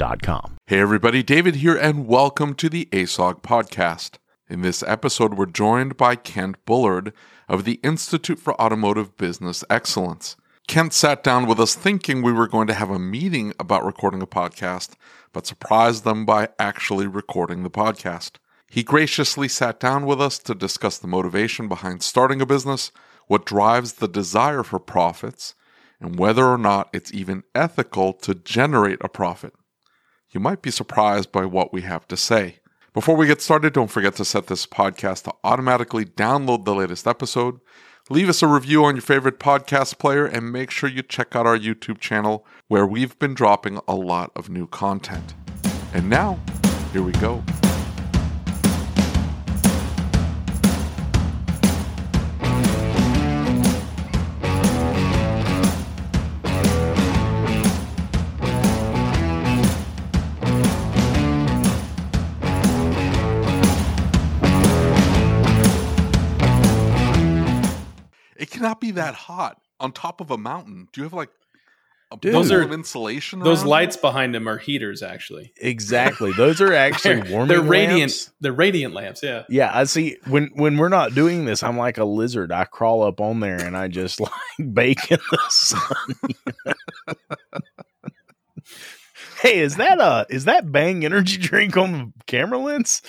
[0.00, 0.56] Getshopware.com.
[0.66, 4.16] Hey everybody, David here, and welcome to the ASOG podcast.
[4.48, 7.12] In this episode, we're joined by Kent Bullard
[7.48, 10.36] of the Institute for Automotive Business Excellence.
[10.66, 14.22] Kent sat down with us thinking we were going to have a meeting about recording
[14.22, 14.94] a podcast,
[15.34, 18.36] but surprised them by actually recording the podcast.
[18.70, 22.90] He graciously sat down with us to discuss the motivation behind starting a business,
[23.26, 25.54] what drives the desire for profits,
[26.00, 29.52] and whether or not it's even ethical to generate a profit
[30.30, 32.56] you might be surprised by what we have to say.
[32.92, 37.06] Before we get started, don't forget to set this podcast to automatically download the latest
[37.06, 37.60] episode.
[38.08, 41.46] Leave us a review on your favorite podcast player and make sure you check out
[41.46, 45.34] our YouTube channel where we've been dropping a lot of new content.
[45.94, 46.38] And now,
[46.92, 47.42] here we go.
[68.50, 70.88] It cannot be that hot on top of a mountain.
[70.92, 71.30] Do you have like
[72.12, 72.34] a Dude.
[72.34, 73.38] Those are- of insulation?
[73.38, 75.52] Those lights behind him are heaters, actually.
[75.60, 76.32] Exactly.
[76.32, 77.98] Those are actually warming they're radiant.
[78.00, 78.32] lamps.
[78.40, 79.22] They're radiant lamps.
[79.22, 79.44] Yeah.
[79.48, 80.16] Yeah, I see.
[80.26, 82.50] When when we're not doing this, I'm like a lizard.
[82.50, 84.32] I crawl up on there and I just like
[84.72, 86.06] bake in the sun.
[89.42, 93.02] hey, is that a is that Bang energy drink on the camera lens?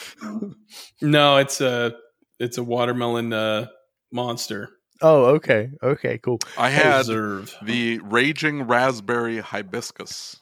[1.01, 1.95] No, it's a
[2.39, 3.67] it's a watermelon uh,
[4.11, 4.69] monster.
[5.01, 6.39] Oh, okay, okay, cool.
[6.57, 7.55] I had Reserve.
[7.63, 10.37] the raging raspberry hibiscus.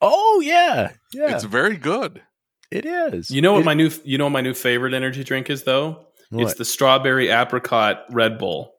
[0.00, 2.22] Oh yeah, yeah, It's very good.
[2.70, 3.30] it is.
[3.30, 5.62] You know what It- my new you know what my new favorite energy drink is
[5.64, 6.06] though?
[6.32, 8.72] It's the strawberry apricot Red Bull.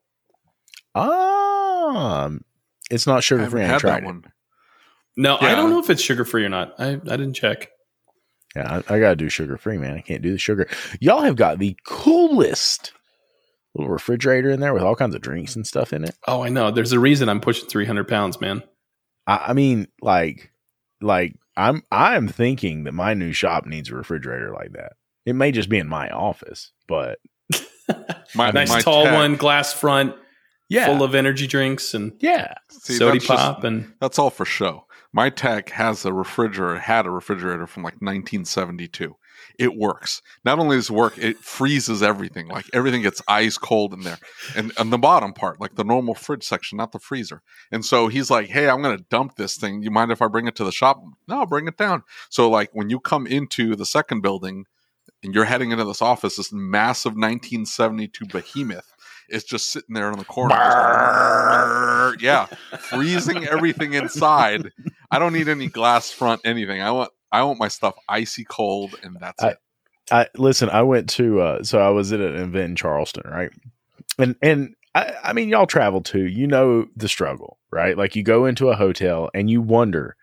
[0.95, 2.41] um,
[2.89, 3.63] it's not I sugar haven't free.
[3.63, 4.05] I had tried that it.
[4.05, 4.23] one.
[5.17, 6.73] No, I don't know if it's sugar free or not.
[6.79, 7.69] I, I didn't check.
[8.55, 9.95] Yeah, I, I gotta do sugar free, man.
[9.95, 10.67] I can't do the sugar.
[10.99, 12.93] Y'all have got the coolest
[13.75, 16.15] little refrigerator in there with all kinds of drinks and stuff in it.
[16.27, 16.71] Oh, I know.
[16.71, 18.63] There's a reason I'm pushing 300 pounds, man.
[19.27, 20.51] I, I mean, like,
[21.01, 24.93] like I'm I'm thinking that my new shop needs a refrigerator like that.
[25.25, 27.19] It may just be in my office, but
[28.35, 30.15] My, nice my tall tech- one, glass front,
[30.69, 32.53] yeah, full of energy drinks and yeah.
[32.69, 34.85] See, sody that's just- pop and that's all for show.
[35.13, 39.13] My tech has a refrigerator, had a refrigerator from like 1972.
[39.61, 40.23] It works.
[40.43, 42.47] Not only does it work, it freezes everything.
[42.47, 44.17] Like everything gets ice cold in there.
[44.55, 47.43] And on the bottom part, like the normal fridge section, not the freezer.
[47.71, 49.83] And so he's like, Hey, I'm going to dump this thing.
[49.83, 51.03] You mind if I bring it to the shop?
[51.27, 52.01] No, bring it down.
[52.29, 54.65] So, like, when you come into the second building
[55.21, 58.95] and you're heading into this office, this massive 1972 behemoth
[59.29, 60.55] is just sitting there in the corner.
[62.19, 62.47] yeah,
[62.79, 64.71] freezing everything inside.
[65.11, 66.81] I don't need any glass front anything.
[66.81, 69.57] I want I want my stuff icy cold, and that's I- it.
[70.11, 70.69] I listen.
[70.69, 73.49] I went to uh, so I was at an event in Charleston, right?
[74.17, 76.25] And and I, I mean, y'all travel too.
[76.25, 77.97] You know the struggle, right?
[77.97, 80.17] Like you go into a hotel and you wonder,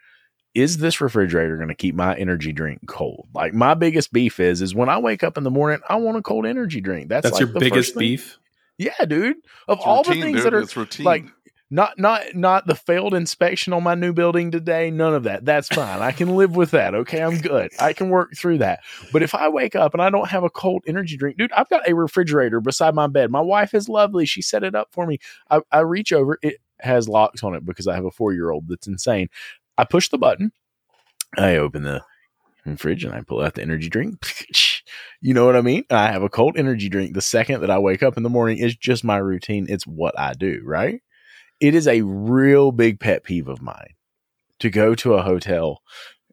[0.55, 3.29] is this refrigerator going to keep my energy drink cold?
[3.33, 6.19] Like my biggest beef is, is when I wake up in the morning, I want
[6.19, 7.09] a cold energy drink.
[7.09, 8.39] That's that's like your the biggest beef.
[8.77, 9.37] Yeah, dude.
[9.69, 10.45] Of It's all the things dude.
[10.45, 11.05] that are it's routine.
[11.07, 11.25] like
[11.71, 14.91] Not not not the failed inspection on my new building today.
[14.91, 15.45] None of that.
[15.45, 16.01] That's fine.
[16.01, 16.95] I can live with that.
[16.95, 17.71] Okay, I'm good.
[17.79, 18.81] I can work through that.
[19.13, 21.69] But if I wake up and I don't have a cold energy drink, dude, I've
[21.69, 23.31] got a refrigerator beside my bed.
[23.31, 24.25] My wife is lovely.
[24.25, 25.19] She set it up for me.
[25.51, 26.39] I, I reach over.
[26.41, 29.29] It has locks on it because I have a four year old that's insane.
[29.77, 30.53] I push the button.
[31.37, 32.03] I open the
[32.79, 34.47] fridge and I pull out the energy drink.
[35.21, 35.85] you know what I mean?
[35.91, 38.59] I have a cold energy drink the second that I wake up in the morning.
[38.59, 39.67] It's just my routine.
[39.69, 41.03] It's what I do, right?
[41.61, 43.95] It is a real big pet peeve of mine
[44.61, 45.83] to go to a hotel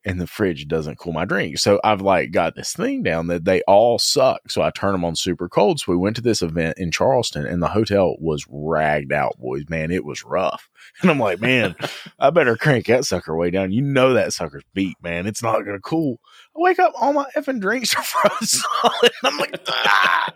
[0.05, 1.57] and the fridge doesn't cool my drink.
[1.57, 4.51] So I've like got this thing down that they all suck.
[4.51, 5.79] So I turn them on super cold.
[5.79, 9.63] So we went to this event in Charleston and the hotel was ragged out, boys.
[9.67, 10.69] Man, it was rough.
[11.01, 11.75] And I'm like, man,
[12.19, 13.73] I better crank that sucker way down.
[13.73, 15.27] You know that sucker's beat, man.
[15.27, 16.21] It's not gonna cool.
[16.55, 18.61] I wake up, all my effing drinks are frozen.
[19.23, 20.33] I'm like, ah.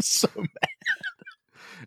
[0.00, 0.70] so mad.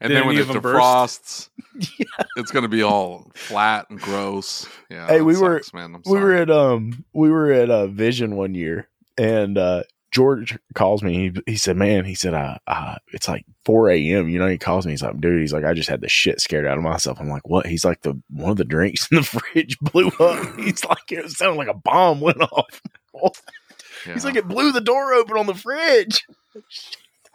[0.03, 1.49] And Did then when any it of 'em defrosts,
[1.97, 2.25] Yeah.
[2.35, 4.67] it's going to be all flat and gross.
[4.89, 5.07] Yeah.
[5.07, 5.95] Hey, that we were- man.
[5.95, 10.59] I'm we were at um we were at uh vision one year and uh george
[10.75, 14.37] calls me he, he said man he said uh, uh it's like 4 a.m you
[14.37, 16.67] know he calls me he's like dude he's like i just had the shit scared
[16.67, 19.23] out of myself i'm like what he's like the one of the drinks in the
[19.53, 22.81] fridge blew up he's like it sounded like a bomb went off
[23.15, 23.29] Yeah,
[24.13, 26.25] he's like it blew the door open on the fridge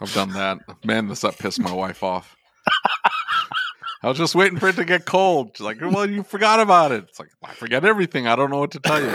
[0.00, 0.58] I've done that.
[0.84, 2.36] Man, this up pissed my wife off.
[4.02, 5.50] I was just waiting for it to get cold.
[5.56, 7.04] She's like, well, you forgot about it.
[7.08, 8.28] It's like, I forget everything.
[8.28, 9.10] I don't know what to tell you.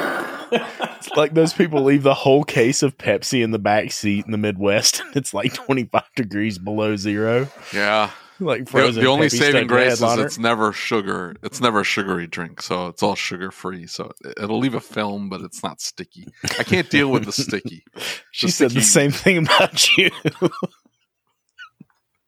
[0.97, 4.31] it's like those people leave the whole case of pepsi in the back seat in
[4.33, 8.11] the midwest and it's like 25 degrees below zero Yeah.
[8.41, 11.35] like frozen the only Pepsi saving grace is it's never sugar.
[11.44, 12.61] It's never a sugary drink.
[12.61, 13.88] So it's all sugar free.
[13.88, 16.27] So it- it'll leave a film, but it's not sticky.
[16.59, 17.85] I can't deal with the sticky.
[18.31, 20.11] She The said the same thing about you.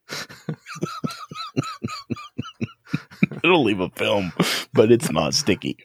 [3.43, 4.31] It'll leave a film,
[4.73, 5.77] but it's not sticky.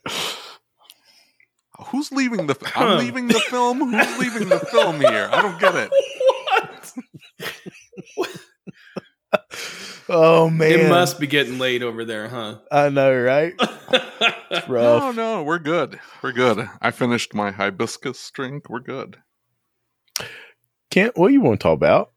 [1.87, 2.56] Who's leaving the?
[2.75, 3.93] I'm leaving the film.
[3.93, 5.28] Who's leaving the film here?
[5.32, 5.90] I don't get it.
[8.17, 8.37] What?
[10.12, 12.58] Oh man, It must be getting late over there, huh?
[12.73, 13.55] I know, right?
[13.58, 13.90] It's
[14.69, 15.14] rough.
[15.14, 16.00] No, no, we're good.
[16.20, 16.69] We're good.
[16.82, 18.69] I finished my hibiscus drink.
[18.69, 19.19] We're good.
[20.90, 22.11] Kent, what you want to talk about?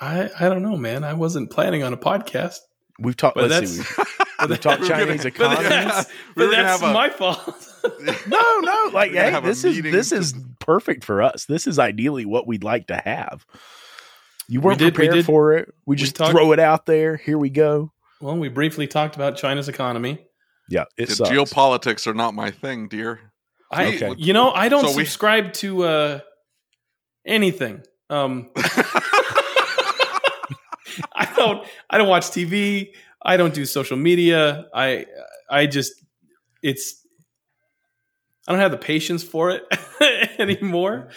[0.00, 1.04] I I don't know, man.
[1.04, 2.58] I wasn't planning on a podcast.
[2.98, 3.36] We've talked.
[3.36, 3.78] But Let's see.
[3.78, 5.68] We've, we've talked We're gonna- Chinese but economy.
[5.68, 7.68] that's- But we were that's have a- my fault.
[8.28, 11.46] No, no, like hey, this is this to- is perfect for us.
[11.46, 13.44] This is ideally what we'd like to have.
[14.48, 15.74] You weren't did- we prepared did- for it.
[15.84, 17.16] We just talked- throw it out there.
[17.16, 17.90] Here we go.
[18.20, 20.24] well, we briefly talked about China's economy.
[20.68, 21.30] Yeah, it The sucks.
[21.30, 23.32] geopolitics are not my thing, dear.
[23.72, 24.14] I, Okay.
[24.16, 26.20] you know, I don't So we- subscribe to uh,
[27.26, 27.82] anything.
[28.10, 29.01] Um, I
[31.46, 31.66] don't.
[31.90, 32.88] I don't watch TV.
[33.22, 34.66] I don't do social media.
[34.74, 35.06] I
[35.50, 35.92] I just
[36.62, 37.00] it's.
[38.46, 39.62] I don't have the patience for it
[40.40, 41.08] anymore.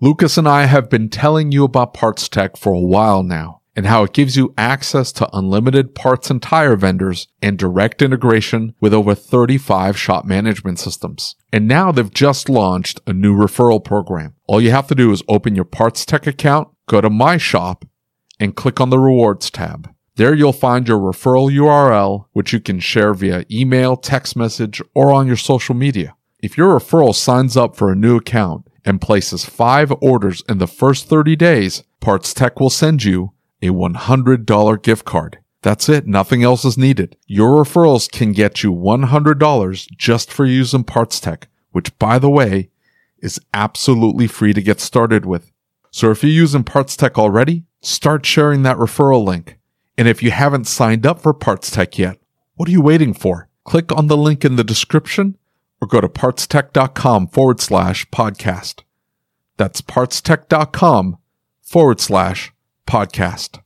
[0.00, 4.02] Lucas and I have been telling you about PartsTech for a while now and how
[4.02, 9.14] it gives you access to unlimited parts and tire vendors and direct integration with over
[9.14, 11.36] 35 shop management systems.
[11.52, 14.34] And now they've just launched a new referral program.
[14.46, 17.84] All you have to do is open your PartsTech account, go to My Shop,
[18.40, 19.94] and click on the Rewards tab.
[20.16, 25.12] There you'll find your referral URL, which you can share via email, text message, or
[25.12, 26.16] on your social media.
[26.40, 30.66] If your referral signs up for a new account and places five orders in the
[30.66, 33.32] first 30 days, PartsTech will send you
[33.62, 35.38] a $100 gift card.
[35.62, 36.06] That's it.
[36.06, 37.16] Nothing else is needed.
[37.26, 42.70] Your referrals can get you $100 just for using PartsTech, which by the way,
[43.18, 45.52] is absolutely free to get started with.
[45.90, 49.58] So if you're using PartsTech already, start sharing that referral link.
[49.96, 52.18] And if you haven't signed up for PartsTech yet,
[52.54, 53.48] what are you waiting for?
[53.64, 55.36] Click on the link in the description
[55.80, 58.82] or go to partstech.com forward slash podcast.
[59.56, 61.18] That's partstech.com
[61.60, 62.52] forward slash
[62.86, 63.60] podcast.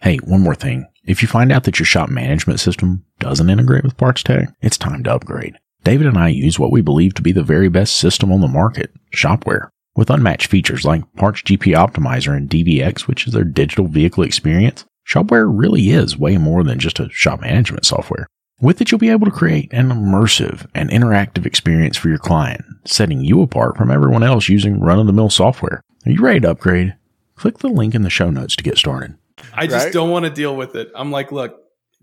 [0.00, 0.86] Hey, one more thing.
[1.04, 5.02] If you find out that your shop management system doesn't integrate with PartsTech, it's time
[5.04, 5.58] to upgrade.
[5.82, 8.48] David and I use what we believe to be the very best system on the
[8.48, 9.68] market, Shopware.
[9.96, 14.84] With unmatched features like Parts GP Optimizer and DVX, which is their digital vehicle experience,
[15.08, 18.26] Shopware really is way more than just a shop management software.
[18.60, 22.64] With it, you'll be able to create an immersive and interactive experience for your client,
[22.84, 25.80] setting you apart from everyone else using run of the mill software.
[26.06, 26.96] Are you ready to upgrade?
[27.36, 29.16] Click the link in the show notes to get started.
[29.52, 29.92] I just Right?
[29.92, 30.90] don't want to deal with it.
[30.94, 31.60] I'm like, look,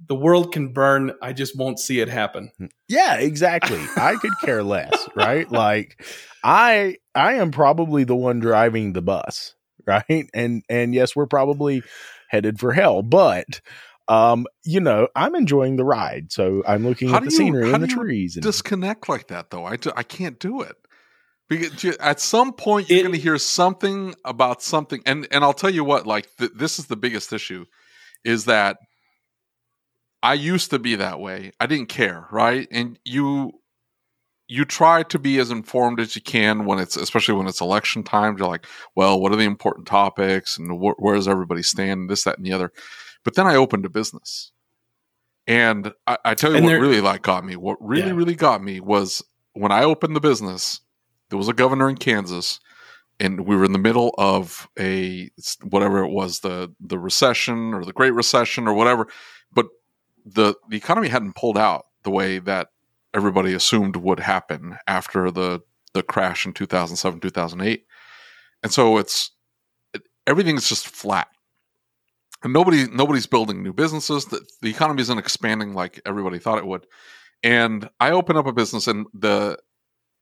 [0.07, 1.13] the world can burn.
[1.21, 2.51] I just won't see it happen.
[2.87, 3.79] Yeah, exactly.
[3.97, 5.49] I could care less, right?
[5.51, 6.03] Like
[6.43, 9.55] I I am probably the one driving the bus,
[9.87, 10.29] right?
[10.33, 11.83] And and yes, we're probably
[12.29, 13.61] headed for hell, but
[14.07, 16.31] um, you know, I'm enjoying the ride.
[16.31, 18.35] So I'm looking How at the you- scenery and the do you trees.
[18.35, 19.65] And, disconnect like that though.
[19.65, 20.75] I, ju- I can't do it.
[21.47, 25.53] Because you- at some point you're going to hear something about something, and and I'll
[25.53, 26.07] tell you what.
[26.07, 27.65] Like th- this is the biggest issue,
[28.25, 28.77] is that
[30.23, 31.51] I used to be that way.
[31.59, 32.67] I didn't care, right?
[32.71, 33.51] And you
[34.51, 38.03] you try to be as informed as you can when it's especially when it's election
[38.03, 38.37] time.
[38.37, 38.65] You're like,
[38.95, 42.09] well, what are the important topics and wh- where does everybody stand?
[42.09, 42.73] This, that, and the other.
[43.23, 44.51] But then I opened a business.
[45.47, 47.55] And I, I tell you And what really like got me.
[47.55, 48.13] What really, Yeah.
[48.13, 50.81] really got me was when I opened the business,
[51.29, 52.59] there was a governor in Kansas,
[53.21, 55.29] and we were in the middle of a
[55.63, 59.07] whatever it was, the the recession or the Great Recession or whatever.
[59.53, 59.67] But
[60.25, 62.67] the the economy hadn't pulled out the way that
[63.13, 65.61] everybody assumed would happen after the
[65.93, 67.85] the crash in 2007 2008
[68.63, 69.31] and so it's
[69.93, 71.27] it, everything's just flat.
[72.43, 74.25] And nobody nobody's building new businesses.
[74.25, 76.87] The, the economy isn't expanding like everybody thought it would.
[77.43, 79.57] And i open up a business and the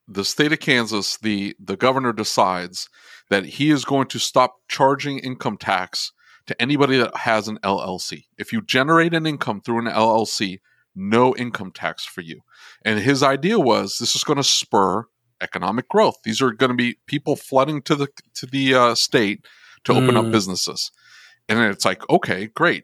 [0.08, 2.90] the state of kansas the the governor decides
[3.30, 6.12] that he is going to stop charging income tax
[6.48, 10.60] to anybody that has an llc if you generate an income through an llc
[11.00, 12.42] no income tax for you
[12.84, 15.06] and his idea was this is going to spur
[15.42, 16.18] economic growth.
[16.24, 19.46] These are going to be people flooding to the to the uh, state
[19.86, 20.32] to open up Mm.
[20.32, 20.92] businesses.
[21.48, 22.84] And it's like, okay, great.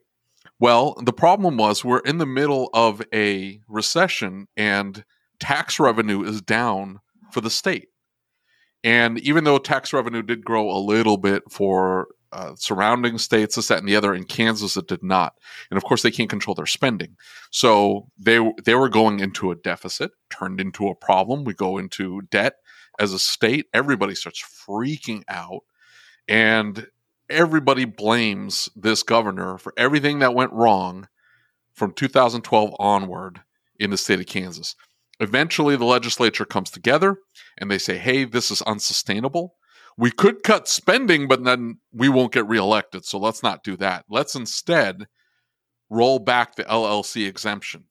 [0.60, 5.04] Well, the problem was we're in the middle of a recession and
[5.40, 7.90] tax revenue is down for the state.
[8.84, 13.68] And even though tax revenue did grow a little bit for uh, surrounding states, this,
[13.68, 15.36] that, and the other, in Kansas it did not.
[15.70, 17.16] And of course, they can't control their spending.
[17.52, 21.44] So they they were going into a deficit, turned into a problem.
[21.44, 22.56] We go into debt
[23.00, 23.68] as a state.
[23.74, 25.62] Everybody starts freaking out,
[26.28, 26.88] and
[27.30, 31.08] everybody blames this governor for everything that went wrong
[31.74, 33.42] from 2012 onward
[33.80, 34.76] in the state of Kansas.
[35.20, 37.18] Eventually, the legislature comes together
[37.58, 39.56] and they say, "Hey, this is unsustainable."
[39.98, 43.06] We could cut spending, but then we won't get reelected.
[43.06, 44.06] So let's not do that.
[44.10, 45.08] Let's instead
[45.90, 47.86] roll back the LLC exemption.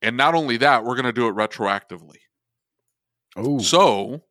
[0.00, 2.18] And not only that, we're going to do it retroactively.
[3.36, 4.22] oh, So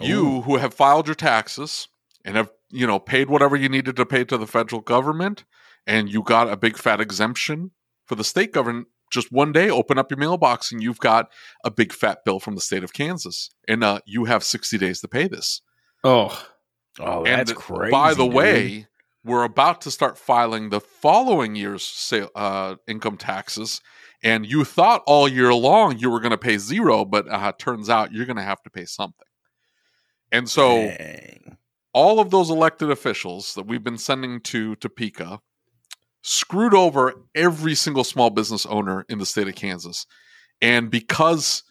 [0.00, 0.40] you Ooh.
[0.42, 1.88] who have filed your taxes
[2.24, 5.44] and have, you know, paid whatever you needed to pay to the federal government
[5.86, 7.70] and you got a big fat exemption
[8.04, 11.30] for the state government, just one day open up your mailbox and you've got
[11.64, 13.50] a big fat bill from the state of Kansas.
[13.68, 15.62] And uh, you have 60 days to pay this.
[16.04, 16.46] Oh,
[17.00, 17.90] oh, and that's crazy.
[17.90, 18.34] by the dude.
[18.34, 18.86] way,
[19.24, 23.80] we're about to start filing the following year's sale, uh, income taxes.
[24.22, 27.90] And you thought all year long you were going to pay zero, but uh, turns
[27.90, 29.26] out you're going to have to pay something.
[30.32, 31.58] And so Dang.
[31.92, 35.40] all of those elected officials that we've been sending to Topeka
[36.22, 40.06] screwed over every single small business owner in the state of Kansas.
[40.60, 41.65] And because it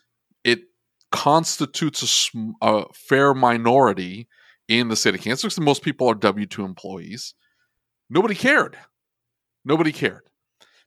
[1.15, 4.27] constitutes a, sm- a fair minority
[4.67, 7.33] in the state of Kansas, because most people are W 2 employees,
[8.09, 8.77] nobody cared.
[9.63, 10.21] Nobody cared.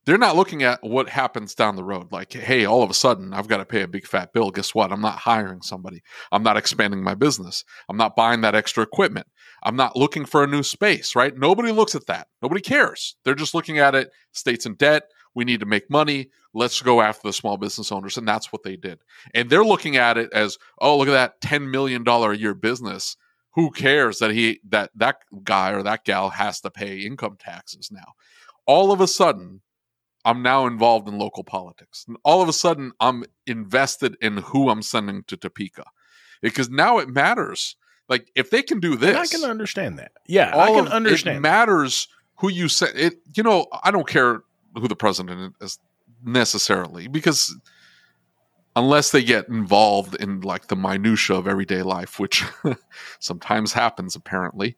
[0.05, 2.13] They're not looking at what happens down the road.
[2.13, 4.51] Like, hey, all of a sudden, I've got to pay a big fat bill.
[4.51, 4.91] Guess what?
[4.91, 6.03] I'm not hiring somebody.
[6.33, 7.65] I'm not expanding my business.
[7.89, 9.27] I'm not buying that extra equipment.
[9.63, 11.37] I'm not looking for a new space, right?
[11.37, 12.29] Nobody looks at that.
[12.41, 13.17] Nobody cares.
[13.25, 14.11] They're just looking at it.
[14.33, 15.03] States in debt.
[15.39, 16.31] We need to make money.
[16.53, 18.19] Let's go after the small business owners.
[18.19, 18.99] And that's what they did.
[19.33, 23.17] And they're looking at it as, oh, look at that $10 million a year business.
[23.53, 27.89] Who cares that he that that guy or that gal has to pay income taxes
[27.93, 28.15] now?
[28.67, 29.61] All of a sudden,
[30.25, 32.05] I'm now involved in local politics.
[32.09, 35.85] And all of a sudden, I'm invested in who I'm sending to Topeka
[36.43, 37.77] because now it matters.
[38.09, 40.11] Like if they can do this, And I can understand that.
[40.27, 41.37] Yeah, I can of- understand.
[41.37, 42.99] It matters who you send.
[42.99, 44.43] It you know I don't care
[44.79, 45.79] who the president is
[46.25, 47.55] necessarily because
[48.77, 52.45] unless they get involved in like the minutia of everyday life, which
[53.19, 54.77] sometimes happens apparently,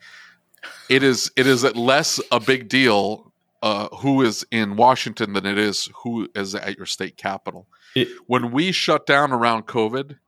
[0.88, 5.58] it is it is less a big deal uh, who is in Washington than it
[5.58, 7.66] is who is at your state capital.
[7.94, 10.18] It- when we shut down around COVID,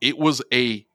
[0.00, 0.86] it was a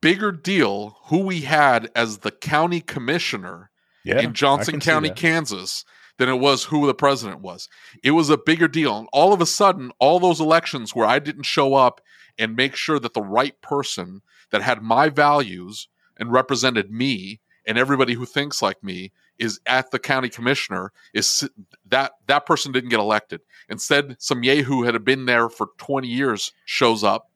[0.00, 3.70] bigger deal who we had as the county commissioner
[4.04, 5.10] yeah, in Johnson County.
[5.10, 5.84] Kansas,
[6.18, 7.68] than it was who the president was.
[8.02, 8.96] It was a bigger deal.
[8.98, 12.00] And all of a sudden, all those elections where I didn't show up
[12.38, 17.78] and make sure that the right person that had my values and represented me and
[17.78, 21.48] everybody who thinks like me is at the county commissioner is
[21.86, 23.40] that that person didn't get elected.
[23.68, 27.30] Instead, some yahoo had been there for 20 years shows up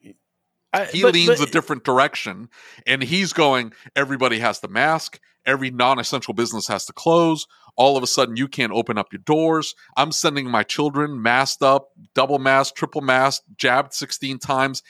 [0.73, 2.51] I- he but- leans but- a different direction
[2.87, 7.47] and he's going everybody has to mask every non-essential business has to close
[7.79, 9.75] all of a sudden you can't open up your doors.
[9.97, 14.83] I'm sending my children masked up double masked triple masked jabbed 16 times.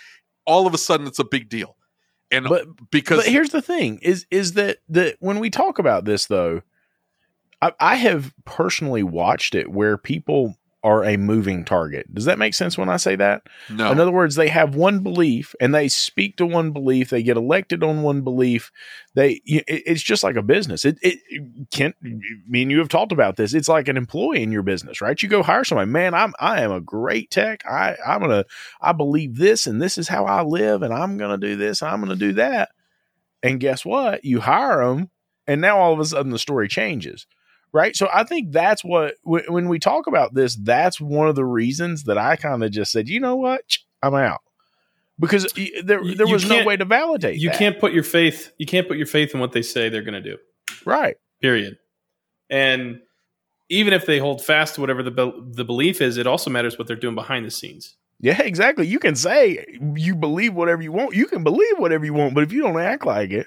[0.47, 1.77] All of a sudden it's a big deal.
[2.31, 6.05] And But- because but here's the thing: is is that that when we talk about
[6.05, 6.63] this, though,
[7.63, 12.13] I, I have personally watched it where people are a moving target.
[12.15, 13.43] Does that make sense when I say that?
[13.69, 17.11] no In other words, they have one belief and they speak to one belief.
[17.11, 18.71] They get elected on one belief.
[19.15, 20.85] They, it's just like a business.
[20.85, 21.19] It, it,
[21.71, 23.55] Kent, me and you have talked about this.
[23.55, 25.21] It's like an employee in your business, right?
[25.21, 26.15] You go hire somebody, man.
[26.15, 27.67] I'm, I am a great tech.
[27.67, 28.45] I, I'm gonna,
[28.81, 32.01] I believe this, and this is how I live, and I'm gonna do this, I'm
[32.01, 32.71] gonna do that.
[33.43, 34.25] And guess what?
[34.25, 35.11] You hire them,
[35.47, 37.27] and now all of a sudden the story changes
[37.73, 41.35] right so i think that's what when when we talk about this that's one of
[41.37, 43.63] the reasons that i kind of just said you know what
[44.03, 44.41] i'm out
[45.21, 45.47] because
[45.85, 47.59] there, there you was no way to validate You that.
[47.59, 48.53] can't put your faith.
[48.57, 50.37] You can't put your faith in what they say they're going to do.
[50.85, 51.77] right Period.
[52.49, 53.01] And
[53.69, 56.79] even if they hold fast to whatever the be- the belief is, it also matters
[56.79, 57.97] what they're doing behind the scenes.
[58.21, 62.15] yeah exactly you can say you believe whatever you want you can believe whatever you
[62.15, 63.47] want but if you don't act like it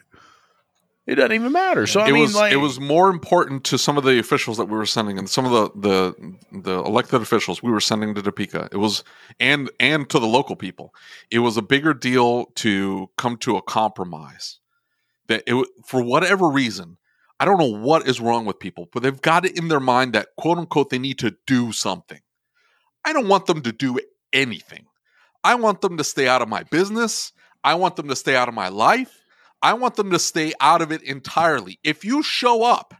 [1.07, 3.77] it doesn't even matter so i it mean was like it was more important to
[3.77, 7.21] some of the officials that we were sending and some of the the the elected
[7.21, 8.69] officials we were sending to Topeka.
[8.71, 9.03] It was
[9.39, 10.93] and and to the local people.
[11.29, 14.59] It was a bigger deal to come to a compromise.
[15.27, 16.97] That it for whatever reason,
[17.39, 20.13] I don't know what is wrong with people, but they've got it in their mind
[20.13, 22.19] that quote unquote they need to do something.
[23.03, 23.99] I don't want them to do
[24.33, 24.85] anything.
[25.43, 27.31] I want them to stay out of my business.
[27.63, 29.20] I want them to stay out of my life.
[29.61, 31.79] I want them to stay out of it entirely.
[31.83, 32.93] If you show up,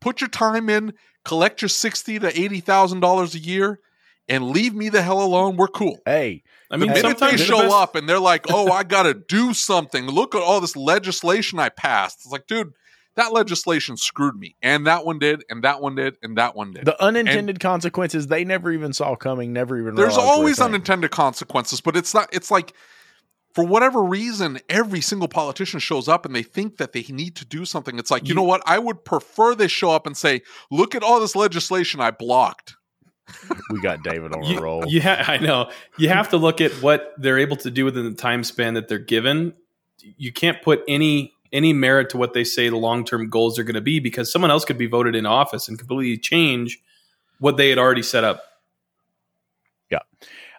[0.00, 3.80] put your time in, collect your sixty to eighty thousand dollars a year,
[4.28, 5.56] and leave me the hell alone.
[5.56, 5.98] We're cool.
[6.04, 8.70] hey I The mean, minute they sometimes the show best- up and they're like, "Oh,
[8.70, 10.06] I got to do something.
[10.06, 12.72] Look at all this legislation I passed." It's like, dude,
[13.14, 16.72] that legislation screwed me, and that one did, and that one did, and that one
[16.74, 16.84] did.
[16.84, 20.60] the unintended consequences they never even saw coming never even There's realized were a always
[20.60, 22.28] unintended consequences, but it's not.
[22.32, 22.74] It's like
[23.58, 27.44] for whatever reason, every single politician shows up and they think that they need to
[27.44, 27.98] do something.
[27.98, 28.62] It's like, you, You- know what?
[28.66, 32.76] I would prefer they show up and say, "Look at all this legislation I blocked."
[33.70, 35.70] we got david on a roll you ha- I know.
[35.98, 38.86] You have to look at what they're able to do within the time span that
[38.88, 39.54] they're given.
[40.16, 43.64] You can't put any any merit to what they say the long term goals are
[43.64, 46.80] going to be because someone else could be voted in office and completely change
[47.40, 48.44] what they had already set up.
[49.90, 49.98] Yeah,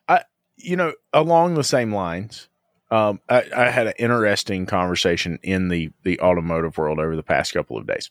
[0.09, 0.23] I
[0.57, 2.49] you know, along the same lines,
[2.91, 7.53] um, I, I had an interesting conversation in the the automotive world over the past
[7.53, 8.09] couple of days.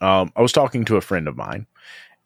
[0.00, 1.66] Um, I was talking to a friend of mine,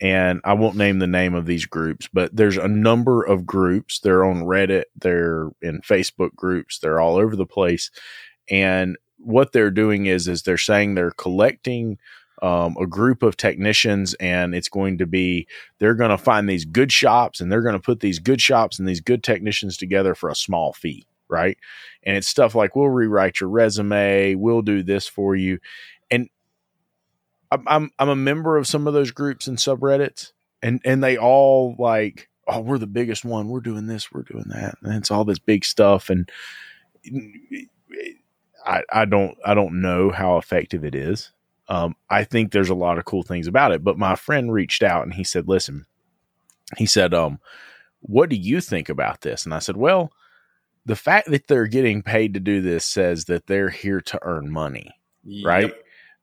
[0.00, 4.00] and I won't name the name of these groups, but there's a number of groups.
[4.00, 7.90] They're on Reddit, they're in Facebook groups, they're all over the place,
[8.48, 11.98] and what they're doing is is they're saying they're collecting
[12.42, 15.46] um, a group of technicians, and it's going to be
[15.78, 18.78] they're going to find these good shops and they're going to put these good shops
[18.78, 21.58] and these good technicians together for a small fee, right?
[22.04, 25.58] And it's stuff like we'll rewrite your resume, we'll do this for you,
[26.10, 26.28] and
[27.50, 31.16] I'm I'm, I'm a member of some of those groups and subreddits, and and they
[31.16, 35.10] all like, oh, we're the biggest one, we're doing this, we're doing that, and it's
[35.10, 36.30] all this big stuff, and
[38.64, 41.32] I I don't I don't know how effective it is.
[41.68, 43.82] Um, I think there's a lot of cool things about it.
[43.82, 45.86] But my friend reached out and he said, listen,
[46.76, 47.40] he said, um,
[48.00, 49.44] what do you think about this?
[49.44, 50.12] And I said, well,
[50.86, 54.50] the fact that they're getting paid to do this says that they're here to earn
[54.50, 54.90] money,
[55.46, 55.72] right?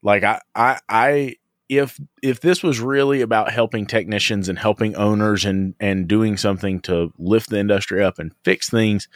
[0.02, 1.36] Like I, I, I,
[1.68, 6.80] if if this was really about helping technicians and helping owners and and doing something
[6.82, 9.08] to lift the industry up and fix things,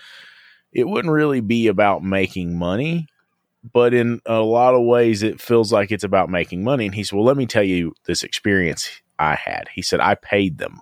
[0.72, 3.06] it wouldn't really be about making money.
[3.72, 6.86] But in a lot of ways it feels like it's about making money.
[6.86, 9.68] And he said well let me tell you this experience i had.
[9.74, 10.80] He said i paid them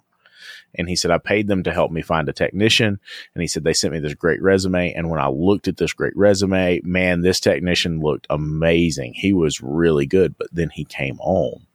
[0.76, 2.98] and he said i paid them to help me find a technician.
[3.34, 4.92] And he said they sent me this great resume.
[4.92, 9.14] And when i looked at this great resume man this technician looked amazing.
[9.14, 11.66] He was really good but then he came on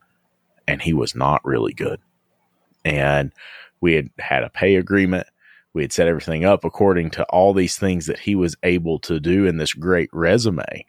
[0.66, 2.00] and he was not really good.
[2.84, 3.32] And
[3.80, 5.26] we had had a pay agreement.
[5.72, 9.20] We had set everything up according to all these things that he was able to
[9.20, 10.86] do in this great resume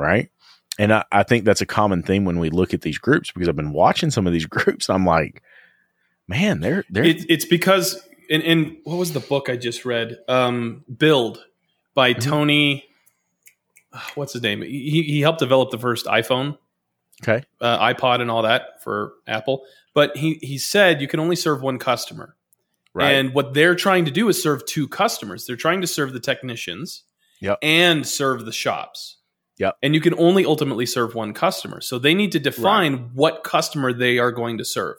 [0.00, 0.30] right?
[0.78, 3.48] And I, I think that's a common theme when we look at these groups because
[3.48, 4.88] i've been watching some of these groups.
[4.90, 5.42] I'm like
[6.30, 10.18] man they're they're It, it's because in, in what was the book I just read?
[10.28, 11.44] Um, Build
[11.94, 12.20] by Mhm.
[12.22, 12.84] Tony.
[14.14, 14.62] What's his name?
[14.62, 16.56] He, he helped develop the first iPhone,
[17.22, 19.62] okay uh, iPod, and all that for Apple.
[19.94, 22.36] But he he said you can only serve one customer,
[22.94, 25.44] right and what they're trying to do is serve two customers.
[25.46, 27.02] They're trying to serve the technicians,
[27.40, 27.58] Yep.
[27.62, 29.16] and serve the shops.
[29.58, 29.76] Yep.
[29.82, 31.80] And you can only ultimately serve one customer.
[31.80, 34.96] So they need to define what customer they are going to serve.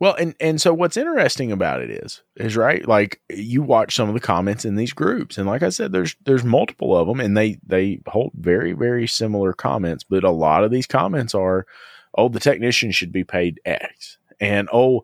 [0.00, 4.08] Well, and and so what's interesting about it is is right like you watch some
[4.08, 7.18] of the comments in these groups, and like I said, there's there's multiple of them,
[7.20, 11.66] and they they hold very very similar comments, but a lot of these comments are,
[12.14, 14.98] oh, the technician should be paid X, and oh.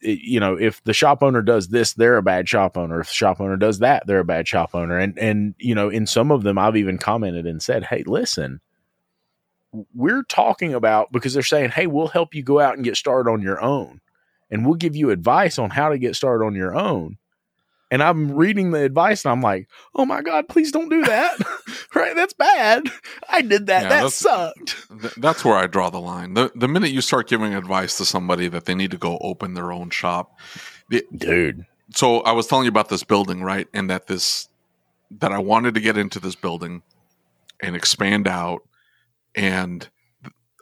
[0.00, 3.00] it- You know, if the shop owner does this, they're a bad shop owner.
[3.00, 4.96] If the shop owner does that, they're a bad shop owner.
[4.96, 8.60] And and you know, in some of them, I've even commented and said, "Hey, listen,
[9.94, 13.30] we're talking about because they're saying, hey, we'll help you go out and get started
[13.30, 14.00] on your own
[14.50, 17.18] and we'll give you advice on how to get started on your own.
[17.90, 21.38] And I'm reading the advice and I'm like, oh my God, please don't do that.
[21.94, 22.14] right?
[22.14, 22.84] That's bad.
[23.28, 23.84] I did that.
[23.84, 24.88] Yeah, that sucked.
[25.00, 26.34] Th- that's where I draw the line.
[26.34, 29.54] The the minute you start giving advice to somebody that they need to go open
[29.54, 30.38] their own shop.
[31.16, 31.66] Dude.
[31.94, 33.68] So I was telling you about this building, right?
[33.72, 34.48] And that this
[35.10, 36.82] that I wanted to get into this building
[37.60, 38.60] and expand out
[39.34, 39.88] and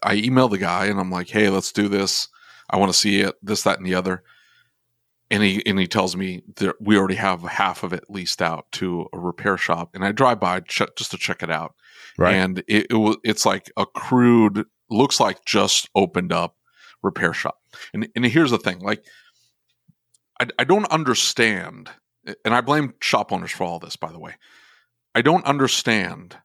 [0.02, 2.28] I emailed the guy and I'm like, "Hey, let's do this.
[2.70, 4.22] I want to see it, this that and the other."
[5.30, 8.70] And he and he tells me that we already have half of it leased out
[8.72, 11.74] to a repair shop and I drive by just to check it out
[12.16, 12.34] Right.
[12.34, 16.54] and it, it was it's like a crude looks like just opened up
[17.02, 17.58] repair shop
[17.92, 19.04] and and here's the thing like
[20.40, 21.90] I, I don't understand
[22.44, 24.36] and i blame shop owners for all this by the way
[25.14, 26.36] i don't understand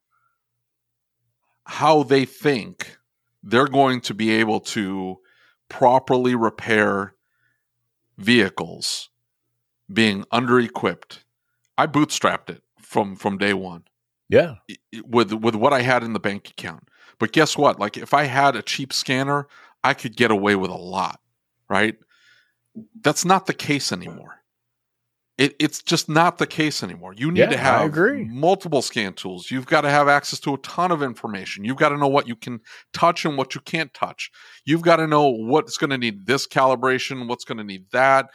[1.66, 2.98] how they think
[3.44, 5.20] they're going to be able to
[5.72, 7.16] properly repair
[8.18, 9.10] vehicles
[9.92, 11.24] being under equipped
[11.78, 13.84] i bootstrapped it from from day one
[14.32, 14.56] yeah.
[15.06, 16.88] with with what I had in the bank account.
[17.20, 17.80] But guess what?
[17.80, 19.48] Like if I had a cheap scanner,
[19.84, 21.20] I could get away with a lot,
[21.70, 21.98] right?
[23.02, 24.41] That's not the case anymore.
[25.38, 27.14] It, it's just not the case anymore.
[27.16, 28.26] You need Yeah, to have agree.
[28.26, 29.50] multiple scan tools.
[29.50, 31.64] You've got to have access to a ton of information.
[31.64, 32.60] You've got to know what you can
[32.94, 34.30] touch and what you can't touch.
[34.66, 38.30] You've got to know what's going to need this calibration, what's going to need that.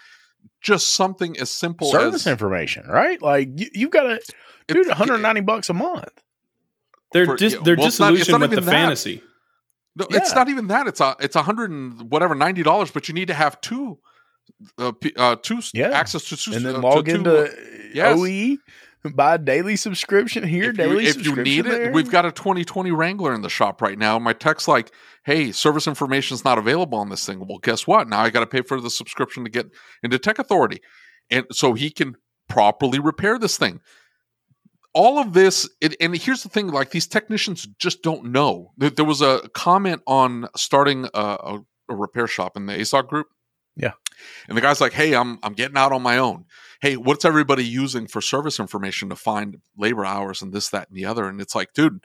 [0.63, 3.21] Just something as simple Service as information, right?
[3.23, 4.21] Like you, you've got to,
[4.67, 6.09] dude, It's- 190 bucks a month.
[7.13, 8.71] They're For- dis- yeah, they're well, it's not- it's disillusioned not with the even that.
[8.73, 9.23] fantasy.
[9.97, 10.87] No, it's not even that.
[10.89, 13.99] It's a it's a hundred and whatever ninety dollars, but you need to have two,
[14.79, 15.91] uh, uh two Yeah.
[15.91, 17.49] access to two, And then uh, log to two, into uh,
[17.93, 18.19] yes.
[18.19, 18.59] OE,
[19.15, 22.33] buy a daily subscription here, if you, daily if you need it, we've got a
[22.33, 24.19] 2020 Wrangler in the shop right now.
[24.19, 24.93] My text like,
[25.25, 28.09] "Hey, service information is not available on this thing." Well, guess what?
[28.09, 29.67] Now I got to pay for the subscription to get
[30.03, 30.81] into Tech Authority,
[31.31, 32.17] and so he can
[32.49, 33.81] properly repair this thing.
[34.95, 38.73] All of this, it, and here's the thing: like these technicians just don't know.
[38.77, 43.09] There, there was a comment on starting a, a, a repair shop in the ASOG
[43.09, 43.27] group.
[43.77, 43.93] Yeah.
[44.49, 46.47] And the guy's like, "Hey, I'm I'm getting out on my own."
[46.81, 50.97] hey, what's everybody using for service information to find labor hours and this, that, and
[50.97, 51.29] the other?
[51.29, 52.05] And it's like, dude,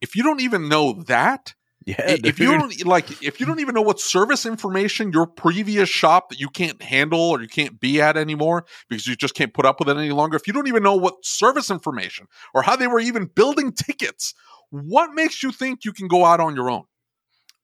[0.00, 1.54] if you don't even know that,
[1.86, 5.88] yeah, if you don't like, if you don't even know what service information your previous
[5.88, 9.54] shop that you can't handle or you can't be at anymore because you just can't
[9.54, 12.62] put up with it any longer, if you don't even know what service information or
[12.62, 14.34] how they were even building tickets,
[14.70, 16.84] what makes you think you can go out on your own?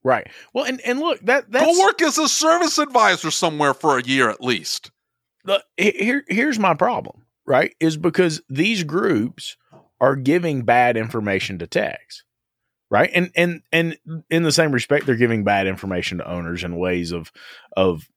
[0.04, 0.28] Right.
[0.52, 4.02] Well, and and look that that's go work as a service advisor somewhere for a
[4.04, 4.90] year at least.
[5.44, 7.74] the, here here's my problem, right?
[7.80, 9.56] Is because these groups
[10.00, 12.24] are giving bad information to techs,
[12.90, 13.10] right?
[13.14, 13.96] And and and
[14.30, 17.32] in the same respect, they're giving bad information to owners and ways of
[17.76, 18.08] of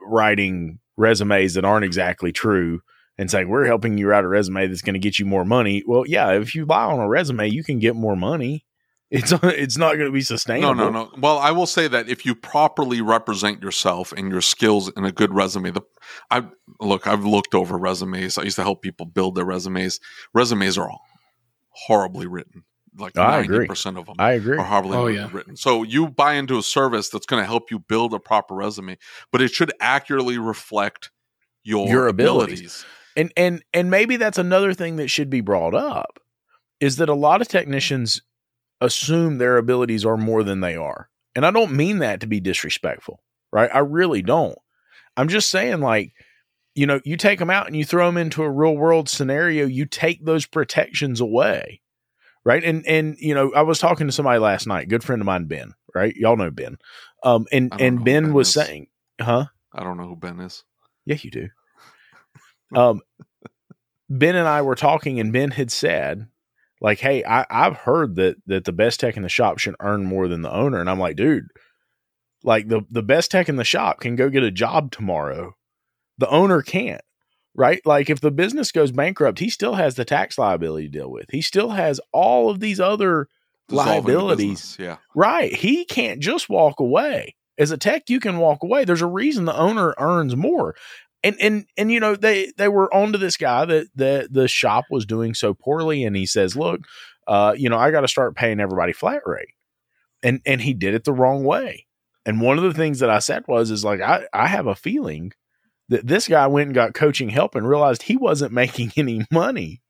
[0.00, 2.80] writing resumes that aren't exactly true
[3.18, 5.82] and saying we're helping you write a resume that's going to get you more money.
[5.86, 8.64] Well, yeah, if you lie on a resume, you can get more money.
[9.10, 10.74] It's it's not going to be sustainable.
[10.74, 11.04] no, no.
[11.04, 11.10] No.
[11.18, 15.12] Well, I will say that if you properly represent yourself and your skills in a
[15.12, 15.80] good resume, the
[16.30, 16.44] I
[16.80, 18.36] look, I've looked over resumes.
[18.36, 19.98] I used to help people build their resumes.
[20.34, 21.00] Resumes are all
[21.70, 22.64] horribly written.
[22.98, 24.58] Like ninety percent of them I agree.
[24.58, 25.30] are horribly Oh, written- yeah.
[25.32, 25.56] written.
[25.56, 28.98] So you buy into a service that's going to help you build a proper resume,
[29.30, 31.10] but it should accurately reflect
[31.62, 32.58] your Your abilities.
[32.58, 32.84] abilities.
[33.16, 36.18] and and and maybe that's another thing that should be brought up
[36.80, 37.58] is that a lot of mm-hmm.
[37.58, 38.20] technicians
[38.80, 41.08] assume their abilities are more than they are.
[41.34, 43.20] And i don't mean that to be disrespectful
[43.52, 43.70] right?
[43.72, 44.58] I really don't.
[45.16, 46.12] I'm just saying like
[46.74, 49.66] you know you take them out and you throw them into a real world scenario
[49.66, 51.80] you take those protections away
[52.44, 52.62] right?
[52.62, 55.46] And and you know i was talking to somebody last night good friend of mine
[55.46, 56.14] ben right?
[56.14, 56.78] Y'all know ben.
[57.22, 58.54] Um and I don't know and ben Ben was is.
[58.54, 58.86] saying
[59.20, 59.46] huh?
[59.72, 60.64] I don't know who Ben is.
[61.04, 61.48] yeah, you do.
[62.74, 63.00] Um,
[64.10, 66.26] Ben and I were talking, and Ben had said,
[66.80, 70.04] like, "Hey, I, I've heard that that the best tech in the shop should earn
[70.04, 71.46] more than the owner." And I'm like, dude,
[72.44, 75.54] like the the best tech in the shop can go get a job tomorrow.
[76.18, 77.02] The owner can't,
[77.54, 77.80] right?
[77.84, 81.26] Like if the business goes bankrupt, he still has the tax liability to deal with.
[81.30, 83.28] He still has all of these other
[83.68, 84.48] Dissolving liabilities.
[84.48, 84.96] business, Yeah.
[85.14, 85.54] Right.
[85.54, 87.34] He can't just walk away.
[87.58, 88.84] As a tech, you can walk away.
[88.84, 90.74] There's a reason the owner earns more.
[91.22, 94.86] And and and you know, they they were onto this guy that that the shop
[94.90, 96.04] was doing so poorly.
[96.04, 96.80] And he says, Look,
[97.26, 99.54] uh, you know, I gotta start paying everybody flat rate.
[100.22, 101.86] And and he did it the wrong way.
[102.24, 104.74] And one of the things that I said was is like I, I have a
[104.74, 105.32] feeling
[105.88, 109.82] that this guy went and got coaching help and realized he wasn't making any money.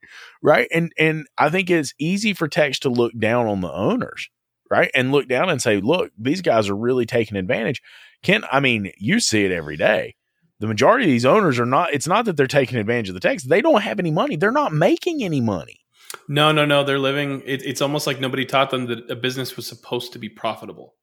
[0.43, 0.69] Right.
[0.73, 4.29] And and I think it's easy for techs to look down on the owners
[4.71, 4.91] right?
[4.95, 7.83] And look down and say, look, these guys are really taking advantage.
[8.23, 10.15] Kent, I mean, you see it every day.
[10.61, 13.21] The majority of these owners are not, it's not that they're taking advantage of the
[13.21, 14.37] tax They don't have any money.
[14.37, 15.81] They're not making any money.
[16.29, 16.85] No, no, no.
[16.85, 17.43] They're living.
[17.45, 20.95] It, it's almost like nobody taught them that a business was supposed to be profitable.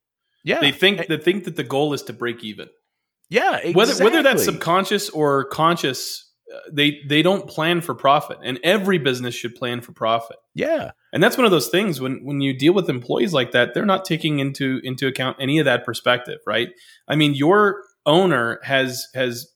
[0.44, 0.60] Yeah.
[0.60, 2.68] They think they think that the goal is to break even.
[3.30, 3.58] yeah.
[3.58, 3.74] Exactly.
[3.74, 8.98] Whether whether that's subconscious or conscious, uh, they they don't plan for profit, and every
[8.98, 10.38] business should plan for profit.
[10.54, 10.92] Yeah.
[11.14, 13.86] And that's one of those things when when you deal with employees like that, they're
[13.86, 16.70] not taking into into account any of that perspective, right?
[17.08, 19.48] I mean, your owner has has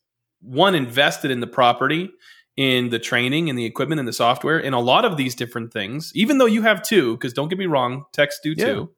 [0.42, 2.10] one invested in the property,
[2.58, 5.72] in the training, in the equipment, in the software, in a lot of these different
[5.74, 6.12] things.
[6.16, 8.66] Even though you have two, because don't get me wrong, techs do Yeah.
[8.66, 8.90] too.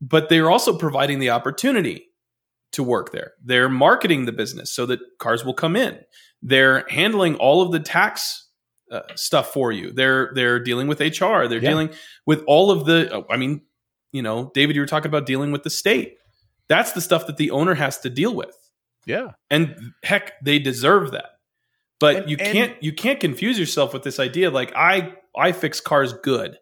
[0.00, 2.06] But they're also providing the opportunity
[2.72, 3.32] to work there.
[3.44, 5.98] They're marketing the business so that cars will come in.
[6.42, 8.46] They're handling all of the tax
[8.90, 9.92] uh, stuff for you.
[9.92, 11.46] They're they're dealing with HR.
[11.46, 11.70] They're Yeah.
[11.70, 11.90] dealing
[12.26, 13.08] with all of the.
[13.14, 13.62] oh, I mean,
[14.12, 16.16] you know, David, you were talking about dealing with the state.
[16.70, 18.56] That's the stuff that the owner has to deal with,
[19.04, 19.32] Yeah.
[19.50, 21.32] and heck, they deserve that.
[21.98, 25.80] But And- you can't you can't confuse yourself with this idea like I I fix
[25.80, 26.56] cars good,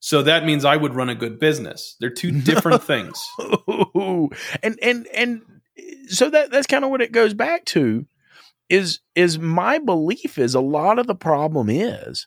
[0.00, 1.96] so that means I would run a good business.
[2.00, 3.18] They're two different things.
[4.62, 5.42] And and and
[6.08, 8.06] so that that's kind of what it goes back to
[8.68, 12.26] is is my belief is a lot of the problem is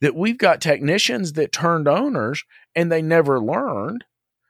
[0.00, 2.42] that we've got technicians that turned owners
[2.74, 4.04] and they never learned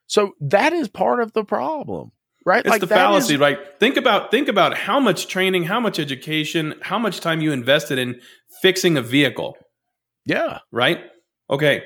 [0.07, 2.12] so that is part of the problem
[2.45, 3.59] right It's the fallacy, is- right?
[3.81, 7.99] Think about think about how much training, how much education, how much time you invested
[7.99, 8.21] in
[8.62, 9.57] fixing a vehicle,
[10.25, 11.01] yeah right?
[11.51, 11.83] Okay.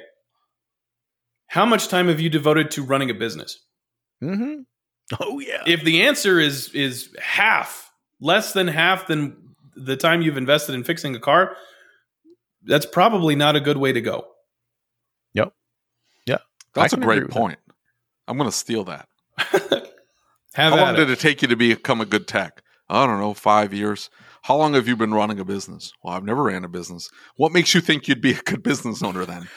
[1.48, 3.59] How much time have you devoted to running a business?
[4.22, 4.61] mm-hmm.
[5.20, 9.37] oh yeah If the answer is is half, less than half than
[9.74, 11.56] the time you've invested in fixing a car,
[12.64, 14.26] that's probably not a good way to go.
[15.35, 15.52] Yep.
[16.26, 16.38] Yeah.
[16.74, 17.59] That's a great with point.
[18.30, 19.08] I'm going to steal that.
[20.54, 21.14] How long did it.
[21.14, 22.62] it take you to become a good tech?
[22.88, 24.08] I don't know, five years.
[24.42, 25.92] How long have you been running a business?
[26.02, 27.10] Well, I've never ran a business.
[27.36, 29.48] What makes you think you'd be a good business owner then?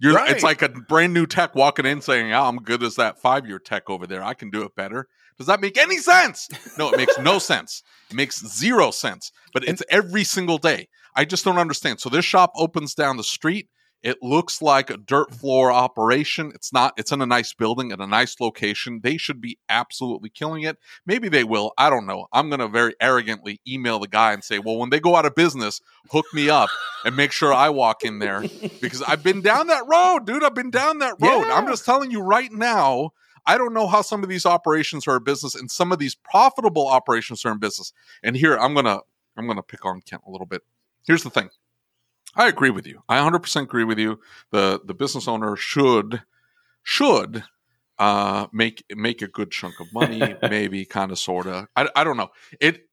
[0.00, 0.30] You're, Right.
[0.30, 3.46] It's like a brand new tech walking in saying, "Yeah, I'm good as that five
[3.46, 4.22] year tech over there.
[4.22, 6.48] I can do it better." Does that make any sense?
[6.78, 7.82] No, it makes no sense.
[8.10, 9.30] It makes zero sense.
[9.52, 10.88] But it's every single day.
[11.14, 12.00] I just don't understand.
[12.00, 13.68] So this shop opens down the street.
[14.02, 16.52] It looks like a dirt floor operation.
[16.54, 16.94] It's not.
[16.96, 19.00] It's in a nice building at a nice location.
[19.02, 20.78] They should be absolutely killing it.
[21.04, 21.72] Maybe they will.
[21.76, 22.26] I don't know.
[22.32, 25.26] I'm going to very arrogantly email the guy and say, well, when they go out
[25.26, 26.70] of business, hook me up
[27.04, 28.42] and make sure I walk in there
[28.80, 30.44] because I've been down that road, dude.
[30.44, 31.46] I've been down that road.
[31.46, 31.54] Yeah.
[31.54, 33.10] I'm just telling you right now.
[33.46, 36.14] I don't know how some of these operations are in business and some of these
[36.14, 37.92] profitable operations are in business.
[38.22, 39.00] And here I'm going to
[39.36, 40.62] I'm going to pick on Kent a little bit.
[41.06, 41.48] Here's the thing.
[42.36, 43.02] I agree with you.
[43.08, 44.20] I 100% agree with you.
[44.52, 46.22] The the business owner should
[46.82, 47.44] should
[47.98, 51.68] uh, make make a good chunk of money, maybe kind of sorta.
[51.76, 52.28] I, I don't know.
[52.60, 52.86] It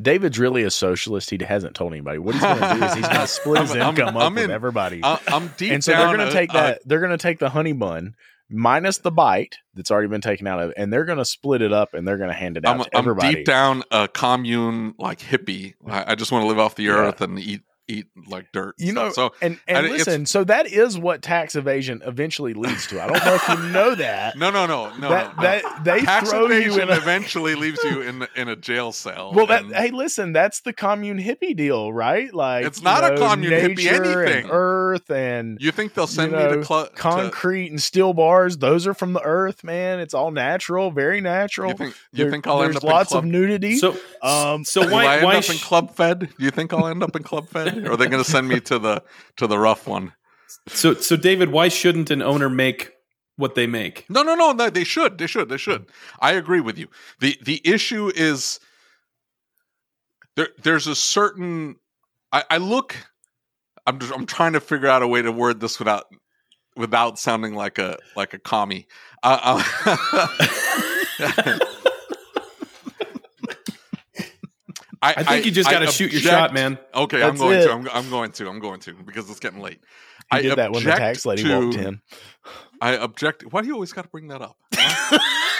[0.00, 3.06] david's really a socialist he hasn't told anybody what he's going to do is he's
[3.06, 5.68] going to split his I'm- I'm- income up I'm with in- everybody I, I'm deep
[5.68, 5.74] down.
[5.74, 8.14] and so they're going to take that they're going to take the honey bun
[8.48, 11.60] minus the bite that's already been taken out of it and they're going to split
[11.60, 14.08] it up and they're going to hand it out I'm, to I'm deep down a
[14.08, 15.74] commune like hippie.
[15.86, 16.92] I, I just want to live off the Yeah.
[16.92, 17.60] earth and eat
[17.92, 18.74] eat like dirt.
[18.78, 22.54] you know so and and and it's- listen so that is what tax evasion eventually
[22.54, 25.08] leads to i don't know if you know that no, no, no, no.
[25.10, 25.42] that, no.
[25.42, 28.92] that they Tax throw you evasion in a eventually leaves you in in a jail
[28.92, 29.32] cell.
[29.34, 33.16] well that hey listen that's the commune hippie deal right like It's you not a
[33.18, 34.50] commune hippie nature and anything.
[34.50, 36.94] earth and you think they'll send you me know, to club?
[36.94, 41.70] concrete and steel bars those are from the earth man it's all natural very natural
[41.70, 43.24] You think you There- think I'll end up lots in club?
[43.24, 46.20] of nudity So, Um, so Will I why end why up in Club Fed?
[46.20, 47.81] Do you think I'll end up in Club Fed?
[47.86, 49.02] Or are they going to send me to the
[49.36, 50.12] to the rough one?
[50.68, 52.92] so so David, why shouldn't an owner make
[53.36, 54.06] what they make?
[54.08, 54.70] No, no, no, no.
[54.70, 55.18] They should.
[55.18, 55.48] They should.
[55.48, 55.86] They should.
[56.20, 56.88] I agree with you.
[57.20, 58.60] the The issue is
[60.36, 60.48] there.
[60.62, 61.76] There's a certain.
[62.32, 62.96] I, I look.
[63.86, 66.04] I'm just, I'm trying to figure out a way to word this without
[66.76, 68.86] without sounding like a like a commie.
[69.22, 69.62] Uh,
[75.10, 76.78] uh, I think you just got to shoot your shot, man.
[76.94, 77.64] Okay, I'm going it.
[77.64, 77.72] to.
[77.72, 78.48] I'm, I'm going to.
[78.48, 79.80] I'm going to because it's getting late.
[80.30, 82.00] He I did that when the object tax lady to- walked in.
[82.80, 83.44] I object.
[83.52, 84.56] Why do you always got to bring that up?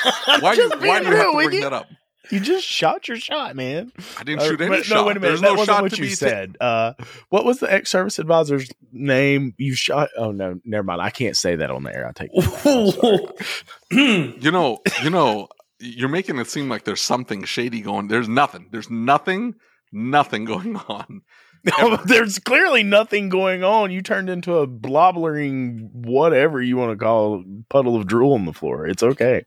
[0.04, 0.38] Huh?
[0.40, 1.62] Why, Just do, why do you have real to with bring you.
[1.62, 1.86] that up?
[2.30, 3.92] You just shot your shot, man.
[4.18, 4.94] I didn't Uh, shoot any but- shot.
[4.96, 5.28] No, wait a minute.
[5.28, 6.56] There's that no wasn't shot what to you be said.
[6.60, 6.94] Uh,
[7.28, 9.54] what was the ex service advisor's name?
[9.58, 10.08] You shot.
[10.16, 11.00] Oh no, never mind.
[11.02, 12.08] I can't say that on the air.
[12.08, 12.32] I take.
[12.32, 12.66] that back.
[12.66, 14.36] I'm sorry.
[14.40, 15.48] You know, you know,
[15.82, 18.08] you're making it seem like there's something shady going.
[18.08, 18.68] There's nothing.
[18.70, 19.54] There's nothing.
[19.92, 21.22] Nothing going on.
[21.78, 23.92] No, there's clearly nothing going on.
[23.92, 28.46] You turned into a blobbering whatever you want to call it, puddle of drool on
[28.46, 28.84] the floor.
[28.84, 29.44] It's okay.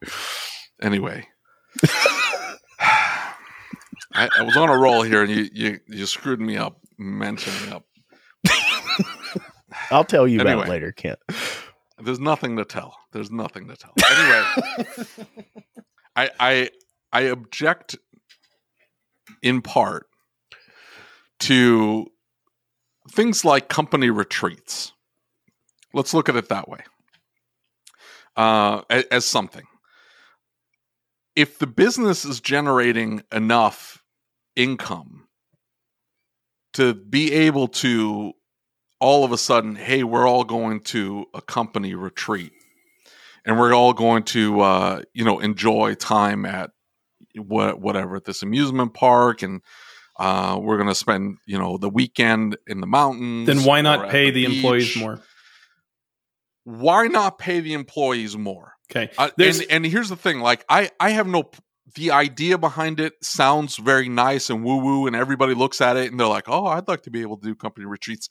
[0.81, 1.27] Anyway,
[2.79, 7.65] I, I was on a roll here, and you you you screwed me up mentioning
[7.69, 7.85] me up.
[9.91, 10.67] I'll tell you about Anyway.
[10.67, 11.19] it later, Kent.
[12.01, 12.95] There's nothing to tell.
[13.11, 13.93] There's nothing to tell.
[14.09, 14.85] Anyway,
[16.15, 16.69] I I
[17.11, 17.97] I object
[19.41, 20.07] in part
[21.41, 22.07] to
[23.11, 24.93] things like company retreats.
[25.93, 26.79] Let's look at it that way.
[28.35, 29.65] Uh, a- as something.
[31.35, 34.01] If the business is generating enough
[34.55, 35.27] income
[36.73, 38.33] to be able to
[38.99, 42.53] all of a sudden, hey, we're all going to a company retreat
[43.45, 46.71] and we're all going to, uh, you know, enjoy time at
[47.35, 49.41] what, whatever, at this amusement park.
[49.41, 49.61] And
[50.17, 53.47] uh, we're going to spend, you know, the weekend in the mountains.
[53.47, 55.19] then why not pay the employees more?
[56.63, 58.73] Why not pay the employees more?
[58.91, 59.11] Okay.
[59.17, 61.49] Uh, and, and here's the thing like i i have no
[61.95, 66.11] the idea behind it sounds very nice and woo woo and everybody looks at it
[66.11, 68.29] and they're like oh i'd like to be able to do company retreats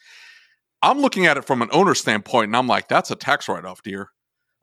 [0.82, 3.82] i'm looking at it from an owner standpoint and i'm like that's a tax write-off
[3.82, 4.10] dear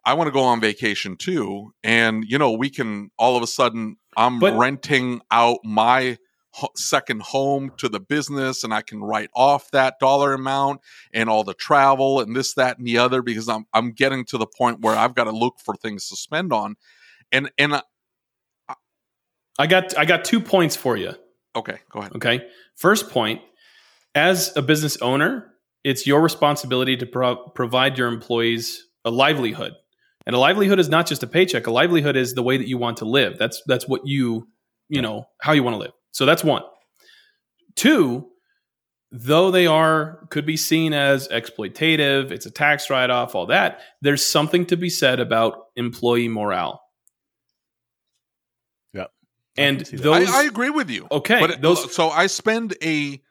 [0.05, 3.47] i want to go on vacation too and you know we can all of a
[3.47, 6.17] sudden i'm But- renting out my
[6.53, 10.81] ho- second home to the business and i can write off that dollar amount
[11.13, 14.37] and all the travel and this, that, and the other because I'm I'm getting to
[14.37, 16.75] the point where I've got to look for things to spend on.
[17.31, 17.81] And and uh,
[19.59, 21.13] I got I got two points for you.
[21.55, 22.15] okay, go ahead.
[22.15, 22.45] Okay.
[22.75, 23.41] First point,
[24.15, 29.73] as a business owner, it's your responsibility to pro- provide your employees a livelihood.
[30.25, 31.67] And a livelihood is not just a paycheck.
[31.67, 33.37] A livelihood is the way that you want to live.
[33.39, 34.47] That's that's what you,
[34.89, 35.91] you know, how you want to live.
[36.11, 36.63] So that's one.
[37.75, 38.27] Two,
[39.11, 44.25] though they are could be seen as exploitative, it's a tax write-off, all that, there's
[44.25, 46.81] something to be said about employee morale.
[48.93, 49.05] Yeah.
[49.57, 50.03] And can see that.
[50.03, 51.07] those I, I agree with you.
[51.11, 53.21] Okay, but uh, those- so I spend a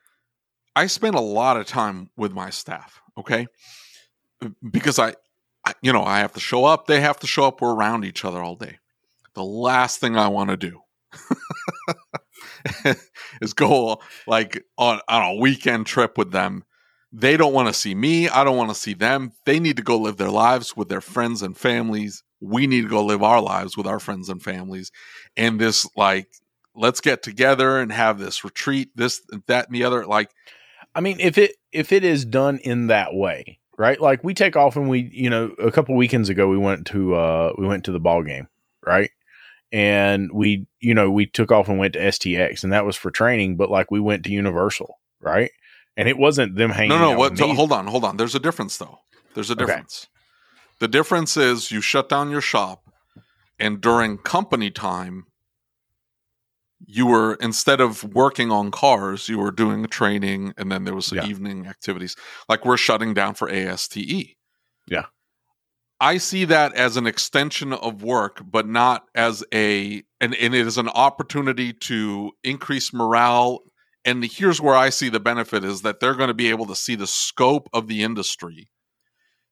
[0.76, 3.00] I spend a lot of time with my staff.
[3.18, 3.46] Okay,
[4.70, 5.14] because I, I
[5.82, 6.86] you know I have to show up.
[6.86, 7.60] They have to show up.
[7.60, 8.78] We're around each other all day.
[9.34, 10.80] The last thing I want to do
[13.40, 16.64] is go like on on a weekend trip with them.
[17.12, 18.28] They don't want to see me.
[18.28, 19.32] I don't want to see them.
[19.44, 22.22] They need to go live their lives with their friends and families.
[22.40, 24.92] We need to go live our lives with our friends and families.
[25.36, 26.28] And this like
[26.74, 30.06] let's get together and have this retreat, this, that, and the other.
[30.06, 30.30] Like,
[30.94, 33.98] I mean, if it if it is done in that way, right?
[33.98, 37.14] Like we take off and we, you know, a couple weekends ago we went to
[37.14, 38.46] uh we went to the ball game,
[38.86, 39.10] right?
[39.72, 43.10] And we, you know, we took off and went to STX, and that was for
[43.10, 43.56] training.
[43.56, 45.50] But like we went to Universal, right?
[45.96, 46.90] And it wasn't them hanging.
[46.90, 47.38] no, no, what?
[47.38, 48.16] So, hold on, hold on.
[48.16, 48.98] There's a difference, though.
[49.34, 49.64] There's a Okay.
[49.66, 50.08] difference.
[50.80, 52.82] The difference is you shut down your shop,
[53.58, 55.26] and during company time,
[56.86, 61.12] you were instead of working on cars, you were doing training, and then there was
[61.12, 61.26] Yeah.
[61.26, 62.16] evening activities.
[62.48, 64.36] Like we're shutting down for ASTE.
[64.88, 65.06] Yeah.
[66.00, 70.66] I see that as an extension of work, but not as a and, and it
[70.66, 73.60] is an opportunity to increase morale.
[74.04, 76.76] And here's where I see the benefit is that they're going to be able to
[76.76, 78.70] see the scope of the industry,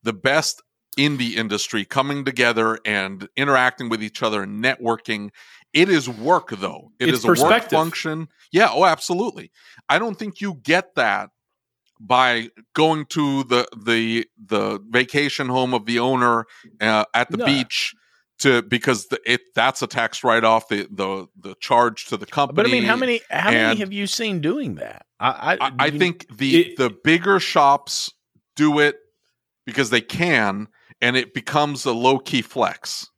[0.02, 0.62] the best
[0.96, 5.30] in the industry coming together and interacting with each other and networking.
[5.72, 6.92] It is work though.
[6.98, 8.28] It It's is a work function.
[8.52, 9.50] Yeah, oh absolutely.
[9.88, 11.30] I don't think you get that
[12.00, 16.46] by going to the the the vacation home of the owner
[16.80, 17.44] uh, at the No.
[17.44, 17.94] beach
[18.38, 22.24] to because the, it that's a tax write off the the the charge to the
[22.26, 22.56] company.
[22.56, 25.06] But I mean, how many how many have you seen doing that?
[25.20, 28.12] I I, I, you- think the It- the bigger shops
[28.56, 28.96] do it
[29.66, 30.68] because they can,
[31.02, 33.10] and it becomes a low key flex.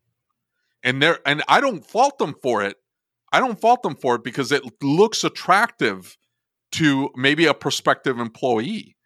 [0.83, 2.77] And there, and I don't fault them for it.
[3.33, 6.17] I don't fault them for it because it looks attractive
[6.73, 8.97] to maybe a prospective employee.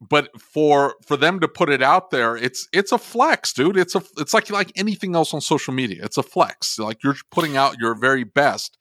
[0.00, 3.76] But for for them to put it out there, it's it's a flex, dude.
[3.76, 6.04] It's a it's like like anything else on social media.
[6.04, 6.76] It's a flex.
[6.78, 8.76] Like you're putting out your very best.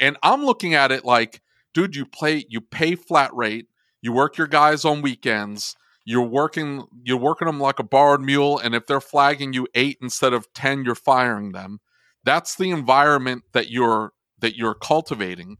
[0.00, 1.40] And I'm looking at it like
[1.74, 3.66] dude, you play, you pay flat rate,
[4.00, 8.58] you work your guys on weekends, you're working, you're working them like a borrowed mule,
[8.58, 11.80] and if they're flagging you eight instead of ten, you're firing them.
[12.24, 15.58] That's the environment that you're that you're cultivating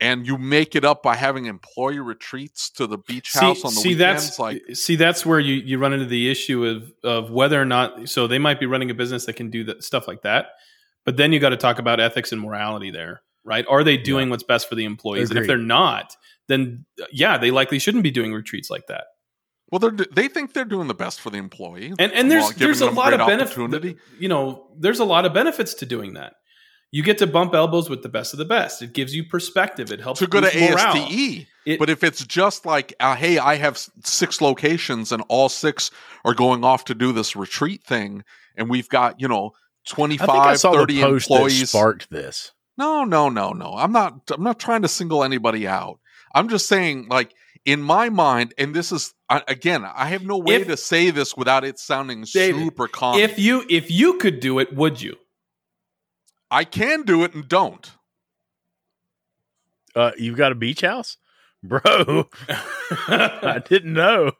[0.00, 3.80] and you make it up by having employee retreats to the beach house on the
[3.80, 3.98] see weekends.
[3.98, 7.64] that's like, see that's where you, you run into the issue of of whether or
[7.64, 10.50] not so they might be running a business that can do that stuff like that
[11.04, 14.30] but then you got to talk about ethics and morality there right are they doing
[14.30, 16.16] what's best for the employees and if they're not
[16.46, 19.04] then yeah they likely shouldn't be doing retreats like that
[19.70, 22.80] well, they're they think they're doing the best for the employee, and and there's there's
[22.80, 23.96] a lot of benefit opportunity.
[24.18, 26.34] you know there's a lot of benefits to doing that
[26.90, 29.92] you get to bump elbows with the best of the best it gives you perspective
[29.92, 30.96] it helps to go to boost morale.
[30.96, 31.46] ASTE.
[31.66, 35.90] It- but if it's just like, uh, hey, I have six locations and all six
[36.24, 38.24] are going off to do this retreat thing,
[38.56, 39.50] and we've got, you know,
[39.86, 41.68] I 25, think I saw 30 the post that employees.
[41.68, 42.52] sparked this.
[42.78, 43.74] No, no, no, no.
[43.76, 45.98] I'm not I'm not trying to single anybody out.
[46.34, 47.34] I'm just saying like
[47.68, 49.14] in my mind and this is
[49.46, 53.20] again, I have no way If- to say this without it sounding David, super common.
[53.20, 55.16] if you if you could do it would you
[56.50, 57.90] I can do it and don't.
[59.94, 61.18] Uh, you've got a beach house,
[61.62, 62.28] bro.
[62.48, 64.32] I didn't know.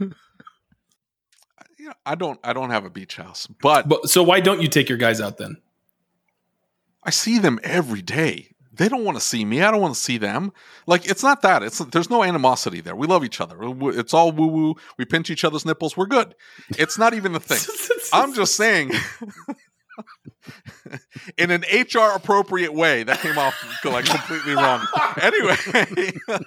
[1.78, 4.62] You know, I don't I don't have a beach house, but But so why don't
[4.62, 5.58] you take your guys out then?
[7.02, 8.53] I see them every day.
[8.76, 9.62] They don't want to see me.
[9.62, 10.52] I don't want to see them.
[10.86, 11.62] Like it's not that.
[11.62, 12.96] It's there's no animosity there.
[12.96, 13.56] We love each other.
[13.98, 14.74] It's all woo woo.
[14.98, 15.96] We pinch each other's nipples.
[15.96, 16.34] We're good.
[16.78, 17.60] It's not even a thing.
[18.12, 18.92] I'm just saying,
[21.38, 23.54] in an HR appropriate way, that came off
[23.84, 24.86] like completely wrong.
[25.20, 25.56] Anyway,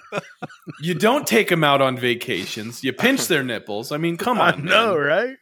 [0.80, 2.84] you don't take them out on vacations.
[2.84, 3.90] You pinch their nipples.
[3.92, 5.04] I mean, come on, know, man.
[5.04, 5.36] right?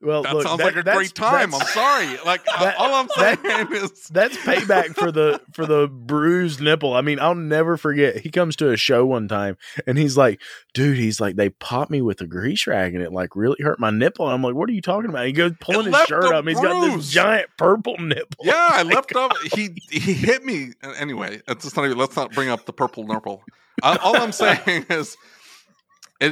[0.00, 1.54] Well, that look, sounds that- like a great time.
[1.54, 2.18] I'm sorry.
[2.26, 6.92] Like that- all I'm saying that- is, That's payback for the for the bruised nipple.
[6.92, 8.18] I mean, I'll never forget.
[8.18, 10.42] He comes to a show one time and he's like,
[10.74, 13.80] "Dude, he's like, they popped me with a grease rag and it like really hurt
[13.80, 16.24] my nipple." And I'm like, "What are you talking about?" He goes pulling his shirt
[16.26, 16.46] up.
[16.46, 18.44] He's got this giant purple nipple.
[18.44, 19.32] yeah, I left up.
[19.54, 21.40] He he hit me anyway.
[21.48, 21.96] It's just not even.
[21.96, 23.42] Let's not bring up the purple nipple.
[23.82, 25.16] All I'm saying is,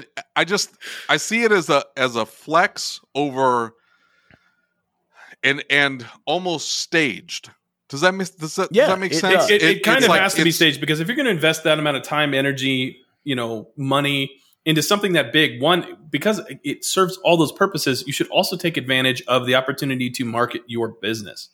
[0.00, 0.20] it.
[0.36, 0.70] I just
[1.08, 3.74] I see it as a as a flex over,
[5.42, 7.50] and and almost staged.
[7.88, 9.34] Does that make does that, Yeah, does that make it sense?
[9.34, 9.50] does.
[9.50, 11.64] It, it, kind of like- has to be staged because if you're going to invest
[11.64, 14.30] that amount of time, energy, you know, money
[14.64, 18.76] into something that big, one because it serves all those purposes, you should also take
[18.76, 21.50] advantage of the opportunity to market your business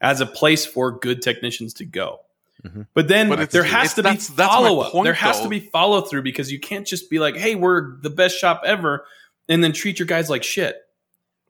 [0.00, 2.20] as a place for good technicians to go.
[2.64, 2.86] Mhm.
[2.94, 4.92] But then But there has to be that's- that's follow up.
[4.92, 5.44] point, There has though.
[5.44, 8.62] to be follow through because you can't just be like, "Hey, we're the best shop
[8.64, 9.06] ever,"
[9.48, 10.76] and then treat your guys like shit.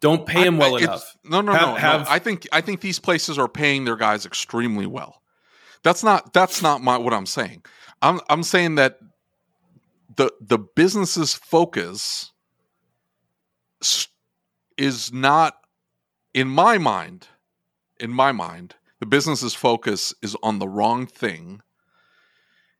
[0.00, 1.16] Don't pay them I- I- well enough.
[1.24, 2.04] No, no, Have- no, no.
[2.08, 5.22] I think I think these places are paying their guys extremely well.
[5.84, 7.64] That's not that's not my what I'm saying.
[8.02, 8.98] I'm I'm saying that
[10.16, 12.32] the the business's focus
[14.76, 15.54] is not
[16.32, 17.28] in my mind
[18.00, 18.74] in my mind
[19.04, 21.60] the business's focus is on the wrong thing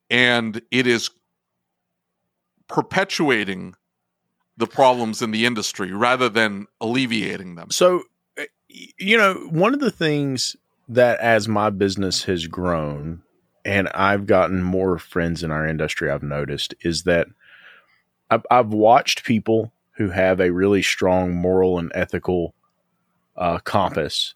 [0.09, 1.11] and it is
[2.67, 3.75] perpetuating
[4.57, 7.71] the problems in the industry rather than alleviating them.
[7.71, 8.05] So,
[8.41, 8.45] uh,
[8.97, 10.57] you know, one of the things
[10.89, 13.23] that as my business has grown
[13.63, 17.27] and I've gotten more friends in our industry, I've noticed is that
[18.31, 22.55] I've, I've watched people who have a really strong moral and ethical
[23.37, 24.35] uh, compass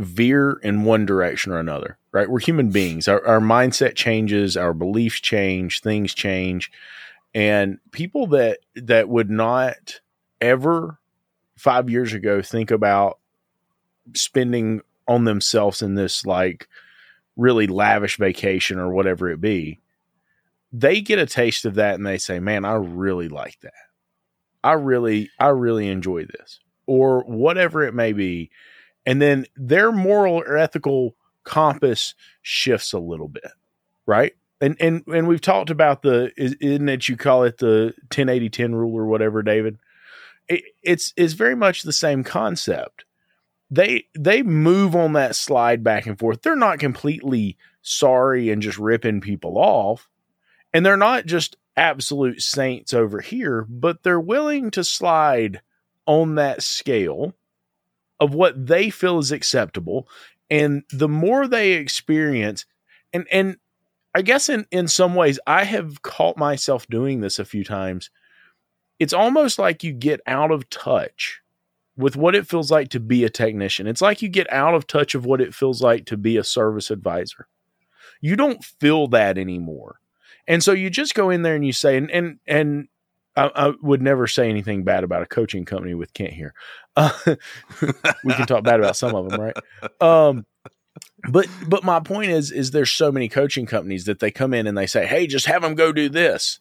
[0.00, 2.28] veer in one direction or another, right?
[2.28, 3.06] We're human beings.
[3.06, 6.70] Our, our mindset changes, our beliefs change, things change.
[7.34, 10.00] And people that that would not
[10.40, 10.98] ever
[11.56, 13.18] five years ago think about
[14.14, 16.68] spending on themselves in this like
[17.36, 19.78] really lavish vacation or whatever it be,
[20.72, 23.72] they get a taste of that and they say, Man, I really like that.
[24.64, 26.60] I really, I really enjoy this.
[26.86, 28.50] Or whatever it may be.
[29.06, 33.50] And then their moral or ethical compass shifts a little bit.
[34.06, 34.34] Right.
[34.60, 38.74] And and and we've talked about the is- isn't it you call it the 1080-10
[38.74, 39.78] rule or whatever, David?
[40.48, 43.04] It, it's it's very much the same concept
[43.70, 46.42] they they move on that slide back and forth.
[46.42, 50.08] They're not completely sorry and just ripping people off.
[50.74, 55.62] And they're not just absolute saints over here, but they're willing to slide
[56.06, 57.34] on that scale
[58.20, 60.08] of what they feel is acceptable.
[60.50, 62.66] And the more they experience,
[63.12, 63.56] and and
[64.14, 68.10] I guess in, in some ways I have caught myself doing this a few times.
[68.98, 71.40] It's almost like you get out of touch
[71.96, 73.86] with what it feels like to be a technician.
[73.86, 76.44] It's like you get out of touch of what it feels like to be a
[76.44, 77.46] service advisor.
[78.20, 80.00] You don't feel that anymore.
[80.46, 82.88] And so you just go in there and you say, and and and
[83.40, 86.54] I, I would never say anything bad about a coaching company with Kent here.
[86.96, 87.12] Uh,
[88.24, 89.56] we can talk bad about some of them, right?
[90.00, 90.46] Um,
[91.30, 94.66] but but my point is is there's so many coaching companies that they come in
[94.66, 96.60] and they say, hey, just have them go do this,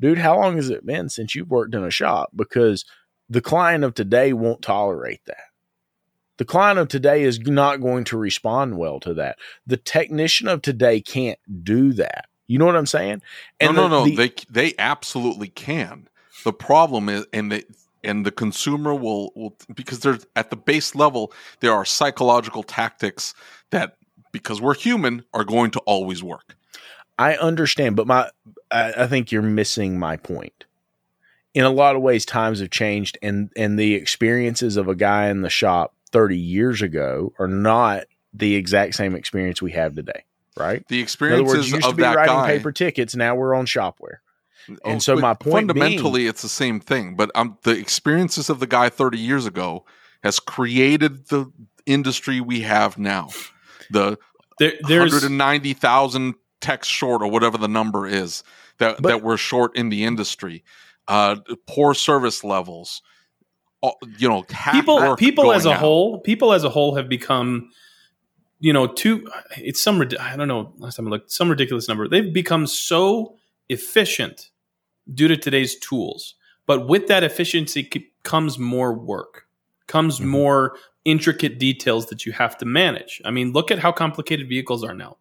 [0.00, 0.18] dude.
[0.18, 2.30] How long has it been since you've worked in a shop?
[2.34, 2.84] Because
[3.28, 5.36] the client of today won't tolerate that.
[6.38, 9.38] The client of today is not going to respond well to that.
[9.66, 12.26] The technician of today can't do that.
[12.46, 13.22] You know what I'm saying?
[13.58, 14.16] And no, no, the, no.
[14.16, 16.08] they they absolutely can.
[16.46, 17.66] The problem is, and the
[18.04, 23.34] and the consumer will will because there's at the base level there are psychological tactics
[23.70, 23.96] that
[24.30, 26.56] because we're human are going to always work.
[27.18, 28.30] I understand, but my
[28.70, 30.66] I, I think you're missing my point.
[31.52, 35.30] In a lot of ways, times have changed, and and the experiences of a guy
[35.30, 40.22] in the shop 30 years ago are not the exact same experience we have today
[40.56, 40.86] right?
[40.88, 42.56] The experiences words, used of to be that writing guy.
[42.56, 43.14] paper tickets.
[43.14, 44.22] Now we're on Shop-Ware.
[44.68, 47.14] And Oh, so my point fundamentally, being- it's the same thing.
[47.16, 49.84] But um, the experiences of the guy 30 years ago
[50.22, 51.52] has created the
[51.86, 53.28] industry we have now.
[53.90, 54.18] The
[54.58, 58.42] There, there's 190,000 texts short, or whatever the number is,
[58.78, 60.64] that, But- that we're short in the industry.
[61.06, 61.36] Uh,
[61.66, 63.02] poor service levels.
[64.18, 64.42] You know,
[64.72, 65.76] people people as a out.
[65.78, 67.70] whole people as a whole have become
[68.58, 72.08] you know too it's some i don't know last time i looked some ridiculous number
[72.08, 73.36] they've become so
[73.68, 74.50] efficient
[75.14, 76.34] due to today's tools
[76.66, 79.46] but with that efficiency c- comes more work
[79.86, 80.28] comes Mm-hmm.
[80.28, 84.82] more intricate details that you have to manage i mean look at how complicated vehicles
[84.82, 85.16] are now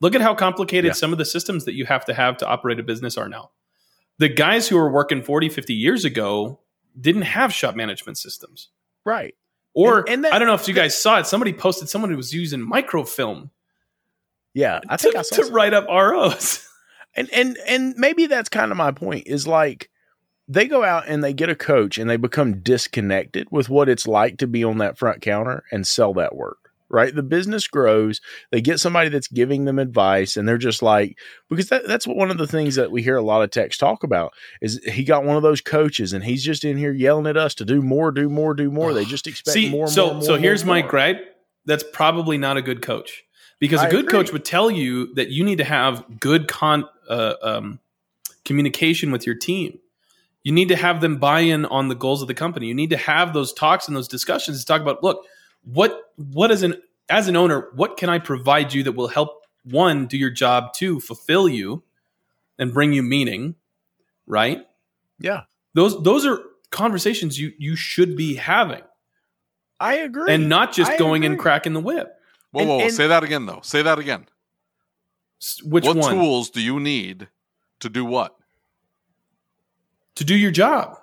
[0.00, 0.92] look at how complicated Yeah.
[0.94, 3.50] some of the systems that you have to have to operate a business are now
[4.18, 6.58] the guys who were working 40 50 years ago
[7.00, 8.68] didn't have shop management systems
[9.04, 9.34] right.
[9.74, 11.26] or And- and that- I don't know if you guys saw it.
[11.26, 13.50] Somebody posted someone who was using microfilm
[14.52, 16.66] Yeah, I think to, I saw to write up ROs.
[17.14, 19.90] and and and maybe that's kind of my point is like
[20.48, 24.08] they go out and they get a coach and they become disconnected with what it's
[24.08, 26.58] like to be on that front counter and sell that work
[26.88, 31.16] right the business grows they get somebody that's giving them advice and they're just like
[31.48, 33.78] because that, that's what one of the things that we hear a lot of techs
[33.78, 37.26] talk about is he got one of those coaches and he's just in here yelling
[37.26, 40.06] at us to do more do more do more they just expect See, more so
[40.06, 40.90] more, more, so here's more, my more.
[40.90, 41.26] gripe.
[41.66, 43.22] That's probably not a good coach
[43.60, 44.12] because a I good agree.
[44.12, 47.80] coach would tell you that you need to have good con uh, um,
[48.44, 49.78] communication with your team.
[50.42, 52.68] You need to have them buy in on the goals of the company.
[52.68, 55.02] You need to have those talks and those discussions to talk about.
[55.02, 55.26] Look,
[55.64, 56.76] what what as an
[57.10, 60.72] as an owner, what can I provide you that will help one do your job,
[60.72, 61.82] two fulfill you,
[62.58, 63.56] and bring you meaning,
[64.26, 64.64] right?
[65.18, 65.42] yeah
[65.74, 66.40] Those those are
[66.70, 68.82] conversations you you should be having,
[69.78, 72.16] i agree and not just I going and cracking the whip.
[72.52, 72.84] Whoa, and- whoa, whoa.
[72.84, 73.60] and- say that again, though.
[73.62, 74.26] Say that again.
[75.64, 77.28] Which what one tools do you need
[77.80, 78.36] to do what?
[80.20, 80.98] to do your job?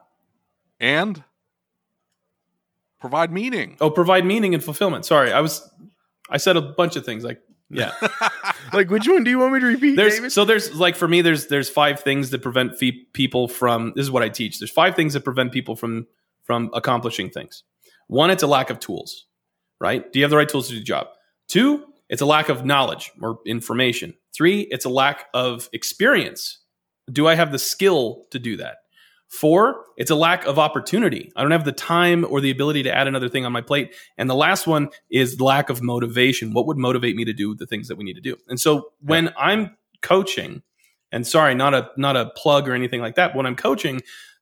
[0.80, 1.24] And
[3.00, 3.78] provide meaning.
[3.82, 5.06] Oh, provide meaning and fulfillment.
[5.06, 5.68] Sorry, I was
[6.30, 7.94] I said a bunch of things like yeah.
[8.74, 10.32] like which one do you want me to repeat There's David?
[10.32, 14.04] so there's like for me there's there's five things that prevent fe- people from this
[14.04, 14.60] is what I teach.
[14.60, 16.06] There's five things that prevent people from
[16.44, 17.64] from accomplishing things.
[18.08, 19.26] One, it's a lack of tools.
[19.80, 20.12] Right?
[20.12, 21.08] Do you have the right tools to do the job?
[21.48, 24.14] Two, it's a lack of knowledge or information.
[24.34, 26.60] Three, it's a lack of experience.
[27.12, 28.78] Do I have the skill to do that?
[29.30, 31.34] Four, it's a lack of opportunity.
[31.36, 33.94] I don't have the time or the ability to add another thing on my plate.
[34.18, 36.54] And the last one is lack of motivation.
[36.54, 38.38] What would motivate me to do the things that we need to do?
[38.48, 40.62] And so when I'm coaching,
[41.12, 44.02] and sorry, not a not a plug or anything like that, but when I'm coaching,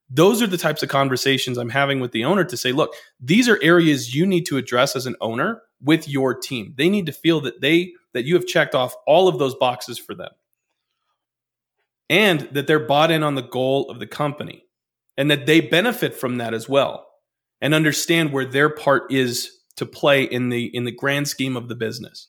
[0.09, 3.49] those are the types of conversations I'm having with the owner to say, look, these
[3.49, 6.73] are areas you need to address as an owner with your team.
[6.77, 9.97] They need to feel that they that you have checked off all of those boxes
[9.97, 10.31] for them.
[12.09, 14.63] And that they're bought in on the goal of the company
[15.17, 17.07] and that they benefit from that as well
[17.61, 21.67] and understand where their part is to play in the in the grand scheme of
[21.67, 22.27] the business.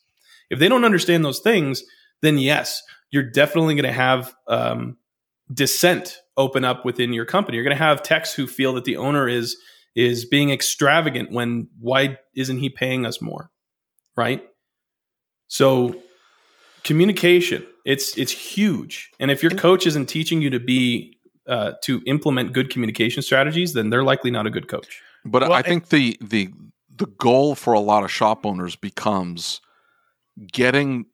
[0.49, 1.83] If they don't understand those things,
[2.21, 4.97] then yes, you're definitely going to have um,
[5.53, 7.57] dissent open up within your company.
[7.57, 9.57] You're going to have techs who feel that the owner is
[9.95, 13.49] is being extravagant when why isn't he paying us more,
[14.15, 14.43] right?
[15.47, 15.95] So
[16.83, 21.17] communication it's it's huge, and if your coach isn't teaching you to be
[21.47, 25.01] uh, to implement good communication strategies, then they're likely not a good coach.
[25.23, 26.49] But Well, I think the the
[26.93, 29.61] the goal for a lot of shop owners becomes
[30.51, 31.05] getting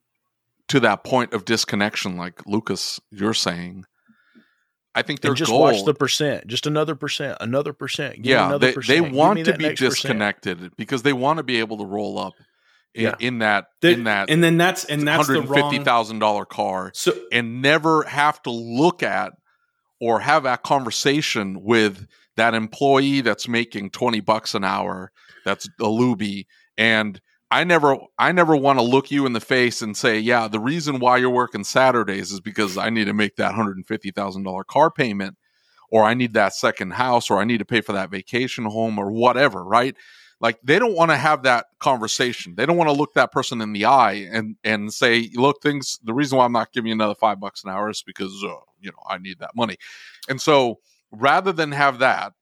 [0.66, 3.84] to that point of disconnection, like Lucas, you're saying.
[4.94, 8.16] I think their and just goal, watch the percent, just another percent, another percent.
[8.22, 9.04] Give yeah, another they, they percent.
[9.06, 9.90] Give want to be next percent.
[9.92, 12.34] disconnected because they want to be able to roll up
[12.94, 13.14] in, Yeah.
[13.18, 16.92] in that The- in that and then that's and that's the fifty thousand dollar car
[16.94, 19.32] So and never have to look at
[20.00, 25.10] or have that conversation with that employee that's making 20 bucks an hour
[25.44, 27.20] that's a luby and
[27.54, 30.58] I never I never want to look you in the face and say, "Yeah, the
[30.58, 35.36] reason why you're working Saturdays is because I need to make that $150,000 car payment
[35.88, 38.98] or I need that second house or I need to pay for that vacation home
[38.98, 39.94] or whatever," right?
[40.40, 42.56] Like they don't want to have that conversation.
[42.56, 46.00] They don't want to look that person in the eye and and say, "Look, things.
[46.02, 48.48] The reason why I'm not giving you another five bucks an hour is because uh,
[48.80, 49.76] you know I need that money."
[50.28, 50.80] And so,
[51.12, 52.32] rather than have that,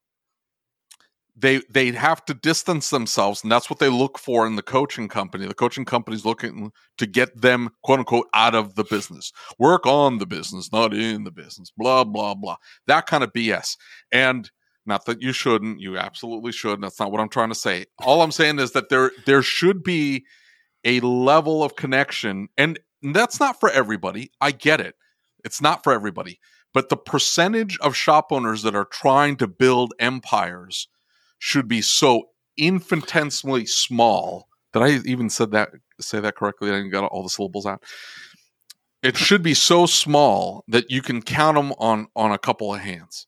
[1.35, 5.09] they they have to distance themselves, and that's what they look for in the coaching
[5.09, 5.47] company.
[5.47, 9.33] The coaching company is looking to get them, quote unquote, out of the business.
[9.59, 11.73] Work on the business, not in the business.
[11.77, 12.57] Blah blah blah.
[12.87, 13.77] That kind of BS.
[14.13, 14.51] And
[14.85, 16.83] not that you shouldn't, you absolutely should.
[16.83, 17.87] That's not what I'm trying to say.
[18.01, 20.25] All I'm saying is that there there should be
[20.85, 24.31] a level of connection, and that's not for everybody.
[24.41, 24.97] I get it.
[25.45, 26.41] It's not for everybody.
[26.75, 30.89] But the percentage of shop owners that are trying to build empires
[31.45, 34.47] should be so infinitesimally small.
[34.73, 35.71] Did I even said that
[36.01, 36.71] say that correctly?
[36.71, 37.83] I didn't got all the syllables out.
[39.03, 42.81] It should be so small that you can count them on on a couple of
[42.81, 43.27] hands,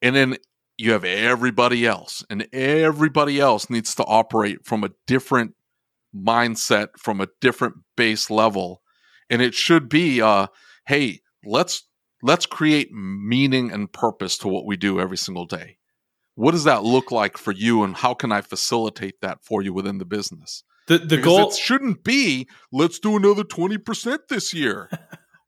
[0.00, 0.38] and then
[0.78, 5.54] you have everybody else, and everybody else needs to operate from a different
[6.16, 8.80] mindset, from a different base level,
[9.28, 10.46] and it should be, uh,
[10.86, 11.86] hey, let's
[12.22, 15.76] let's create meaning and purpose to what we do every single day.
[16.40, 19.72] What does that look like for you, and how can I facilitate that for you
[19.72, 20.64] within the business?
[20.86, 24.88] the the Because goal shouldn't be let's do another twenty percent this year.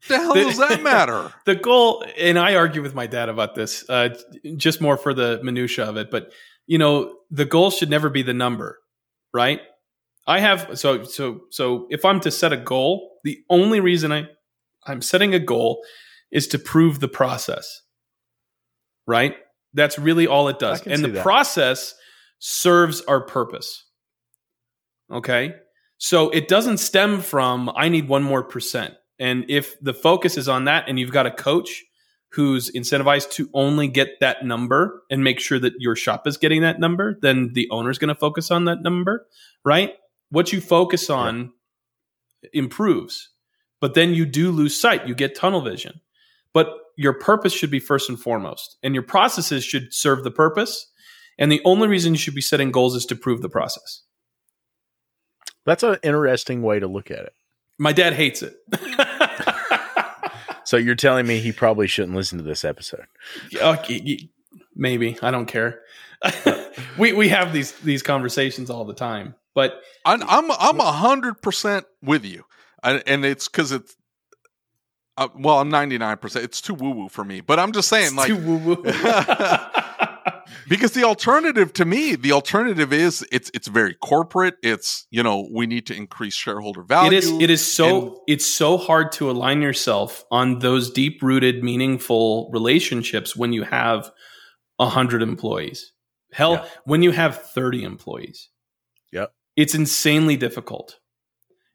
[0.08, 1.32] the hell The- does that matter?
[1.46, 4.10] the goal and i argue with my dad about this uh,
[4.56, 6.32] just more for the minutia of it but
[6.66, 8.78] you know the goal should never be the number
[9.32, 9.60] right
[10.26, 14.24] i have so so so if i'm to set a goal the only reason i
[14.86, 15.82] i'm setting a goal
[16.30, 17.82] is to prove the process
[19.06, 19.36] right
[19.74, 21.22] that's really all it does and the that.
[21.22, 21.94] process
[22.38, 23.84] serves our purpose
[25.10, 25.54] okay
[25.98, 30.48] so it doesn't stem from i need one more percent and if the focus is
[30.48, 31.84] on that and you've got a coach
[32.32, 36.62] who's incentivized to only get that number and make sure that your shop is getting
[36.62, 39.26] that number, then the owner's going to focus on that number,
[39.64, 39.94] right?
[40.30, 41.52] What you focus on
[42.52, 43.28] improves.
[43.80, 46.00] But then you do lose sight, you get tunnel vision.
[46.54, 46.68] But
[47.02, 50.88] your purpose should be first and foremost, and your processes should serve the purpose.
[51.38, 54.02] And the only reason you should be setting goals is to prove the process.
[55.64, 57.32] That's an interesting way to look at it.
[57.78, 58.54] My dad hates it.
[60.72, 63.04] So you're telling me he probably shouldn't listen to this episode.
[63.54, 65.82] Okay, uh, maybe I don't care.
[66.98, 71.42] we we have these these conversations all the time, but I'm I'm I'm a hundred
[71.42, 72.44] percent with you,
[72.82, 73.96] and, and it's because it's
[75.16, 76.44] uh, well, I'm ninety nine percent.
[76.44, 78.82] It's too woo woo for me, but I'm just saying, it's like, too woo woo.
[80.68, 84.54] because the alternative to me, the alternative is it's it's very corporate.
[84.62, 87.12] It's you know we need to increase shareholder value.
[87.12, 91.22] it is it is so and- it's so hard to align yourself on those deep
[91.22, 94.10] rooted, meaningful relationships when you have
[94.78, 95.92] a hundred employees.
[96.32, 96.68] Hell, Yeah.
[96.84, 98.48] when you have thirty employees,
[99.12, 99.32] Yep.
[99.56, 100.98] it's insanely difficult.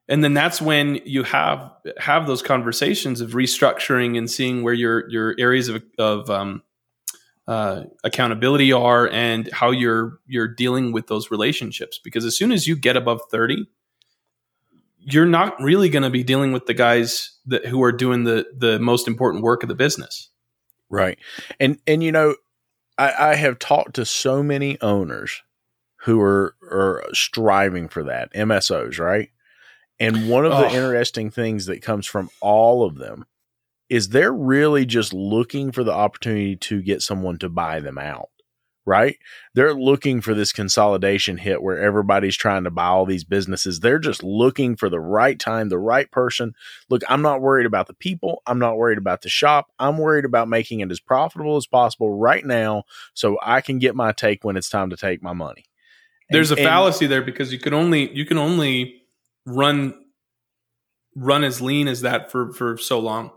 [0.10, 5.10] And then that's when you have have those conversations of restructuring and seeing where your
[5.10, 6.64] your areas of of um,
[7.47, 11.99] uh, accountability are and how you're you're dealing with those relationships.
[12.01, 13.68] Because as soon as you get above thirty,
[14.99, 18.45] you're not really going to be dealing with the guys that who are doing the
[18.55, 20.30] the most important work of the business.
[20.89, 21.20] Right.
[21.60, 22.36] And and you know,
[22.97, 25.41] I, I have talked to so many owners
[26.01, 29.30] who are are striving for that, MSOs, right?
[30.00, 30.74] And one of the Oh.
[30.74, 33.26] interesting things that comes from all of them
[33.89, 38.30] is they're really just looking for the opportunity to get someone to buy them out.
[38.86, 39.18] Right?
[39.54, 43.82] They're looking for this consolidation hit where everybody's trying to buy all these businesses.
[43.82, 46.54] They're just looking for the right time, the right person
[46.89, 48.41] look, I'm not worried about the people.
[48.48, 49.68] I'm not worried about the shop.
[49.78, 52.84] I'm worried about making it as profitable as possible right now
[53.14, 55.66] so I can get my take when it's time to take my money.
[56.30, 59.02] There's And- a and- fallacy there because you can only you can only
[59.48, 59.95] run
[61.16, 63.32] run as lean as that for for so long.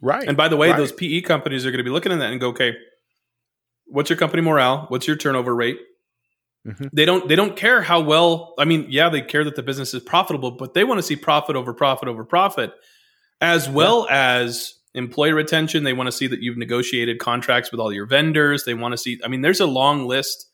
[0.00, 0.26] Right.
[0.26, 0.76] And by the way, Right.
[0.78, 2.74] those PE companies are going to be looking at that and go, okay,
[3.86, 4.86] what's your company morale?
[4.88, 5.78] What's your turnover rate?
[6.66, 6.90] Mhm.
[6.92, 8.54] They don't they don't care how well.
[8.58, 11.16] I mean, yeah, they care that the business is profitable, but they want to see
[11.16, 12.72] profit over profit over profit,
[13.40, 15.84] as well as employee retention.
[15.84, 18.64] They want to see that you've negotiated contracts with all your vendors.
[18.64, 19.20] They want to see.
[19.24, 20.46] I mean, there's a long list,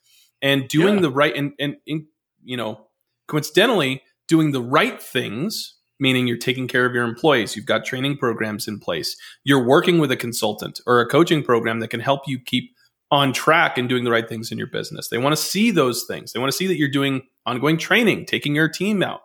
[0.43, 1.01] and doing Yeah.
[1.03, 2.07] the right and and, and
[2.45, 2.87] you know,
[3.27, 8.19] coincidentally, doing the right things, meaning you're taking care of your employees, you've got training
[8.19, 12.23] programs in place, you're working with a consultant or a coaching program that can help
[12.27, 12.71] you keep
[13.11, 15.09] on track and doing the right things in your business.
[15.09, 16.33] They want to see those things.
[16.33, 19.21] They want to see that you're doing ongoing training, taking your team out.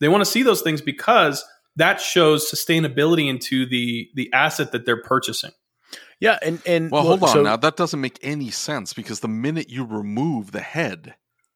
[0.00, 1.44] They want to see those things because
[1.76, 5.50] that shows sustainability into the the asset that they're purchasing.
[6.20, 7.56] Yeah, and and Well, hold on so- now.
[7.56, 11.14] That doesn't make any sense because the minute you remove the head,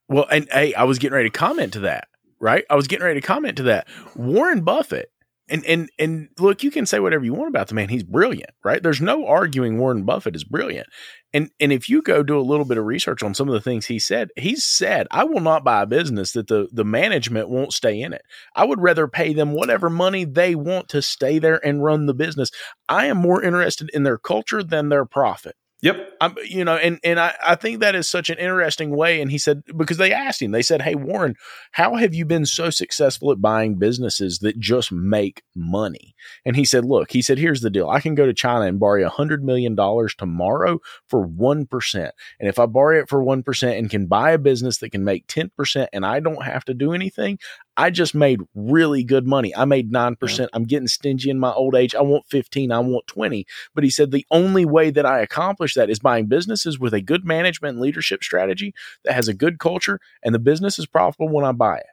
[0.08, 2.08] Well, and hey, I was getting ready to comment to that,
[2.42, 2.64] right?
[2.68, 3.86] I was getting ready to comment to that.
[4.16, 5.10] Warren Buffett,
[5.48, 7.88] and and and look, you can say whatever you want about the man.
[7.88, 8.82] He's brilliant, right?
[8.82, 10.88] There's no arguing Warren Buffett is brilliant.
[11.32, 13.60] And and if you go do a little bit of research on some of the
[13.60, 17.48] things he said, he's said, I will not buy a business that the the management
[17.48, 18.22] won't stay in it.
[18.56, 22.14] I would rather pay them whatever money they want to stay there and run the
[22.14, 22.50] business.
[22.88, 25.54] I am more interested in their culture than their profit.
[25.82, 26.10] Yep.
[26.20, 29.20] I'm, you know, and and I, I think that is such an interesting way.
[29.20, 31.34] And he said because they asked him, they said, "Hey Warren,
[31.72, 36.14] how have you been so successful at buying businesses that just make money?"
[36.46, 37.90] And he said, "Look, he said, here's the deal.
[37.90, 40.78] I can go to China and borrow a hundred million dollars tomorrow
[41.08, 44.38] for one percent, and if I borrow it for one percent and can buy a
[44.38, 47.40] business that can make ten percent, and I don't have to do anything."
[47.76, 49.54] I just made really good money.
[49.56, 50.48] I made 9%.
[50.52, 51.94] I'm getting stingy in my old age.
[51.94, 52.70] I want 15.
[52.70, 53.46] I want 20.
[53.74, 57.00] But he said the only way that I accomplish that is buying businesses with a
[57.00, 61.30] good management and leadership strategy that has a good culture and the business is profitable
[61.30, 61.86] when I buy it.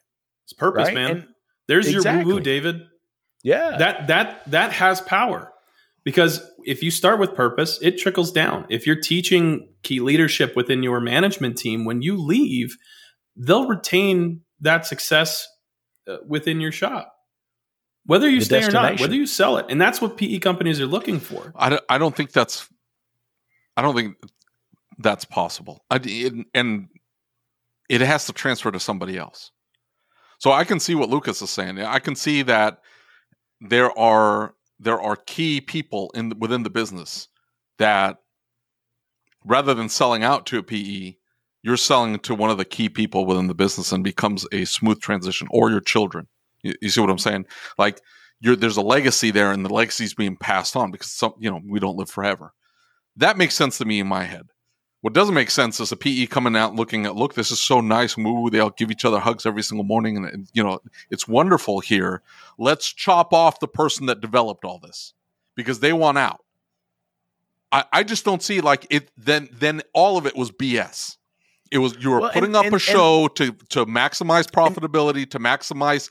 [0.45, 0.93] It's purpose, Right?
[0.93, 1.11] man.
[1.11, 1.27] And-
[1.67, 2.82] There's your woo woo, David.
[3.43, 3.77] Yeah.
[3.77, 5.51] That that that has power.
[6.03, 8.65] Because if you start with purpose, it trickles down.
[8.69, 12.75] If you're teaching key leadership within your management team, when you leave,
[13.36, 15.47] they'll retain that success
[16.10, 17.16] Uh, within your shop.
[18.05, 19.68] Whether you The stay or not, whether you sell it.
[19.70, 21.53] And that's what PE companies are looking for.
[21.55, 22.68] I don't, I don't think that's
[23.78, 24.16] I don't think
[24.97, 25.86] that's possible.
[25.91, 26.88] I, it, and
[27.89, 29.51] it has to transfer to somebody else.
[30.39, 31.80] So I can see what Lucas is saying.
[31.80, 32.82] I can see that
[33.62, 37.28] there are there are key people in within the business
[37.78, 38.18] that
[39.45, 41.18] rather than selling out to a PE,
[41.62, 45.01] you're selling to one of the key people within the business and becomes a smooth
[45.01, 46.28] transition or your children.
[46.64, 47.45] You, you see what I'm saying?
[47.78, 48.01] Like
[48.41, 51.62] there's a legacy there and the legacy is being passed on because some, you know,
[51.66, 52.53] we don't live forever.
[53.18, 54.47] That makes sense to me in my head.
[55.01, 57.80] What doesn't make sense is a PE coming out looking at, look, this is so
[57.80, 58.18] nice.
[58.18, 60.18] Woo, they all give each other hugs every single morning.
[60.18, 60.80] And, and, you know,
[61.10, 62.22] it's wonderful here.
[62.57, 65.14] Let's chop off the person that developed all this
[65.55, 66.43] because they want out.
[67.72, 69.10] I, I just don't see like it.
[69.18, 71.18] Then, then all of it was BS.
[71.72, 74.49] It was you were Well, and- putting up and- a and- show to to maximize
[74.49, 76.09] profitability, to maximize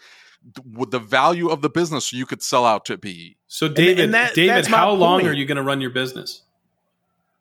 [0.55, 3.35] th- the value of the business, so you could sell out to PE.
[3.49, 5.29] So David, and that- David, how long point.
[5.29, 6.43] are you going to run your business?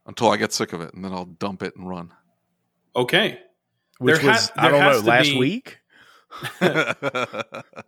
[0.07, 2.11] Until I get sick of it, and then I'll dump it and run.
[2.95, 3.39] Okay.
[3.99, 5.77] Which there was, ha- I don't know, last be- week.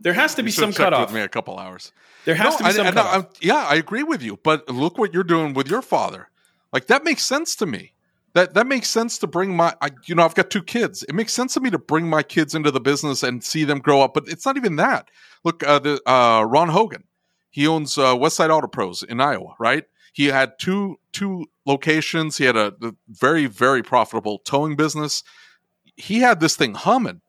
[0.01, 1.07] There has to be You some should've checked cutoff.
[1.09, 1.91] with me a couple hours.
[2.25, 3.13] There has No, to be I- some I- cutoff.
[3.13, 4.37] I'm- yeah, I agree with you.
[4.43, 6.29] But look what you're doing with your father.
[6.73, 7.93] Like that makes sense to me.
[8.33, 9.73] That that makes sense to bring my.
[9.81, 11.03] I, you know, I've got two kids.
[11.03, 13.79] It makes sense to me to bring my kids into the business and see them
[13.79, 14.13] grow up.
[14.13, 15.09] But it's not even that.
[15.43, 17.05] Look, uh, the uh, Ron Hogan.
[17.49, 19.85] He owns uh, Westside Auto Pros in Iowa, right?
[20.13, 22.37] He had two two locations.
[22.37, 25.23] He had a, a very very profitable towing business.
[25.95, 27.21] He had this thing humming.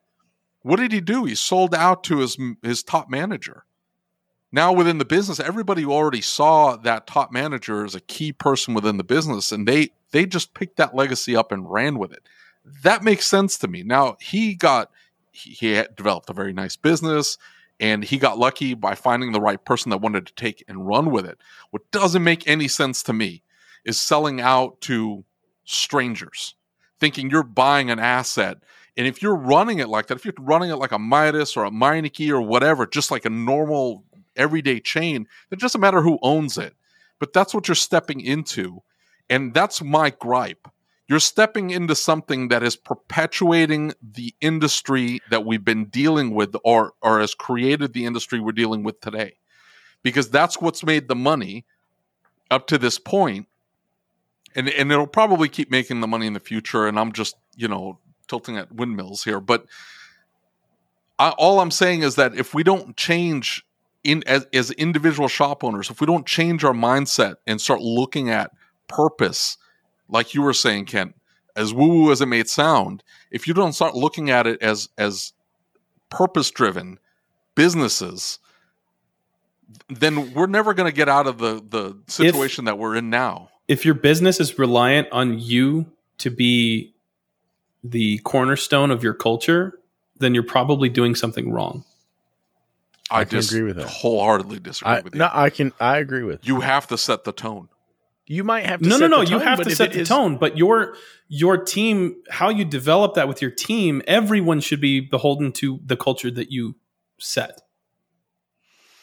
[0.61, 1.25] What did he do?
[1.25, 3.65] He sold out to his his top manager.
[4.51, 8.97] Now within the business, everybody already saw that top manager as a key person within
[8.97, 12.27] the business, and they they just picked that legacy up and ran with it.
[12.83, 13.83] That makes sense to me.
[13.83, 14.91] Now he got
[15.31, 17.37] he, he developed a very nice business,
[17.79, 21.09] and he got lucky by finding the right person that wanted to take and run
[21.09, 21.39] with it.
[21.71, 23.43] What doesn't make any sense to me
[23.83, 25.25] is selling out to
[25.65, 26.55] strangers,
[26.99, 28.57] thinking you're buying an asset.
[28.97, 31.65] And if you're running it like that, if you're running it like a Midas or
[31.65, 34.03] a Meineke or whatever, just like a normal
[34.35, 36.75] everyday chain, it doesn't matter who owns it.
[37.19, 38.83] But that's what you're stepping into.
[39.29, 40.67] And that's my gripe.
[41.07, 46.93] You're stepping into something that is perpetuating the industry that we've been dealing with or,
[47.01, 49.35] or has created the industry we're dealing with today.
[50.03, 51.65] Because that's what's made the money
[52.49, 53.47] up to this point.
[54.55, 56.87] And, and it'll probably keep making the money in the future.
[56.87, 59.41] And I'm just, you know, tilting at windmills here.
[59.41, 59.65] But
[61.19, 63.65] I, all I'm saying is that if we don't change
[64.03, 68.29] in as, as individual shop owners, if we don't change our mindset and start looking
[68.29, 68.51] at
[68.91, 69.57] purpose,
[70.07, 71.15] like you were saying, Kent,
[71.55, 74.89] as woo woo as it may sound, if you don't start looking at it as
[74.97, 75.33] as
[76.09, 76.99] purpose driven
[77.55, 78.39] businesses,
[79.89, 83.49] then we're never going to get out of the the situation that we're in now.
[83.67, 85.85] if your business is reliant on you
[86.17, 86.93] to be
[87.83, 89.79] the cornerstone of your culture,
[90.19, 91.83] then you're probably doing something wrong.
[93.09, 93.87] I, I can just agree with that.
[93.87, 95.19] wholeheartedly disagree I, with you.
[95.19, 95.73] no, I can.
[95.79, 97.67] I agree with you have to set the tone.
[98.31, 98.87] You might have to.
[98.87, 99.17] no, no, set no.
[99.17, 100.95] the You tone, have but to set the is- tone, but your
[101.27, 105.97] your team, how you develop that with your team, everyone should be beholden to the
[105.97, 106.75] culture that you
[107.19, 107.61] set.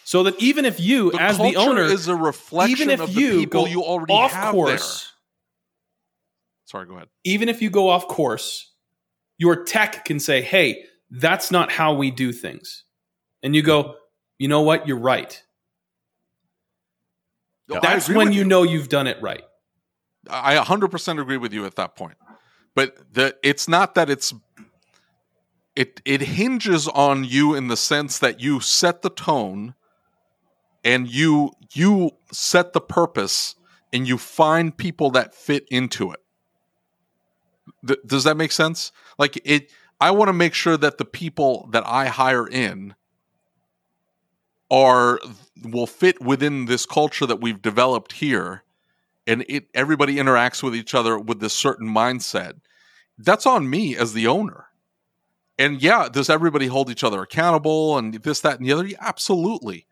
[0.05, 3.11] So that even if you, The as the owner, is a reflection even if of
[3.11, 5.09] you the people go you already off have course, there.
[6.65, 7.09] Sorry, go ahead.
[7.25, 8.73] even if you go off course,
[9.37, 12.85] your tech can say, "Hey, that's not how we do things,"
[13.43, 13.97] and you go,
[14.39, 14.89] "You know what?
[14.89, 15.43] You're right."
[17.69, 19.43] No, That's when with you know you've done it right.
[20.31, 22.17] I 100% agree with you at that point.
[22.75, 24.33] But the it's not that it's
[25.75, 29.75] it it hinges on you in the sense that you set the tone
[30.85, 33.57] and you you set the purpose
[33.93, 36.21] and you find people that fit into it.
[37.87, 38.93] Th- does that make sense?
[39.19, 42.95] Like it I want to make sure that the people that I hire in
[44.71, 45.21] are
[45.65, 48.63] will fit within this culture that we've developed here
[49.27, 52.55] and it everybody interacts with each other with this certain mindset
[53.19, 54.67] that's on me as the owner.
[55.59, 58.87] And yeah does everybody hold each other accountable and this that and the other?
[58.87, 59.87] Yeah, absolutely.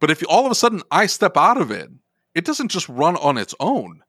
[0.00, 1.90] But if all of a sudden i step out of it
[2.34, 4.02] it doesn't just run on its own.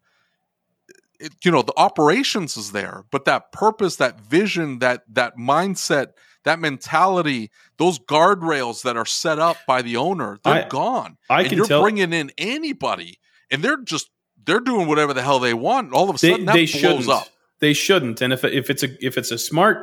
[1.20, 6.10] It, you know the operations is there but that purpose that vision that that mindset
[6.48, 11.42] that mentality those guardrails that are set up by the owner they're I- gone I
[11.42, 13.20] and can you're tell bringing in anybody
[13.52, 14.10] and they're just
[14.46, 16.82] they're doing whatever the hell they want all of a they, sudden that they blows
[16.82, 17.10] shouldn't.
[17.10, 17.28] up
[17.60, 18.22] They shouldn't.
[18.22, 19.78] And if if it's a if it's a smart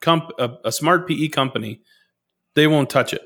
[0.00, 1.80] comp a, a smart PE company,
[2.54, 3.22] they won't touch it.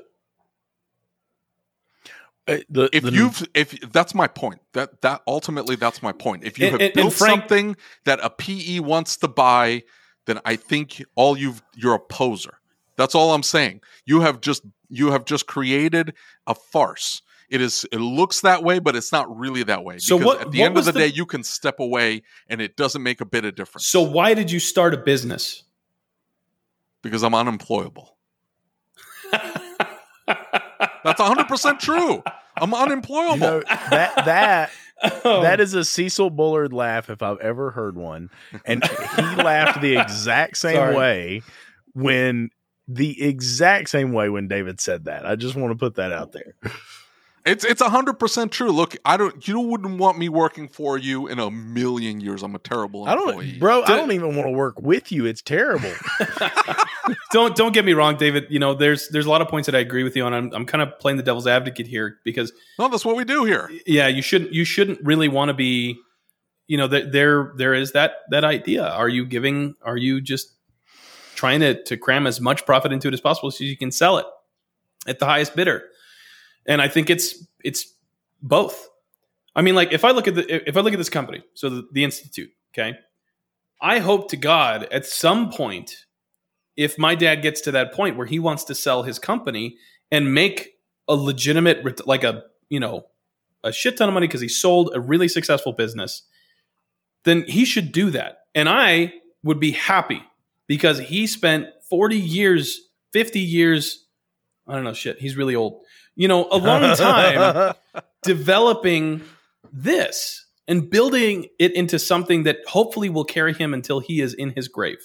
[2.47, 6.43] Uh, the- if the- you've if that's my point that that ultimately that's my point
[6.43, 7.75] if you And- have and- and Frank- something
[8.05, 9.83] that a pe wants to buy
[10.25, 12.55] then i think all you've you're a poser
[13.01, 13.81] that's all i'm saying.
[14.05, 16.13] You have just you have just created
[16.47, 17.21] a farce.
[17.49, 19.97] It is it looks that way but it's not really that way.
[19.97, 22.21] So because what- at the what end of the, the- day you can step away
[22.47, 23.85] and it doesn't make a bit of difference.
[23.87, 25.63] So why did you start a business?
[27.03, 28.15] because i'm unemployable.
[31.03, 32.23] That's 100% true.
[32.57, 33.35] I'm unemployable.
[33.35, 34.71] you know that that
[35.25, 35.41] Oh.
[35.41, 38.29] that is a Cecil Bullard laugh if I've ever heard one,
[38.65, 40.95] and he laughed the exact same Sorry.
[40.95, 41.41] way
[41.93, 42.51] when
[42.93, 45.25] the exact same way when David said that.
[45.25, 46.55] I just want to put that out there.
[47.43, 48.71] It's it's hundred percent true.
[48.71, 49.47] Look, I don't.
[49.47, 52.43] You wouldn't want me working for you in a million years.
[52.43, 53.51] I'm a terrible I employee.
[53.51, 53.81] don't, bro.
[53.81, 55.25] I don't even want to work with you.
[55.25, 55.91] It's terrible.
[57.31, 58.45] don't don't get me wrong, David.
[58.49, 60.33] You know, there's there's a lot of points that I agree with you on.
[60.35, 63.43] I'm I'm kind of playing the devil's advocate here because No, that's what we do
[63.45, 63.71] here.
[63.87, 65.97] yeah, you shouldn't you shouldn't really want to be.
[66.67, 68.85] You know, there there there is that that idea.
[68.87, 69.73] Are you giving?
[69.81, 70.53] Are you just
[71.41, 74.19] trying to to cram as much profit into it as possible so you can sell
[74.19, 74.25] it
[75.07, 75.83] at the highest bidder?
[76.67, 77.93] And I think it's it's
[78.43, 78.87] both.
[79.55, 81.69] I mean, like if I look at the if I look at this company, so
[81.69, 82.95] the, the institute, okay,
[83.81, 86.05] I hope to God at some point,
[86.77, 89.77] if my dad gets to that point where he wants to sell his company
[90.11, 90.75] and make
[91.07, 93.07] a legitimate, like a you know,
[93.63, 96.21] a shit ton of money because he sold a really successful business,
[97.23, 99.13] then he should do that, and I
[99.43, 100.21] would be happy
[100.71, 102.79] because he spent forty years,
[103.11, 104.05] fifty years,
[104.65, 105.81] I don't know, shit, he's really old,
[106.15, 107.75] you know, a long time
[108.23, 109.21] developing
[109.73, 114.51] this and building it into something that hopefully will carry him until he is in
[114.55, 114.99] his grave.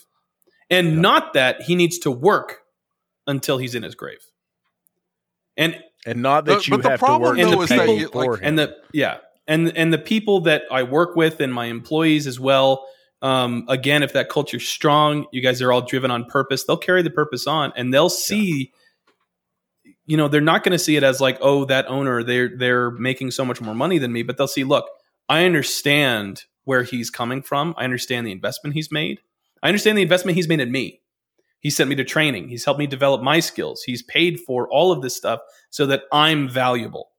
[0.71, 2.59] And not that he needs to work
[3.27, 4.19] until he's in his grave.
[5.57, 7.69] And and not that But- you but the have to problem, work though, to is
[7.71, 9.17] that you- like- and the yeah,
[9.49, 12.87] and and the people that I work with and my employees as well.
[13.23, 16.65] Um, again, if that culture's strong, you guys are all driven on purpose.
[16.65, 18.73] They'll carry the purpose on, and they'll see.
[20.09, 22.91] You know, they're not going to see it as like, oh, that owner, they're they're
[22.93, 24.87] making so much more money than me, but they'll see, look,
[25.29, 27.75] I understand where he's coming from.
[27.77, 29.21] I understand the investment he's made.
[29.63, 31.01] I understand the investment he's made in me.
[31.59, 32.49] He sent me to training.
[32.49, 33.83] He's helped me develop my skills.
[33.83, 35.41] He's paid for all of this stuff
[35.71, 37.11] so that I'm valuable.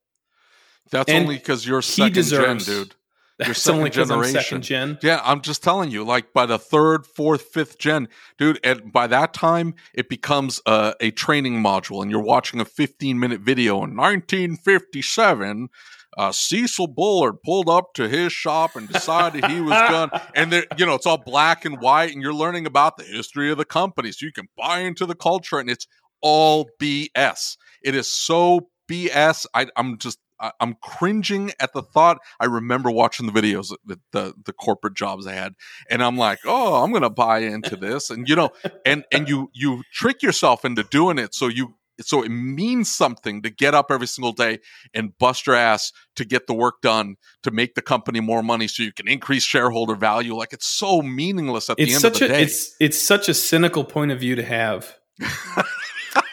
[0.90, 2.96] That's And only because you're second deserves- gen, dude.
[3.40, 4.42] That's second only because I'm generation.
[4.42, 4.98] second gen.
[5.04, 8.08] Yeah, I'm just telling you, like by the third, fourth, fifth gen,
[8.40, 12.66] dude, and by that time it becomes a, a training module, and you're watching a
[12.66, 15.70] 15 minute video in 1957.
[16.18, 20.66] Uh, Cecil Bullard pulled up to his shop and decided he was going, and there,
[20.76, 23.66] you know, it's all black and white, and you're learning about the history of the
[23.66, 25.86] company, so you can buy into the culture, and it's
[26.22, 27.58] all BS.
[27.84, 29.46] It is so BS.
[29.54, 32.20] I, I'm just, I, I'm cringing at the thought.
[32.40, 35.56] I remember watching the videos, the, the the corporate jobs I had,
[35.90, 38.50] and I'm like, oh, I'm gonna buy into this, and you know,
[38.86, 43.42] and and you you trick yourself into doing it, so you so it means something
[43.42, 44.60] to get up every single day
[44.94, 48.68] and bust your ass to get the work done to make the company more money
[48.68, 50.36] so you can increase shareholder value.
[50.36, 52.44] Like it's so meaningless at it's the end such of the a day.
[52.44, 54.96] it's it's such a cynical point of view to have.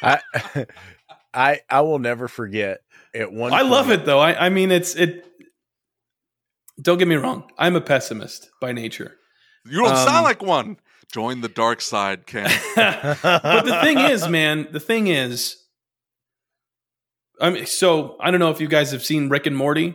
[0.02, 0.20] I,
[1.34, 2.80] I I will never forget
[3.14, 3.52] at one.
[3.52, 4.20] I love it though.
[4.20, 5.24] I, I mean, it's it.
[6.80, 7.50] Don't get me wrong.
[7.56, 9.16] I'm a pessimist by nature.
[9.64, 10.78] you don't um, sound like one.
[11.12, 12.52] Join the dark side, Kent.
[12.74, 15.56] but the thing is, man, the thing is,
[17.40, 19.94] I mean, so I don't know if you guys have seen Rick and Morty.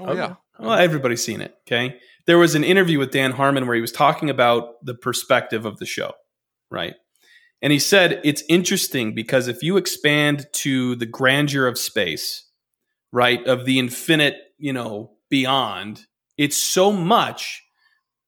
[0.00, 0.34] Oh, yeah.
[0.58, 1.54] Well, everybody's seen it.
[1.66, 1.98] Okay.
[2.26, 5.78] There was an interview with Dan Harmon where he was talking about the perspective of
[5.78, 6.12] the show,
[6.70, 6.94] right?
[7.62, 12.44] And he said it's interesting because if you expand to the grandeur of space,
[13.12, 16.06] right, of the infinite, you know, beyond,
[16.38, 17.62] it's so much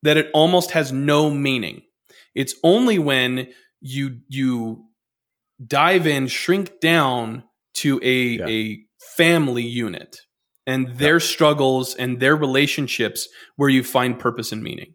[0.03, 1.83] that it almost has no meaning.
[2.35, 3.49] It's only when
[3.81, 4.85] you you
[5.67, 8.47] dive in, shrink down to a Yeah.
[8.49, 8.79] a
[9.17, 10.19] family unit
[10.67, 14.95] and their struggles and their relationships where you find purpose and meaning.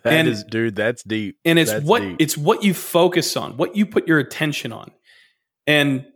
[0.04, 0.76] That and- is- dude.
[0.76, 1.38] That's deep.
[1.44, 2.16] And it's That's what deep.
[2.18, 4.90] it's what you focus on, what you put your attention on.
[5.66, 6.06] And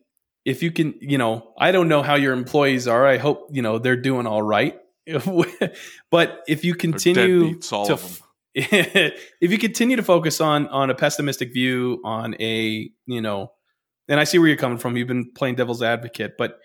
[0.45, 3.07] if you can, you know, I don't know how your employees are.
[3.07, 4.79] I hope, you know, they're doing all right.
[6.11, 7.99] but if you continue to
[8.55, 13.51] if you continue to focus on on a pessimistic view on a you know
[14.09, 16.59] and i see where you're coming from you've been playing devil's advocate but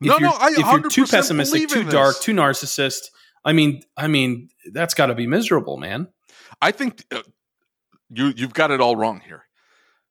[0.00, 2.24] if No, you're, no, I if you're too pessimistic too dark this.
[2.24, 3.02] too narcissist
[3.44, 6.08] i mean i mean that's got to be miserable man
[6.62, 7.22] I think uh,
[8.08, 9.44] you you've got it all wrong here,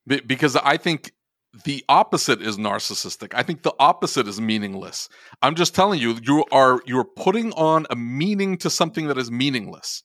[0.05, 1.13] Be- because I think
[1.63, 3.33] the opposite is narcissistic.
[3.33, 5.09] I think the opposite is meaningless.
[5.41, 9.31] I'm just telling you, you are you're putting on a meaning to something that is
[9.31, 10.03] meaningless.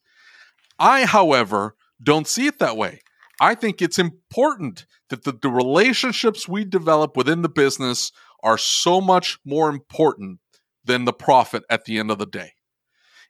[0.78, 3.00] I, however, don't see it that way.
[3.40, 9.00] I think it's important that the, the relationships we develop within the business are so
[9.00, 10.38] much more important
[10.84, 12.52] than the profit at the end of the day.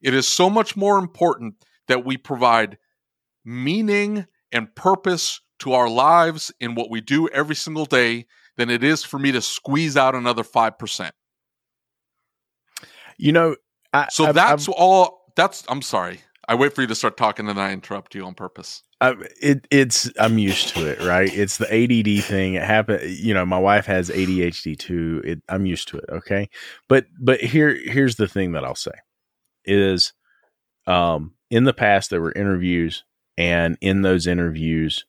[0.02, 1.54] It is so much more important
[1.88, 2.78] that we provide
[3.46, 8.26] meaning and purpose to our lives in what we do every single day
[8.58, 11.10] than it is for me to squeeze out another 5%.
[13.18, 13.56] You know,
[13.92, 16.20] I, So I've- that's I've- all that's I'm sorry.
[16.48, 18.82] I wait for you to start talking and I interrupt you on purpose.
[19.00, 21.32] I, it, it's I'm used to it, right?
[21.34, 22.54] It's the ADD thing.
[22.54, 23.10] It happened.
[23.10, 25.20] You know, my wife has ADHD too.
[25.24, 26.04] It, I'm used to it.
[26.10, 26.48] Okay,
[26.88, 28.92] but but here here's the thing that I'll say
[29.64, 30.12] is,
[30.86, 33.04] um, in the past there were interviews,
[33.36, 35.04] and in those interviews,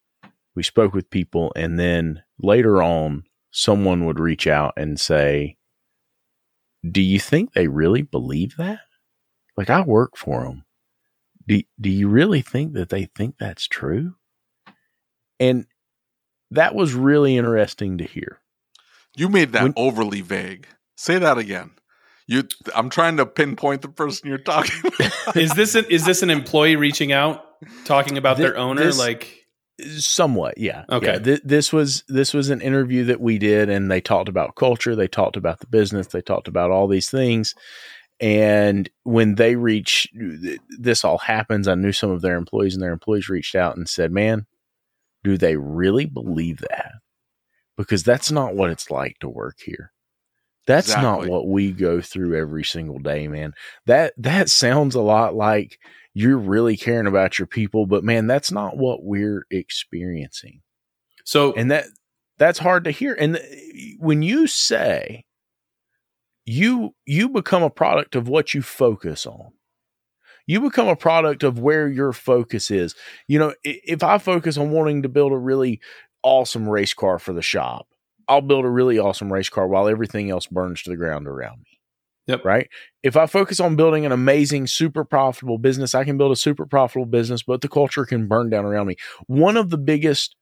[0.56, 5.58] we spoke with people, and then later on, someone would reach out and say,
[6.90, 8.80] "Do you think they really believe that?
[9.56, 10.64] Like I work for them."
[11.48, 14.16] do, do you really think that they think that's true?
[15.40, 15.66] And
[16.52, 18.40] that was really interesting to hear.
[19.16, 20.68] You made that When- overly vague.
[20.98, 21.72] Say that again.
[22.28, 22.44] You
[22.76, 25.38] I'm trying to pinpoint the person you're talking about.
[25.38, 27.46] is this an, is this an employee reaching out
[27.86, 29.34] talking about Thi- their owner this- like
[30.00, 30.86] Somewhat, yeah.
[30.90, 31.06] Okay.
[31.06, 34.56] Yeah, Th- this was this was an interview that we did, and they talked about
[34.56, 37.54] culture, they talked about the business, they talked about all these things.
[38.20, 40.08] And when they reach,
[40.80, 41.68] this all happens.
[41.68, 44.48] I knew some of their employees, and their employees reached out and said, "Man,
[45.24, 46.94] do they really believe that?
[47.78, 49.92] Because that's not what it's like to work here.
[50.66, 51.04] That's Exactly.
[51.08, 53.54] not what we go through every single day, man.
[53.86, 55.78] That that sounds a lot like
[56.18, 60.62] you're really caring about your people, but man, that's not what we're experiencing.
[61.24, 61.86] so And that
[62.40, 63.14] that's hard to hear.
[63.14, 65.26] And th- when you say
[66.46, 69.52] you you become a product of what you focus on.
[70.48, 72.96] You become a product of where your focus is.
[73.28, 75.82] You know, if I focus on wanting to build a really
[76.24, 77.88] awesome race car for the shop,
[78.28, 81.60] I'll build a really awesome race car while everything else burns to the ground around
[81.60, 81.77] me.
[82.28, 82.44] Yep.
[82.44, 82.68] Right.
[83.04, 86.66] If I focus on building an amazing, super profitable business, I can build a super
[86.66, 88.98] profitable business, but the culture can burn down around me.
[89.28, 90.36] One of the biggest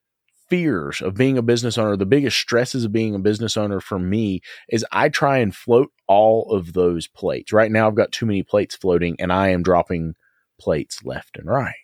[0.50, 4.00] fears of being a business owner, the biggest stresses of being a business owner for
[4.00, 7.54] me is I try and float all of those plates.
[7.54, 10.16] Right now, I've got too many plates floating and I am dropping
[10.60, 11.76] plates left and right.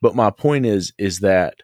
[0.00, 1.56] But my point is, is that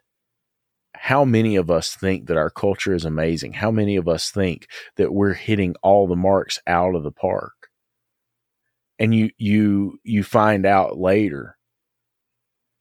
[1.02, 3.54] how many of us think that our culture is amazing?
[3.54, 7.70] How many of us think that we're hitting all the marks out of the park?
[8.98, 11.56] And you, you, you find out later,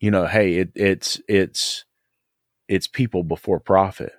[0.02, 1.86] you know, hey, it, it's, it's,
[2.68, 4.12] it's people before profit.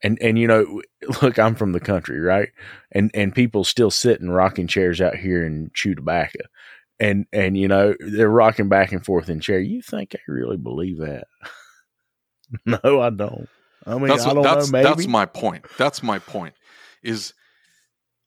[0.00, 0.80] And and you know,
[1.22, 2.50] look, I'm from the country, right?
[2.92, 6.38] And and people still sit in rocking chairs out here and chew tobacco.
[7.00, 9.58] And and you know, they're rocking back and forth in chair.
[9.58, 11.24] You think I really believe that?
[12.66, 13.48] no, I don't.
[13.86, 14.78] I mean, that's I don't that's know.
[14.78, 15.66] Maybe that's my point.
[15.78, 16.54] That's my point.
[17.02, 17.34] Is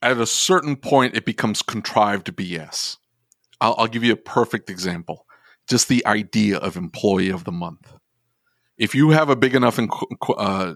[0.02, 2.98] at a certain point it becomes contrived BS.
[3.60, 5.26] I'll, I'll give you a perfect example.
[5.68, 7.94] Just the idea of employee of the month.
[8.78, 9.90] If you have a big enough in,
[10.38, 10.76] uh,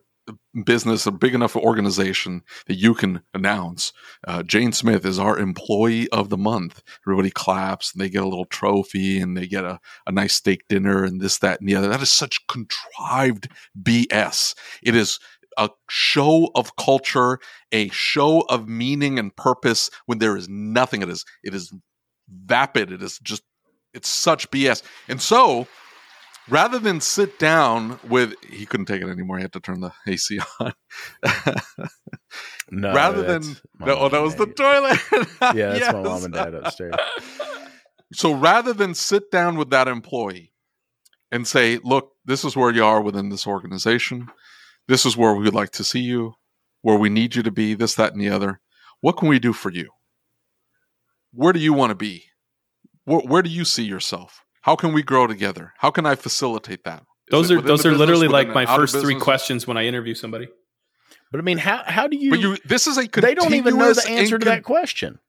[0.66, 3.94] business, a big enough organization that you can announce,
[4.28, 6.82] uh, Jane Smith is our employee of the month.
[7.06, 10.68] Everybody claps and they get a little trophy and they get a, a nice steak
[10.68, 11.88] dinner and this, that, and the other.
[11.88, 13.50] That is such contrived
[13.82, 14.56] BS.
[14.84, 15.20] It is
[15.58, 17.40] a show of culture,
[17.72, 21.02] a show of meaning and purpose when there is nothing.
[21.02, 21.74] It is, it is
[22.30, 22.92] vapid.
[22.92, 23.44] It is just,
[23.94, 24.84] it's such BS.
[25.08, 25.68] And so,
[26.52, 29.38] rather than sit down with, he couldn't take it anymore.
[29.38, 30.74] He had to turn the AC on.
[32.70, 32.94] no.
[32.94, 33.42] rather than,
[33.80, 35.00] no, oh, that was the toilet.
[35.58, 36.94] Yeah, that's my mom and dad upstairs.
[38.14, 40.54] So rather than sit down with that employee
[41.32, 44.28] and say, look, this is where you are within this organization.
[44.88, 46.34] This is where we would like to see you,
[46.82, 48.60] where we need you to be, this, that, and the other.
[49.00, 49.90] What can we do for you?
[51.34, 52.26] Where do you want to be?
[53.06, 54.44] Where, where do you see yourself?
[54.62, 55.74] How can we grow together?
[55.78, 57.02] How can I facilitate that?
[57.02, 60.48] Is Those are those are literally like my first three questions when I interview somebody.
[61.32, 62.32] But I mean, how how do you?
[62.32, 65.20] But you, this is a they don't even know the answer and to that question.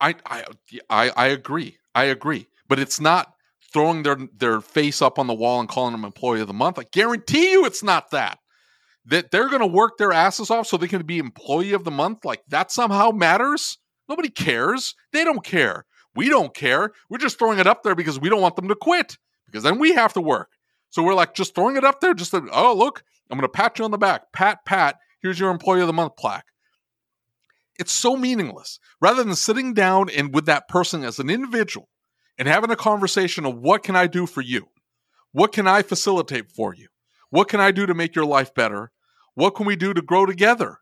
[0.00, 0.44] I, I
[0.88, 1.78] I I agree.
[1.94, 2.46] I agree.
[2.68, 3.34] But it's not
[3.72, 6.78] throwing their their face up on the wall and calling them employee of the month.
[6.78, 8.38] I guarantee you it's not that.
[9.06, 11.90] That they're going to work their asses off so they can be employee of the
[11.90, 13.78] month like that somehow matters?
[14.08, 14.94] Nobody cares.
[15.12, 15.84] They don't care.
[16.14, 16.92] We don't care.
[17.08, 19.78] We're just throwing it up there because we don't want them to quit because then
[19.78, 20.50] we have to work.
[20.90, 23.48] So we're like just throwing it up there just to, oh look, I'm going to
[23.48, 24.32] pat you on the back.
[24.32, 26.46] Pat pat, here's your employee of the month plaque.
[27.78, 28.78] It's so meaningless.
[29.00, 31.88] Rather than sitting down and with that person as an individual
[32.36, 34.66] and having a conversation of what can i do for you?
[35.32, 36.88] What can i facilitate for you?
[37.30, 38.90] What can i do to make your life better?
[39.34, 40.79] What can we do to grow together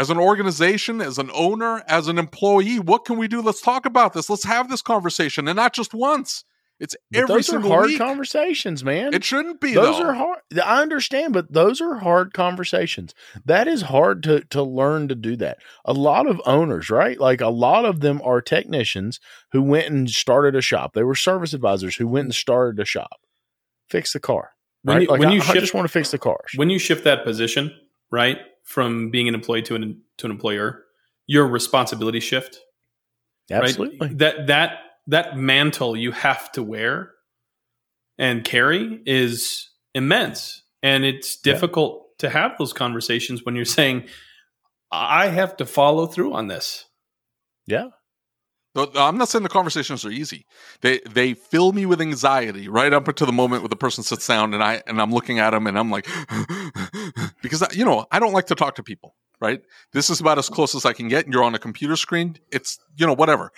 [0.00, 3.84] as an organization as an owner as an employee what can we do let's talk
[3.86, 6.44] about this let's have this conversation and not just once
[6.82, 9.12] it's But every those are single hard week conversations, man.
[9.12, 10.04] it shouldn't be those though.
[10.06, 10.38] are hard.
[10.64, 13.14] I understand, but those are hard conversations.
[13.44, 15.58] That is hard to to learn to do that.
[15.84, 17.20] A lot of owners, right?
[17.20, 19.20] Like a lot of them are technicians
[19.52, 20.94] who went and started a shop.
[20.94, 23.20] They were service advisors who went and started a shop,
[23.90, 24.52] fix the car.
[24.82, 26.52] When you- like when I, you I shift- just want to fix the cars.
[26.56, 27.74] When you shift that position,
[28.10, 28.38] right,
[28.70, 30.84] from being an employee to an to an employer,
[31.26, 32.60] your responsibility shift.
[33.50, 33.64] right?
[33.64, 34.14] Absolutely.
[34.14, 37.10] That that that mantle you have to wear
[38.16, 40.62] and carry is immense.
[40.84, 41.52] And it's Yeah.
[41.54, 44.08] difficult to have those conversations when you're saying,
[44.92, 46.84] I have to follow through on this.
[47.66, 47.88] Yeah.
[48.76, 50.46] I'm not saying the conversations are easy.
[50.80, 54.26] They they fill me with anxiety right up until the moment where the person sits
[54.26, 56.06] down and I and I'm looking at them and I'm like,
[57.42, 59.16] because you know I don't like to talk to people.
[59.40, 59.62] Right,
[59.92, 61.24] this is about as close as I can get.
[61.24, 62.36] And you're on a computer screen.
[62.52, 63.50] It's you know whatever.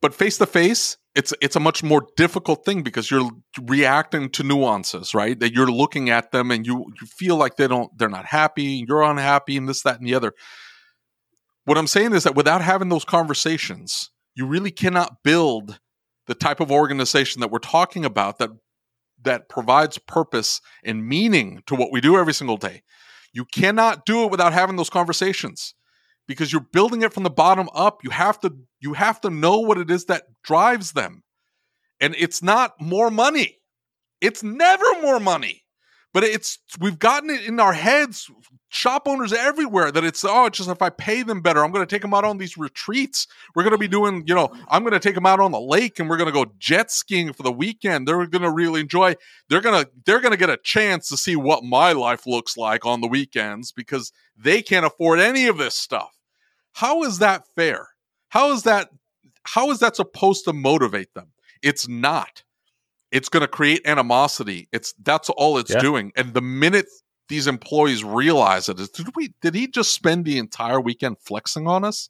[0.00, 3.30] But face to face, it's it's a much more difficult thing because you're
[3.62, 5.38] reacting to nuances, right?
[5.40, 8.80] That you're looking at them and you you feel like they don't they're not happy,
[8.80, 10.34] and you're unhappy, and this that and the other
[11.64, 15.78] what I'm saying is that without having those conversations, you really cannot build
[16.26, 18.50] the type of organization that we're talking about that
[19.22, 22.82] that provides purpose and meaning to what we do every single day.
[23.32, 25.74] You cannot do it without having those conversations
[26.28, 28.04] because you're building it from the bottom up.
[28.04, 31.22] You have to you have to know what it is that drives them.
[32.00, 33.58] And it's not more money.
[34.20, 35.62] It's never more money.
[36.12, 38.30] But it's we've gotten it in our heads
[38.74, 41.86] shop owners everywhere that it's oh it's just if I pay them better I'm going
[41.86, 43.26] to take them out on these retreats.
[43.54, 45.60] We're going to be doing you know I'm going to take them out on the
[45.60, 48.08] lake and we're going to go jet skiing for the weekend.
[48.08, 49.14] They're going to really enjoy
[49.48, 52.56] they're going to they're going to get a chance to see what my life looks
[52.56, 56.10] like on the weekends because they can't afford any of this stuff.
[56.72, 57.88] How is that fair?
[58.30, 58.88] How is that
[59.44, 61.28] how is that supposed to motivate them?
[61.62, 62.42] It's not.
[63.12, 64.68] It's going to create animosity.
[64.72, 65.78] It's that's all it's Yeah.
[65.78, 66.12] doing.
[66.16, 66.86] And the minute
[67.28, 71.66] these employees realize it is did we did he just spend the entire weekend flexing
[71.66, 72.08] on us?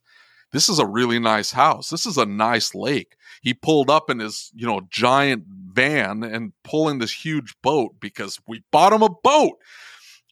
[0.53, 1.89] This is a really nice house.
[1.89, 3.17] This is a nice lake.
[3.43, 8.41] He pulled up in his you know giant van and pulling this huge boat because
[8.47, 9.59] we bought him a boat.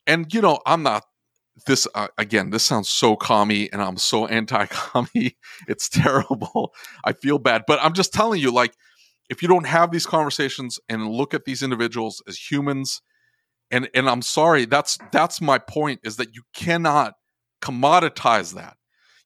[0.06, 1.04] And you know i'm not
[1.66, 5.36] this uh, again this sounds so commie and i'm so anti-commie.
[5.68, 6.72] It's terrible.
[7.04, 7.62] I feel bad.
[7.66, 8.74] But i'm just telling you like
[9.30, 13.00] if you don't have these conversations and look at these individuals as humans
[13.72, 17.14] and and I'm sorry that's that's my point is that you cannot
[17.60, 18.76] commoditize that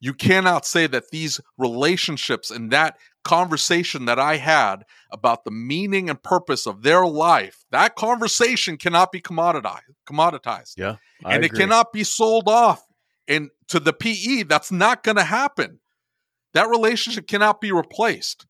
[0.01, 6.11] You cannot say that these relationships and that conversation that I had about the meaning
[6.11, 9.81] and purpose of their life, that conversation cannot be commoditized.
[10.09, 10.75] Commoditized.
[10.77, 10.97] Yeah.
[11.25, 12.85] I and it cannot be sold off.
[13.27, 15.81] And to the PE, that's not going to happen.
[16.55, 18.47] That relationship cannot be replaced.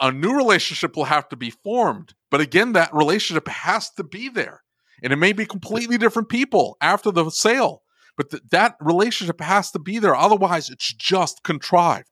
[0.00, 2.14] A new relationship will have to be formed.
[2.30, 4.62] But again, that relationship has to be there.
[5.02, 7.82] And it may be completely different people after the sale,
[8.16, 10.14] but th- that relationship has to be there.
[10.16, 12.08] Otherwise, it's just contrived.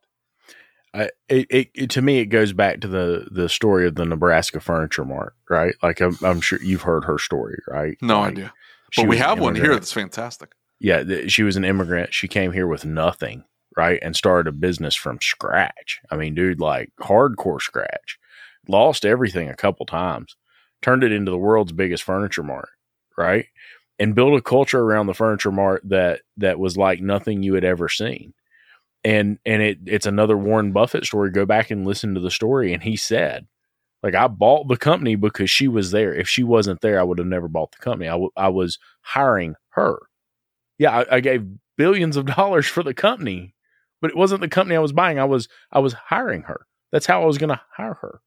[0.92, 4.04] I, it, it, it- to me it goes back to the the story of the
[4.04, 5.74] Nebraska Furniture Mart, right?
[5.82, 7.96] Like I'm, I'm sure you've heard her story, right?
[8.00, 8.52] No Like, idea.
[8.96, 10.52] But we have one here that's fantastic.
[10.78, 12.14] Yeah, th- she was an immigrant.
[12.14, 13.42] She came here with nothing,
[13.76, 16.00] right, and started a business from scratch.
[16.12, 18.18] I mean, dude, like hardcore scratch.
[18.68, 20.36] Lost everything a couple times,
[20.80, 22.68] turned it into the world's biggest furniture mart,
[23.16, 23.46] right,
[23.98, 27.64] and build a culture around the furniture mart that that was like nothing you had
[27.64, 28.34] ever seen.
[29.04, 31.30] And and it it's another Warren Buffett story.
[31.30, 33.46] Go back and listen to the story, and he said,
[34.02, 36.14] like I bought the company because she was there.
[36.14, 38.08] If she wasn't there, I would have never bought the company.
[38.08, 39.98] I, w- I was hiring her
[40.78, 41.46] yeah, I, I gave
[41.76, 43.54] billions of dollars for the company,
[44.00, 45.18] but it wasn't the company I was buying.
[45.18, 46.66] I was I was hiring her.
[46.92, 48.20] That's how I was going to hire her.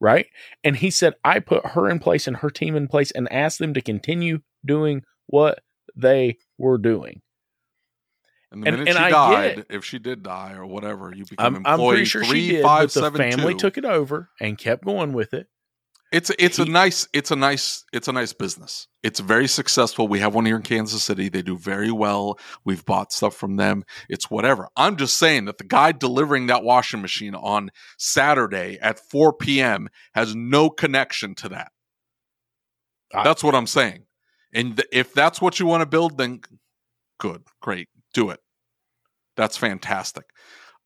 [0.00, 0.26] Right?
[0.62, 3.58] And he said I put her in place and her team in place and asked
[3.58, 5.58] them to continue doing what
[5.96, 7.20] they were doing.
[8.52, 11.12] And the And- minute and she I get died, if she did die or whatever,
[11.14, 13.58] you become I'm, I'm pretty sure three she did, five but the seven family two.
[13.58, 15.48] took it over and kept going with it.
[16.10, 18.88] It's it's a nice it's a nice it's a nice business.
[19.02, 20.08] It's very successful.
[20.08, 21.28] We have one here in Kansas City.
[21.28, 22.38] They do very well.
[22.64, 23.84] We've bought stuff from them.
[24.08, 24.68] It's whatever.
[24.74, 29.88] I'm just saying that the guy delivering that washing machine on Saturday at 4 p.m.
[30.14, 31.72] has no connection to that.
[33.14, 34.04] I- that's what I'm saying.
[34.54, 36.40] And th- if that's what you want to build, then
[37.20, 38.40] good, great, do it.
[39.36, 40.24] That's fantastic.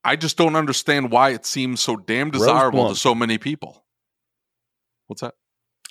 [0.04, 3.81] I just don't understand why it seems so damn desirable to so many people.
[5.12, 5.34] What's that?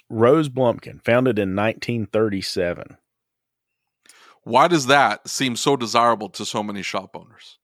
[0.09, 2.97] Rose Blumkin, founded in 1937.
[4.41, 7.59] Why does that seem so desirable to so many shop owners?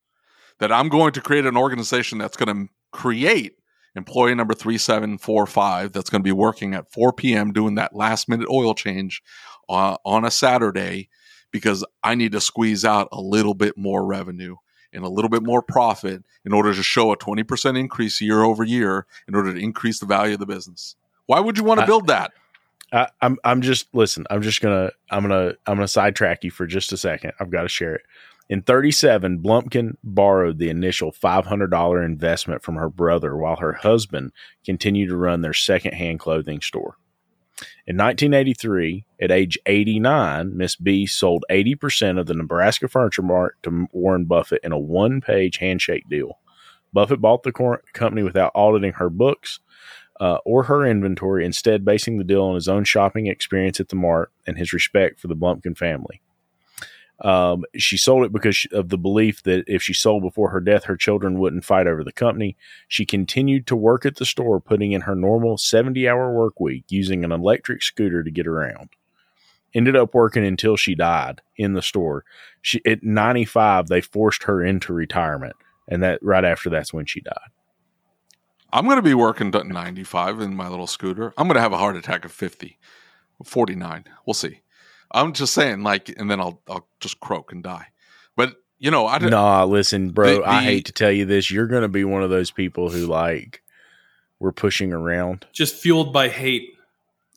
[0.59, 3.55] That I'm going to create an organization that's going to create
[3.95, 7.53] employee number 3745 that's going to be working at 4 p.m.
[7.53, 9.23] doing that last minute oil change
[9.67, 11.09] uh, on a Saturday
[11.51, 14.57] because I need to squeeze out a little bit more revenue
[14.93, 18.63] and a little bit more profit in order to show a 20% increase year over
[18.63, 20.95] year in order to increase the value of the business.
[21.27, 22.31] Why would you want to build that?
[22.91, 24.25] I, I'm I'm just listen.
[24.29, 27.33] I'm just gonna I'm gonna I'm gonna sidetrack you for just a second.
[27.39, 28.01] I've got to share it.
[28.49, 34.31] In 37, Blumkin borrowed the initial $500 investment from her brother while her husband
[34.65, 36.95] continued to run their secondhand clothing store.
[37.85, 43.87] In 1983, at age 89, Miss B sold 80% of the Nebraska Furniture Mart to
[43.91, 46.39] Warren Buffett in a one page handshake deal.
[46.93, 47.51] Buffett bought the
[47.93, 49.59] company without auditing her books
[50.19, 53.95] uh, or her inventory, instead basing the deal on his own shopping experience at the
[53.95, 56.21] mart and his respect for the Blumkin family.
[57.21, 60.83] Um, she sold it because of the belief that if she sold before her death,
[60.83, 62.55] her children wouldn't fight over the company.
[62.87, 66.85] She continued to work at the store, putting in her normal 70 hour work week
[66.89, 68.89] using an electric scooter to get around.
[69.73, 72.23] Ended up working until she died in the store.
[72.61, 75.55] She at 95, they forced her into retirement,
[75.87, 77.49] and that right after that's when she died.
[78.71, 81.33] I'm going to be working 95 in my little scooter.
[81.37, 82.77] I'm going to have a heart attack at 50,
[83.43, 84.05] 49.
[84.25, 84.61] We'll see.
[85.11, 87.87] I'm just saying, like, and then I'll I'll just croak and die.
[88.35, 89.29] But you know, I don't.
[89.29, 90.37] Nah, listen, bro.
[90.37, 91.49] The- I hate to tell you this.
[91.49, 93.63] You're going to be one of those people who like
[94.39, 95.47] we're pushing around.
[95.53, 96.73] Just fueled by hate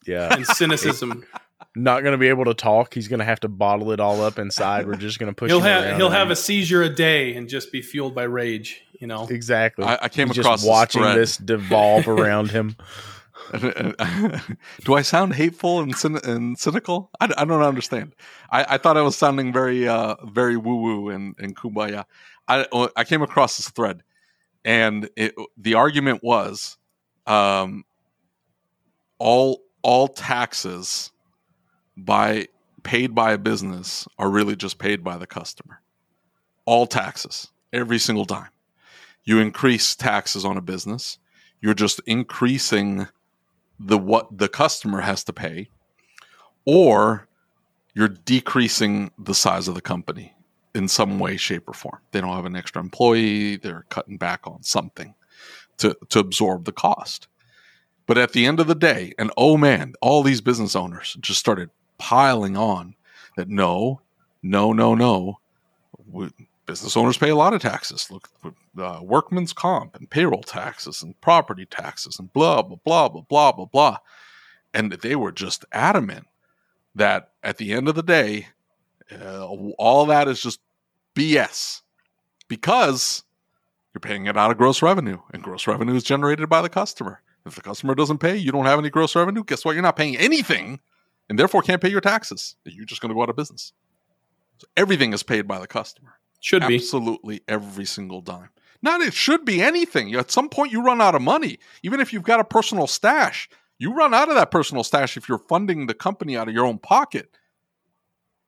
[0.06, 1.24] Yeah, and cynicism.
[1.76, 2.94] not going to be able to talk.
[2.94, 4.86] He's going to have to bottle it all up inside.
[4.86, 5.50] We're just going to push.
[5.50, 8.24] he'll him have he'll and- have a seizure a day and just be fueled by
[8.24, 8.82] rage.
[9.00, 9.84] You know, exactly.
[9.84, 12.76] I, I came He's across just watching this, this devolve around him.
[14.84, 17.10] Do I sound hateful and, cyn- and cynical?
[17.20, 18.14] I, I don't understand.
[18.50, 22.04] I, I thought I was sounding very uh, very woo woo and, and kumbaya.
[22.46, 22.66] I
[22.96, 24.02] I came across this thread,
[24.64, 26.76] and it, the argument was,
[27.26, 27.84] um,
[29.18, 31.10] all all taxes
[32.04, 32.48] by
[32.82, 35.82] paid by a business are really just paid by the customer.
[36.64, 38.50] All taxes, every single time.
[39.24, 41.18] You increase taxes on a business,
[41.60, 43.06] you're just increasing
[43.78, 45.68] the what the customer has to pay,
[46.64, 47.28] or
[47.94, 50.34] you're decreasing the size of the company
[50.74, 51.98] in some way, shape, or form.
[52.12, 55.14] They don't have an extra employee, they're cutting back on something
[55.78, 57.28] to, to absorb the cost.
[58.06, 61.40] But at the end of the day, and oh man, all these business owners just
[61.40, 61.70] started
[62.00, 62.96] piling on
[63.36, 64.00] that no,
[64.42, 65.38] no, no, no.
[66.10, 66.30] We,
[66.66, 68.08] business owners pay a lot of taxes.
[68.10, 68.28] Look,
[68.78, 73.52] uh, workman's comp and payroll taxes and property taxes and blah blah blah blah blah
[73.52, 73.98] blah blah.
[74.72, 76.26] And they were just adamant
[76.94, 78.48] that at the end of the day,
[79.12, 80.60] uh, all that is just
[81.14, 81.82] BS
[82.48, 83.24] because
[83.92, 87.20] you're paying it out of gross revenue, and gross revenue is generated by the customer.
[87.44, 89.42] If the customer doesn't pay, you don't have any gross revenue.
[89.42, 89.72] Guess what?
[89.72, 90.78] You're not paying anything,
[91.30, 92.56] and therefore can't pay your taxes.
[92.64, 93.72] You're just going to go out of business.
[94.58, 96.18] So everything is paid by the customer.
[96.40, 96.74] Should be.
[96.74, 98.50] Absolutely every single dime.
[98.82, 100.12] Not it should be anything.
[100.14, 101.58] At some point, you run out of money.
[101.82, 103.48] Even if you've got a personal stash,
[103.78, 106.66] you run out of that personal stash if you're funding the company out of your
[106.66, 107.36] own pocket.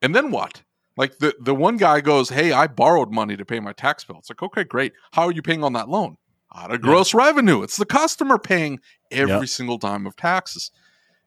[0.00, 0.62] And then what?
[0.96, 4.16] Like the, the one guy goes, Hey, I borrowed money to pay my tax bill.
[4.18, 4.92] It's like, okay, great.
[5.12, 6.16] How are you paying on that loan?
[6.54, 7.20] Out of gross yeah.
[7.20, 7.62] revenue.
[7.62, 8.80] It's the customer paying
[9.10, 9.48] every yep.
[9.48, 10.72] single dime of taxes.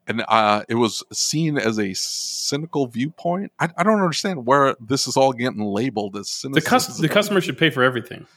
[0.08, 3.52] And uh, it was seen as a cynical viewpoint.
[3.60, 6.62] I, I, don't understand where this is all getting labeled as cynical.
[6.62, 8.28] The, cus- the customer should pay for everything.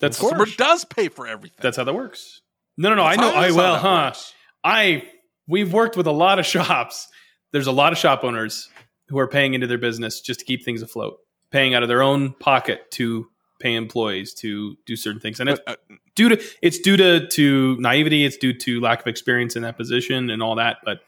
[0.00, 1.58] That's the customer does pay for everything.
[1.60, 2.40] That's how that works.
[2.76, 3.04] No, no, no.
[3.04, 3.34] That's I know.
[3.34, 4.02] I well, huh?
[4.06, 4.34] Works.
[4.64, 5.04] I
[5.46, 7.08] we've worked with a lot of shops.
[7.52, 8.70] There's a lot of shop owners
[9.08, 11.18] who are paying into their business just to keep things afloat,
[11.50, 13.28] paying out of their own pocket to
[13.62, 15.76] pay employees to do certain things, and it's uh,
[16.14, 19.76] due to it's due to to naivety, it's due to lack of experience in that
[19.76, 20.78] position and all that.
[20.84, 21.00] But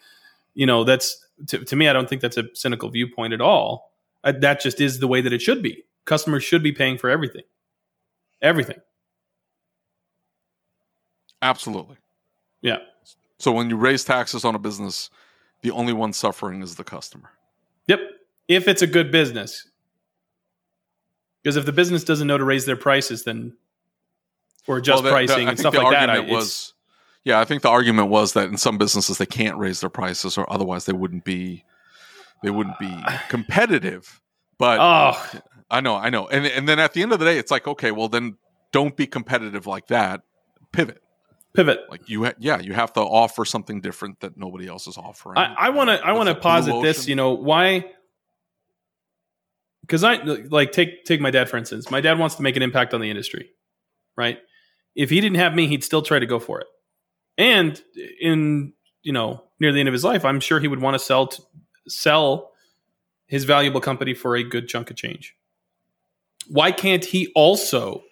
[0.55, 3.93] you know, that's to, to me, I don't think that's a cynical viewpoint at all.
[4.23, 5.85] Uh, that just is the way that it should be.
[6.05, 7.43] Customers should be paying for everything,
[8.41, 8.79] everything.
[11.43, 11.97] Absolutely.
[12.63, 12.79] Yeah.
[13.39, 15.11] So when you raise taxes on a business,
[15.61, 17.31] the only one suffering is the customer.
[17.89, 18.01] Yep.
[18.49, 19.69] If it's a good business.
[21.45, 23.53] Because if the business doesn't know to raise their prices, then
[24.67, 26.73] or adjust well, pricing and stuff like that, I, was,
[27.23, 30.39] yeah, I think the argument was that in some businesses they can't raise their prices,
[30.39, 31.65] or otherwise they wouldn't be
[32.43, 32.97] they wouldn't be
[33.29, 34.23] competitive.
[34.59, 35.41] But oh.
[35.71, 37.69] I know, I know, and and then at the end of the day, it's like,
[37.69, 38.39] okay, well then
[38.73, 40.23] don't be competitive like that.
[40.73, 41.03] Pivot
[41.55, 41.81] pivot.
[41.89, 45.39] Like you, ha- yeah, you have to offer something different that nobody else is offering.
[45.39, 47.09] I want to, I want to posit this.
[47.09, 47.93] You know why?
[49.85, 51.91] Because I like take take my dad for instance.
[51.91, 53.51] My dad wants to make an impact on the industry,
[54.17, 54.39] right?
[54.95, 56.67] If he didn't have me, he'd still try to go for it.
[57.37, 57.81] And
[58.21, 60.99] in you know near the end of his life, I'm sure he would want to
[60.99, 61.31] sell
[61.89, 62.53] sell
[63.27, 65.35] his valuable company for a good chunk of change.
[66.49, 68.05] Why can't he also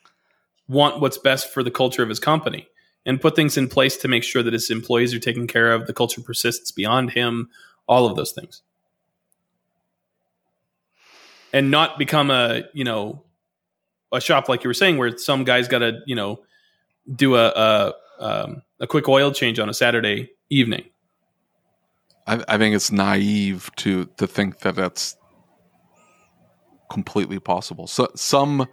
[0.69, 2.69] want what's best for the culture of his company?
[3.05, 5.86] and put things in place to make sure that his employees are taken care of,
[5.86, 7.51] the culture persists beyond him,
[7.89, 8.62] all of those things.
[11.52, 13.24] And not become a, you know,
[14.12, 16.40] a shop like you were saying where some guy's got to, you know,
[17.14, 20.84] do a a, um, a quick oil change on a Saturday evening.
[22.26, 25.16] I, I think it's naive to to think that that's
[26.90, 27.86] completely possible.
[27.86, 28.68] So some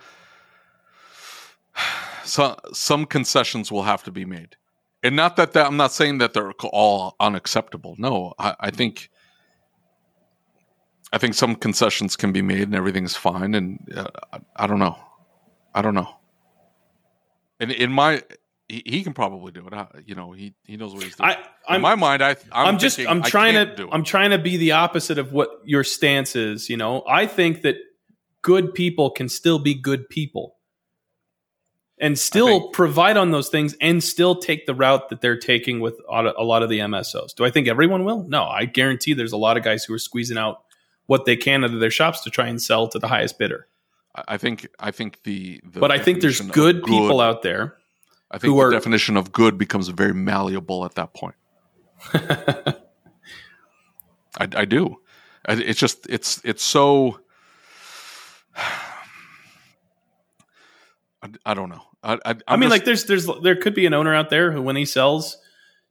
[2.23, 4.55] so, some concessions will have to be made.
[5.01, 7.95] And not that, that I'm not saying that they're all unacceptable.
[7.97, 9.09] No, I, I think
[11.11, 13.55] I think some concessions can be made and everything's fine.
[13.55, 14.97] And uh, I, I, don't know.
[15.73, 16.09] I don't know.
[17.59, 18.21] And in my,
[18.67, 19.73] he, he can probably do it.
[19.73, 21.31] I, you know, he he knows what he's doing.
[21.67, 24.57] I, in my mind, I I'm, I'm just I'm trying to I'm trying to be
[24.57, 26.69] the opposite of what your stance is.
[26.69, 27.75] You know, I think that
[28.43, 30.55] good people can still be good people
[31.99, 35.79] and still think, provide on those things and still take the route that they're taking
[35.79, 37.35] with a lot of the MSOs.
[37.35, 38.23] Do I think everyone will?
[38.23, 40.61] No, I guarantee there's a lot of guys who are squeezing out
[41.09, 43.65] what they can out of their shops to try and sell to the highest bidder.
[44.27, 47.77] I think I think the, the but I think there's good, good, people out there.
[48.29, 51.33] I think the are, definition of good becomes very malleable at that point.
[52.13, 52.75] I,
[54.37, 54.97] I do.
[55.47, 57.21] It's just it's it's so.
[58.55, 58.83] I,
[61.43, 61.81] I don't know.
[62.03, 64.51] I, I, I mean, just, like there's there's there could be an owner out there
[64.51, 65.37] who, when he sells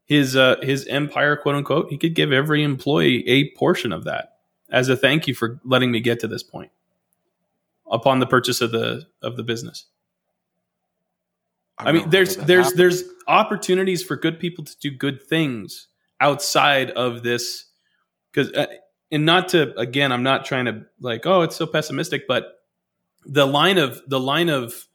[0.04, 4.37] his uh, his empire, quote unquote, he could give every employee a portion of that
[4.70, 6.70] as a thank you for letting me get to this point
[7.90, 9.86] upon the purchase of the of the business.
[11.78, 12.78] I, I mean, there's there's happen.
[12.78, 15.88] there's opportunities for good people to do good things
[16.20, 17.66] outside of this
[18.32, 18.66] because uh,
[19.10, 22.54] and not to again, I'm not trying to like oh it's so pessimistic, but
[23.24, 24.86] the line of the line of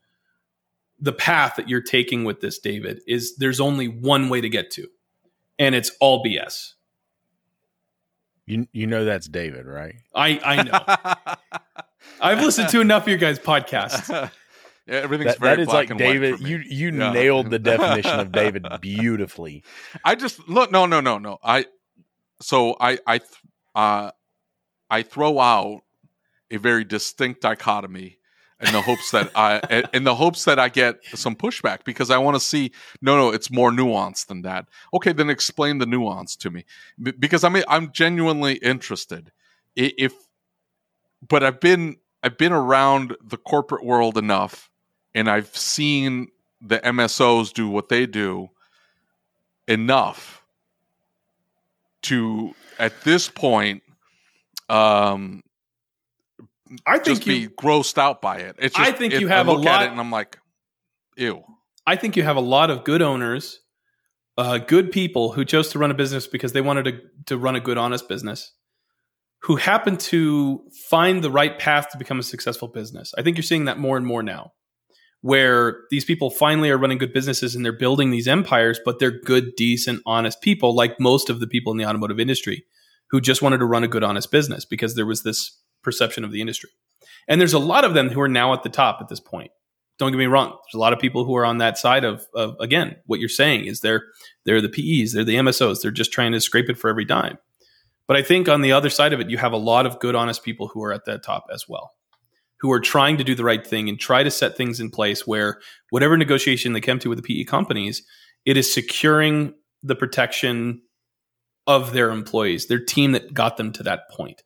[1.00, 4.72] the path that you're taking with this, David, is there's only one way to get
[4.72, 4.88] to,
[5.60, 6.74] and it's all BS.
[8.46, 9.96] You you know that's David, right?
[10.14, 11.36] I I know.
[12.22, 14.32] I've listened to enough of your guys' podcasts.
[14.86, 16.42] Yeah, everything's that, very that is like David.
[16.42, 17.14] You you yeah.
[17.14, 19.64] nailed the definition of David beautifully.
[20.04, 20.74] I just look.
[20.74, 21.38] No, no, no, no.
[21.42, 21.68] I
[22.42, 23.22] so I I
[23.76, 24.12] uh
[24.90, 25.84] I throw out
[26.52, 28.18] a very distinct dichotomy
[28.64, 32.18] in the hopes that I in the hopes that I get some pushback because I
[32.18, 32.72] want to see
[33.02, 34.68] no no it's more nuanced than that.
[34.94, 36.66] Okay, then explain the nuance to me
[37.02, 39.32] B- because I'm I'm genuinely interested.
[39.76, 40.14] If
[41.28, 44.70] but I've been I've been around the corporate world enough
[45.14, 46.30] and I've seen
[46.62, 48.50] the MSOs do what they do
[49.68, 50.44] enough
[52.04, 53.82] to at this point
[54.70, 55.42] um
[56.86, 58.56] I think just you, be grossed out by it.
[58.60, 60.12] It's just, I think it- you have I a look at lot- it and I'm
[60.12, 60.38] like,
[61.18, 61.44] ew.
[61.86, 63.60] I think you have a lot of good owners,
[64.38, 67.56] uh, good people who chose to run a business because they wanted to, to run
[67.56, 68.54] a good, honest business,
[69.42, 73.14] who happen to find the right path to become a successful business.
[73.18, 74.54] I think you're seeing that more and more now,
[75.22, 79.20] where these people finally are running good businesses and they're building these empires, but they're
[79.20, 82.66] good, decent, honest people, like most of the people in the automotive industry
[83.12, 86.32] who just wanted to run a good, honest business because there was this perception of
[86.32, 86.70] the industry.
[87.28, 89.52] And there's a lot of them who are now at the top at this point
[90.00, 90.50] don't get me wrong.
[90.50, 93.30] There's a lot of people who are on that side of, of again, what you're
[93.30, 94.04] saying is they're
[94.46, 97.38] they're the PEs, they're the MSOs, they're just trying to scrape it for every dime.
[98.08, 100.16] But I think on the other side of it, you have a lot of good,
[100.16, 101.94] honest people who are at that top as well,
[102.60, 105.26] who are trying to do the right thing and try to set things in place
[105.26, 108.04] where whatever negotiation they come to with the PE companies,
[108.46, 109.54] it is securing
[109.84, 110.82] the protection
[111.66, 114.44] of their employees, their team that got them to that point.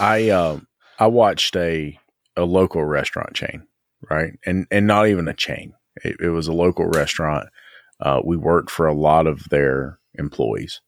[0.00, 0.66] I um
[0.98, 1.98] I watched a
[2.36, 3.66] a local restaurant chain,
[4.10, 4.32] right?
[4.44, 5.74] And and not even a chain.
[6.02, 7.48] It, it was a local restaurant.
[8.00, 10.80] Uh, we worked for a lot of their employees,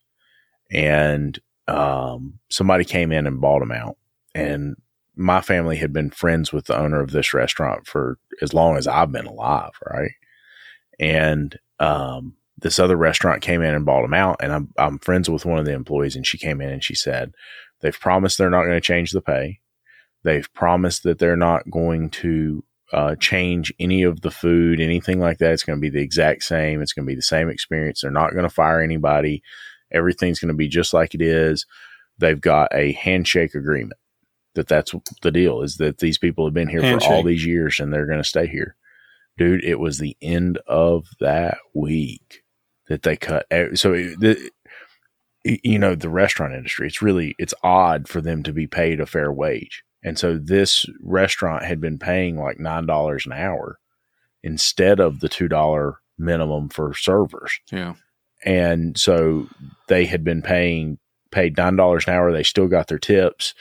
[0.70, 3.96] and um, somebody came in and bought them out.
[4.34, 4.76] And
[5.14, 8.86] my family had been friends with the owner of this restaurant for as long as
[8.86, 10.12] I've been alive, right?
[10.98, 15.28] And um, this other restaurant came in and bought them out, and I'm I'm friends
[15.28, 17.34] with one of the employees, and she came in and she said,
[17.80, 19.60] They've promised they're not going to change the pay.
[20.22, 25.38] They've promised that they're not going to uh, change any of the food, anything like
[25.38, 25.52] that.
[25.52, 26.80] It's going to be the exact same.
[26.80, 28.00] It's going to be the same experience.
[28.00, 29.42] They're not going to fire anybody.
[29.90, 31.66] Everything's going to be just like it is.
[32.18, 33.98] They've got a handshake agreement
[34.54, 37.80] that that's the deal is that these people have been here for all these years
[37.80, 38.76] and they're going to stay here.
[39.38, 42.41] Dude, it was the end of that week
[42.92, 43.46] that they cut.
[43.74, 44.50] So the,
[45.44, 49.06] you know the restaurant industry it's really it's odd for them to be paid a
[49.06, 49.82] fair wage.
[50.04, 53.78] And so this restaurant had been paying like nine dollars an hour
[54.42, 57.58] instead of the two dollar minimum for servers.
[57.72, 57.94] Yeah.
[58.44, 59.48] and so
[59.88, 60.98] they had been paying
[61.30, 62.30] paid nine dollars an hour.
[62.30, 63.54] They still got their tips.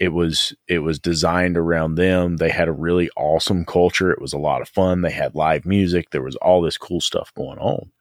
[0.00, 2.38] It was it was designed around them.
[2.38, 4.10] They had a really awesome culture.
[4.10, 5.02] It was a lot of fun.
[5.02, 6.10] They had live music.
[6.10, 7.92] There was all this cool stuff going on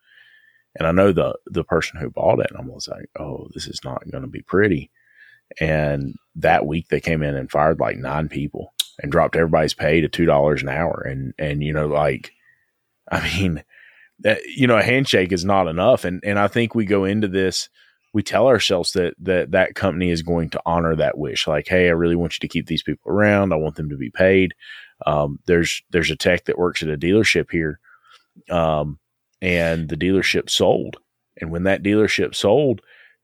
[0.78, 3.68] and i know the the person who bought it and i was like oh this
[3.68, 4.92] is not going to be pretty.
[5.60, 10.02] And that week they came in and fired like nine people and dropped everybody's pay
[10.02, 11.02] to two dollars an hour.
[11.02, 12.32] And and you know like
[13.12, 13.64] i mean
[14.20, 16.06] that you know a handshake is not enough.
[16.06, 17.70] And and i think we go into this
[18.14, 21.48] we tell ourselves that that that company is going to honor that wish.
[21.48, 23.54] Like hey i really want you to keep these people around.
[23.54, 24.54] I want them to be paid.
[25.06, 27.80] Um, there's there's a tech that works at a dealership here.
[28.50, 29.00] Um,
[29.42, 30.98] and the dealership sold
[31.40, 32.82] and when that dealership sold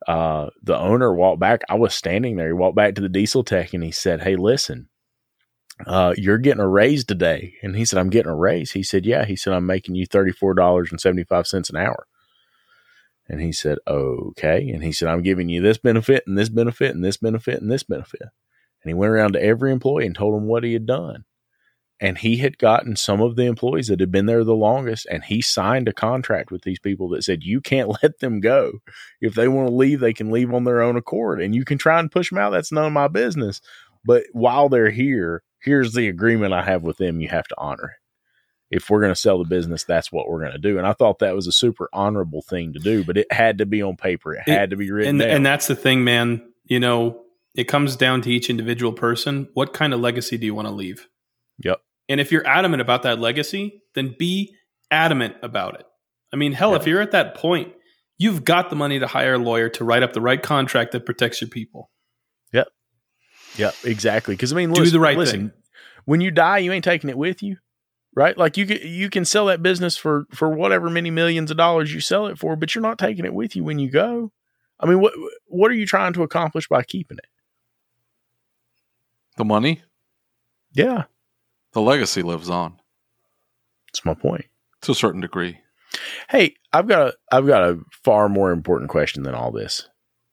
[0.08, 3.44] uh, the owner walked back i was standing there he walked back to the diesel
[3.44, 4.90] tech and he said hey listen
[5.86, 7.54] uh, you're getting a raise today.
[7.62, 8.72] And he said, I'm getting a raise.
[8.72, 9.26] He said, yeah.
[9.26, 12.08] He said, I'm making you $34.75 an hour.
[13.30, 14.70] And he said, okay.
[14.70, 17.72] And he said, I'm giving you this benefit and this benefit and this benefit and
[17.72, 18.22] this benefit.
[18.22, 21.26] And he went around to every employee and told them what he had done.
[22.00, 25.24] And he had gotten some of the employees that had been there the longest, and
[25.24, 28.80] he signed a contract with these people that said, You can't let them go.
[29.20, 31.42] If they want to leave, they can leave on their own accord.
[31.42, 32.52] And you can try and push them out.
[32.52, 33.62] That's none of my business.
[34.06, 37.20] But while they're here, here's the agreement I have with them.
[37.20, 37.96] You have to honor
[38.70, 38.76] it.
[38.76, 40.78] If we're going to sell the business, that's what we're going to do.
[40.78, 43.66] And I thought that was a super honorable thing to do, but it had to
[43.66, 44.34] be on paper.
[44.34, 45.30] It had to be written and down.
[45.30, 46.42] and that's the thing, man.
[46.66, 47.22] You know,
[47.56, 49.48] it comes down to each individual person.
[49.54, 51.08] What kind of legacy do you want to leave?
[51.64, 51.80] Yep.
[52.10, 54.56] And if you're adamant about that legacy, then be
[54.92, 55.86] adamant about it.
[56.34, 56.78] I mean, hell, Yeah.
[56.78, 57.74] if you're at that point,
[58.18, 61.06] you've got the money to hire a lawyer to write up the right contract that
[61.06, 61.90] protects your people.
[62.54, 62.68] Yep,
[63.58, 64.36] Yep, exactly.
[64.36, 65.52] Because I mean, Do listen, the right listen, thing.
[66.06, 67.58] When you die, you ain't taking it with you,
[68.16, 68.38] right?
[68.38, 71.94] Like you can you can sell that business for for whatever many millions of dollars
[71.94, 74.32] you sell it for, but you're not taking it with you when you go.
[74.80, 75.14] I mean, what
[75.48, 77.26] what are you trying to accomplish by keeping it?
[79.38, 79.84] The money,
[80.74, 81.04] Yeah,
[81.78, 82.76] the legacy lives on
[83.88, 84.46] that's my point.
[84.82, 85.60] to a certain degree.
[86.28, 89.88] Hey, I've got a I've got a far more important question than all this.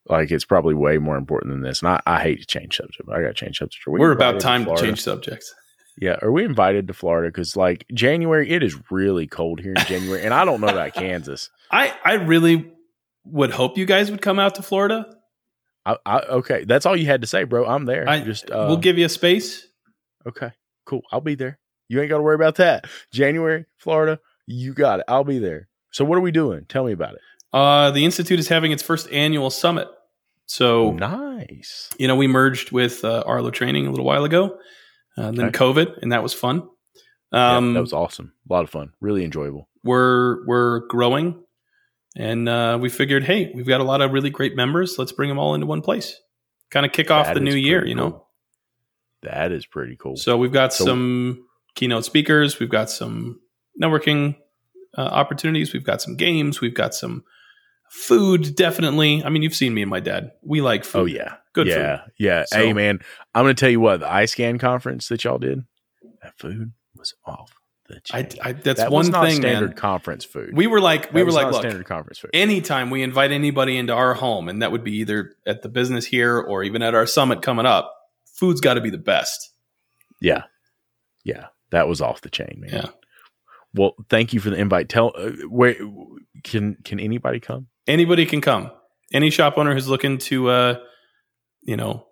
[0.08, 1.82] Like it's probably way more important than this.
[1.82, 3.02] And I, I hate to change subject.
[3.06, 3.86] But I got to change subject.
[3.86, 4.86] Are we We're about time to Florida?
[4.86, 5.54] change subjects.
[5.98, 7.28] Yeah, are we invited to Florida?
[7.28, 10.94] Because like January, it is really cold here in January, and I don't know about
[10.94, 11.50] Kansas.
[11.70, 12.72] I I really
[13.26, 15.14] would hope you guys would come out to Florida.
[15.84, 17.66] I, I, okay, that's all you had to say, bro.
[17.66, 18.08] I'm there.
[18.08, 19.66] I Just uh, we'll give you a space.
[20.26, 20.50] Okay,
[20.94, 21.02] cool.
[21.12, 21.58] I'll be there.
[21.88, 22.86] You ain't got to worry about that.
[23.12, 25.04] January, Florida, you got it.
[25.08, 25.68] I'll be there.
[25.92, 26.64] So what are we doing?
[26.68, 27.20] Tell me about it.
[27.52, 29.88] Uh, the institute is having its first annual summit.
[30.46, 31.88] So nice.
[31.98, 34.58] You know, we merged with uh, Arlo Training a little while ago,
[35.16, 35.58] uh, then Okay.
[35.58, 36.68] COVID, and that was fun.
[37.32, 38.32] Yeah, Um, that was awesome.
[38.48, 38.92] A lot of fun.
[39.00, 39.68] Really enjoyable.
[39.84, 41.42] we're we're growing,
[42.16, 44.98] and uh, we figured, hey, we've got a lot of really great members.
[44.98, 46.18] Let's bring them all into one place.
[46.70, 48.23] Kind of kick off That the new year, pretty you know.
[49.24, 50.16] That is pretty cool.
[50.16, 53.40] So we've got So- some keynote speakers, we've got some
[53.80, 54.36] networking
[54.96, 57.24] uh, opportunities, we've got some games, we've got some
[57.90, 58.54] food.
[58.54, 60.32] Definitely, I mean, you've seen me and my dad.
[60.42, 60.98] We like food.
[61.00, 62.12] oh yeah, good yeah, food.
[62.18, 62.44] yeah.
[62.46, 63.00] So- hey man,
[63.34, 65.64] I'm gonna tell you what the iScan conference that y'all did.
[66.22, 67.52] That food was off
[67.88, 68.28] the chain.
[68.42, 69.76] I that's that one thing, standard man.
[69.76, 70.56] conference food.
[70.56, 72.30] We were like, we That were like, look, standard conference food.
[72.32, 76.06] anytime we invite anybody into our home, and that would be either at the business
[76.06, 77.93] here or even at our summit coming up,
[78.34, 79.50] food's got to be the best.
[80.20, 80.44] Yeah,
[81.24, 82.70] yeah, that was off the chain, man.
[82.72, 82.88] Yeah.
[83.74, 84.88] Well, thank you for the invite.
[84.88, 85.74] Tell uh, where
[86.44, 87.68] can can anybody come?
[87.86, 88.70] Anybody can come.
[89.12, 90.78] Any shop owner who's looking to, uh,
[91.62, 92.06] you know,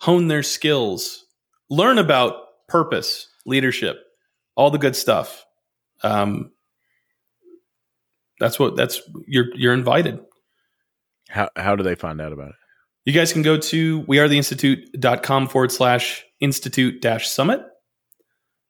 [0.00, 1.26] hone their skills,
[1.68, 2.34] learn about
[2.68, 3.98] purpose, leadership,
[4.54, 5.44] all the good stuff.
[6.02, 6.52] Um,
[8.38, 10.20] that's what that's you're you're invited.
[11.28, 12.54] How how do they find out about it?
[13.10, 17.60] You guys can go to wearetheinstitute.com forward slash institute dash summit.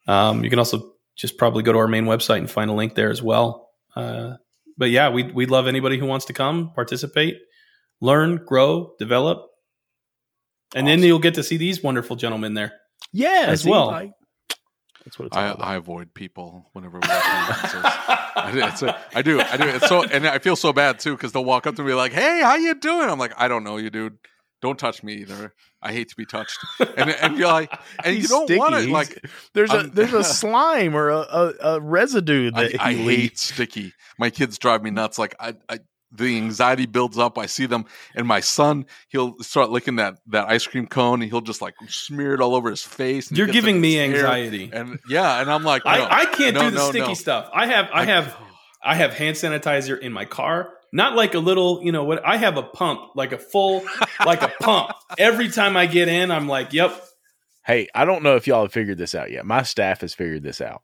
[0.09, 2.95] Um, you can also just probably go to our main website and find a link
[2.95, 3.69] there as well.
[3.95, 4.37] Uh,
[4.79, 7.37] but yeah, we we'd love anybody who wants to come, participate,
[8.01, 9.47] learn, grow, develop.
[10.75, 12.73] And then you'll get to see these wonderful gentlemen there.
[13.13, 13.89] Yeah, As well.
[13.89, 14.13] like,
[15.05, 15.67] that's what it's all I, about.
[15.67, 17.81] I avoid people whenever we have conferences.
[17.85, 18.89] I, do- it's do.
[19.43, 19.69] I do.
[19.69, 22.13] It's so, and I feel so bad too because they'll walk up to me like,
[22.13, 24.17] "Hey, how you doing?" I'm like, "I don't know you, dude.
[24.63, 25.55] Don't touch me either.
[25.83, 26.59] I hate to be touched."
[26.97, 27.73] And and you're like,
[28.05, 28.87] and you don't want sticky.
[28.93, 29.27] to He's- like.
[29.55, 33.03] there's a I'm- there's a slime or a, a, a residue I, that I he
[33.05, 33.93] hate sticky.
[34.19, 35.19] My kids drive me nuts.
[35.19, 35.79] Like I, I,
[36.13, 37.39] the anxiety builds up.
[37.39, 37.85] I see them,
[38.17, 41.75] and my son, he'll start licking that that ice cream cone, and he'll just like
[41.89, 43.29] smear it all over his face.
[43.29, 44.27] and You're giving me his hair.
[44.27, 44.71] anxiety.
[44.73, 47.15] And yeah, and I'm like, no, I, I can't no, do the no, sticky no.
[47.15, 47.49] stuff.
[47.55, 48.37] I have I have
[48.83, 50.71] I have hand sanitizer in my car.
[50.93, 52.25] Not like a little, you know what?
[52.27, 53.85] I have a pump, like a full,
[54.25, 54.91] like a pump.
[55.19, 57.01] Every time I get in, I'm like, "Yep,
[57.67, 59.45] Hey, I don't know if y'all have figured this out yet.
[59.45, 60.83] My staff has figured this out.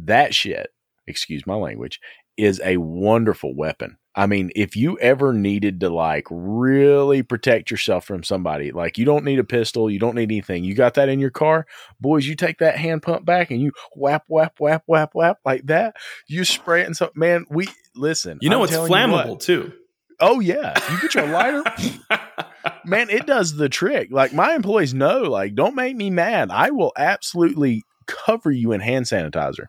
[0.00, 0.68] That shit,
[1.06, 2.00] excuse my language,
[2.36, 3.97] is a wonderful weapon.
[4.18, 9.04] I mean, if you ever needed to like really protect yourself from somebody, like you
[9.04, 10.64] don't need a pistol, you don't need anything.
[10.64, 11.68] You got that in your car,
[12.00, 12.26] boys.
[12.26, 15.94] You take that hand pump back and you whap, whap, whap, whap, whap like that.
[16.26, 17.46] You spray it and so, man.
[17.48, 18.38] We listen.
[18.40, 18.90] you know I'm it's you what.
[18.90, 19.72] flammable too."
[20.20, 21.62] oh yeah, you get your lighter
[22.84, 24.08] man, it does the trick.
[24.10, 26.50] Like my employees know, like, don't make me mad.
[26.50, 29.66] I will absolutely cover you in hand sanitizer.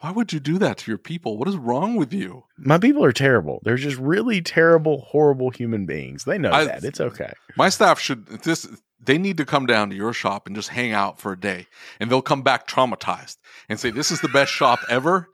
[0.00, 1.38] Why would you do that to your people?
[1.38, 2.44] What is wrong with you?
[2.58, 3.60] My people are terrible.
[3.64, 6.24] They're just really terrible, horrible human beings.
[6.24, 6.84] They know I- that.
[6.84, 7.32] It's okay.
[7.56, 8.66] My staff should this
[9.02, 11.66] they need to come down to your shop and just hang out for a day
[12.00, 13.36] and they'll come back traumatized
[13.68, 15.28] and say this is the best shop ever.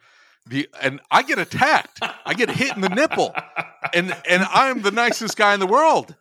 [0.46, 2.00] The and I get attacked.
[2.24, 3.34] I get hit in the nipple.
[3.94, 6.14] And and I'm the nicest guy in the world.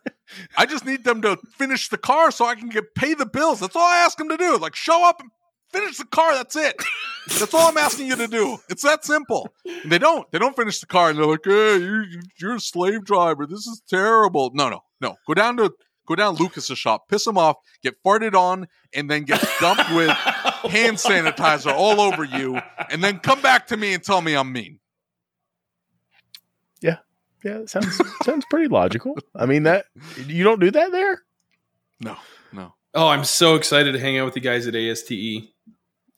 [0.56, 3.60] I just need them to finish the car so I can get pay the bills.
[3.60, 4.56] That's all I ask them to do.
[4.58, 5.30] Like show up and
[5.72, 6.34] finish the car.
[6.34, 6.76] That's it.
[7.38, 8.58] That's all I'm asking you to do.
[8.68, 9.48] It's that simple.
[9.64, 10.30] And they don't.
[10.32, 13.46] They don't finish the car and they're like, "Hey, you, you- you're a slave driver.
[13.46, 15.16] This is terrible." No, no, no.
[15.26, 15.72] Go down to
[16.06, 20.08] go down Lucas's shop, piss him off, get farted on, and then get dumped with
[20.70, 24.52] hand sanitizer all over you, and then come back to me and tell me I'm
[24.52, 24.80] mean.
[26.80, 26.96] Yeah,
[27.44, 29.16] yeah, sounds sounds pretty logical.
[29.36, 29.86] I mean that
[30.26, 31.22] you don't do that there?
[32.00, 32.16] No,
[32.52, 32.74] no.
[32.94, 35.51] Oh, I'm so excited to hang out with you guys at ASTE.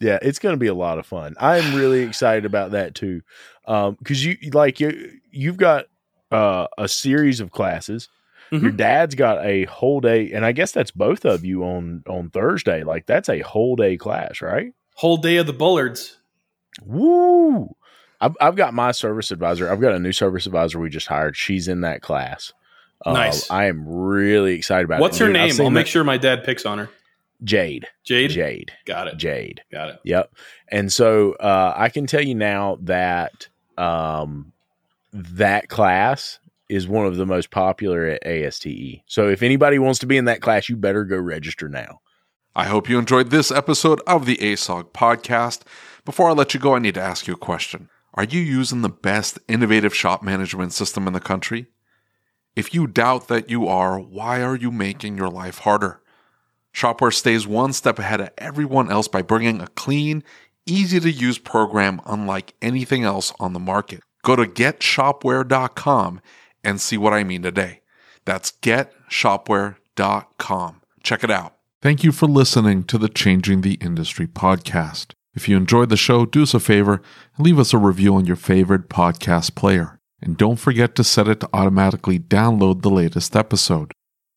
[0.00, 1.34] Yeah, it's going to be a lot of fun.
[1.40, 3.22] I'm really excited about that too,
[3.66, 5.86] because you like you you've got
[6.30, 8.08] uh, a series of classes.
[8.52, 8.62] Mhm.
[8.62, 12.30] Your dad's got a whole day, and I guess that's both of you on on
[12.30, 12.82] Thursday.
[12.84, 14.72] Like that's a whole day class, right?
[14.96, 16.18] Whole day of the Bullards.
[16.84, 17.74] Woo!
[18.20, 19.70] I've I've got my service advisor.
[19.70, 21.36] I've got a new service advisor we just hired.
[21.36, 22.52] She's in that class.
[23.04, 23.50] Uh, Nice.
[23.50, 25.20] I am really excited about What's it.
[25.20, 25.60] her Dude, name?
[25.60, 26.90] I'll make sure my dad picks on her.
[27.42, 27.86] Jade.
[28.04, 28.30] Jade.
[28.30, 28.72] Jade.
[28.86, 29.16] Got it.
[29.16, 29.62] Jade.
[29.70, 30.00] Got it.
[30.04, 30.34] Yep.
[30.68, 34.52] And so uh, I can tell you now that um,
[35.12, 36.38] that class
[36.68, 39.02] is one of the most popular at ASTE.
[39.06, 42.00] So if anybody wants to be in that class, you better go register now.
[42.56, 45.62] I hope you enjoyed this episode of the ASOG podcast.
[46.04, 47.90] Before I let you go, I need to ask you a question.
[48.14, 51.66] Are you using the best innovative shop management system in the country?
[52.54, 56.00] If you doubt that you are, why are you making your life harder?
[56.74, 60.24] Shop-Ware stays one step ahead of everyone else by bringing a clean,
[60.66, 64.00] easy to use program unlike anything else on the market.
[64.24, 66.20] Go to getshopware.com
[66.64, 67.82] and see what I mean today.
[68.24, 70.80] That's getshopware.com.
[71.04, 71.54] Check it out.
[71.80, 75.12] Thank you for listening to the Changing the Industry podcast.
[75.32, 77.00] If you enjoyed the show, do us a favor
[77.36, 80.00] and leave us a review on your favorite podcast player.
[80.20, 83.92] And don't forget to set it to automatically download the latest episode.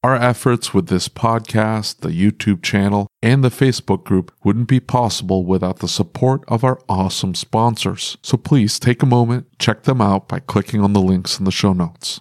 [0.07, 5.43] Our efforts with this podcast, the YouTube channel, and the Facebook group wouldn't be possible
[5.43, 8.17] without the support of our awesome sponsors.
[8.21, 11.51] So please take a moment, check them out by clicking on the links in the
[11.51, 12.15] show notes.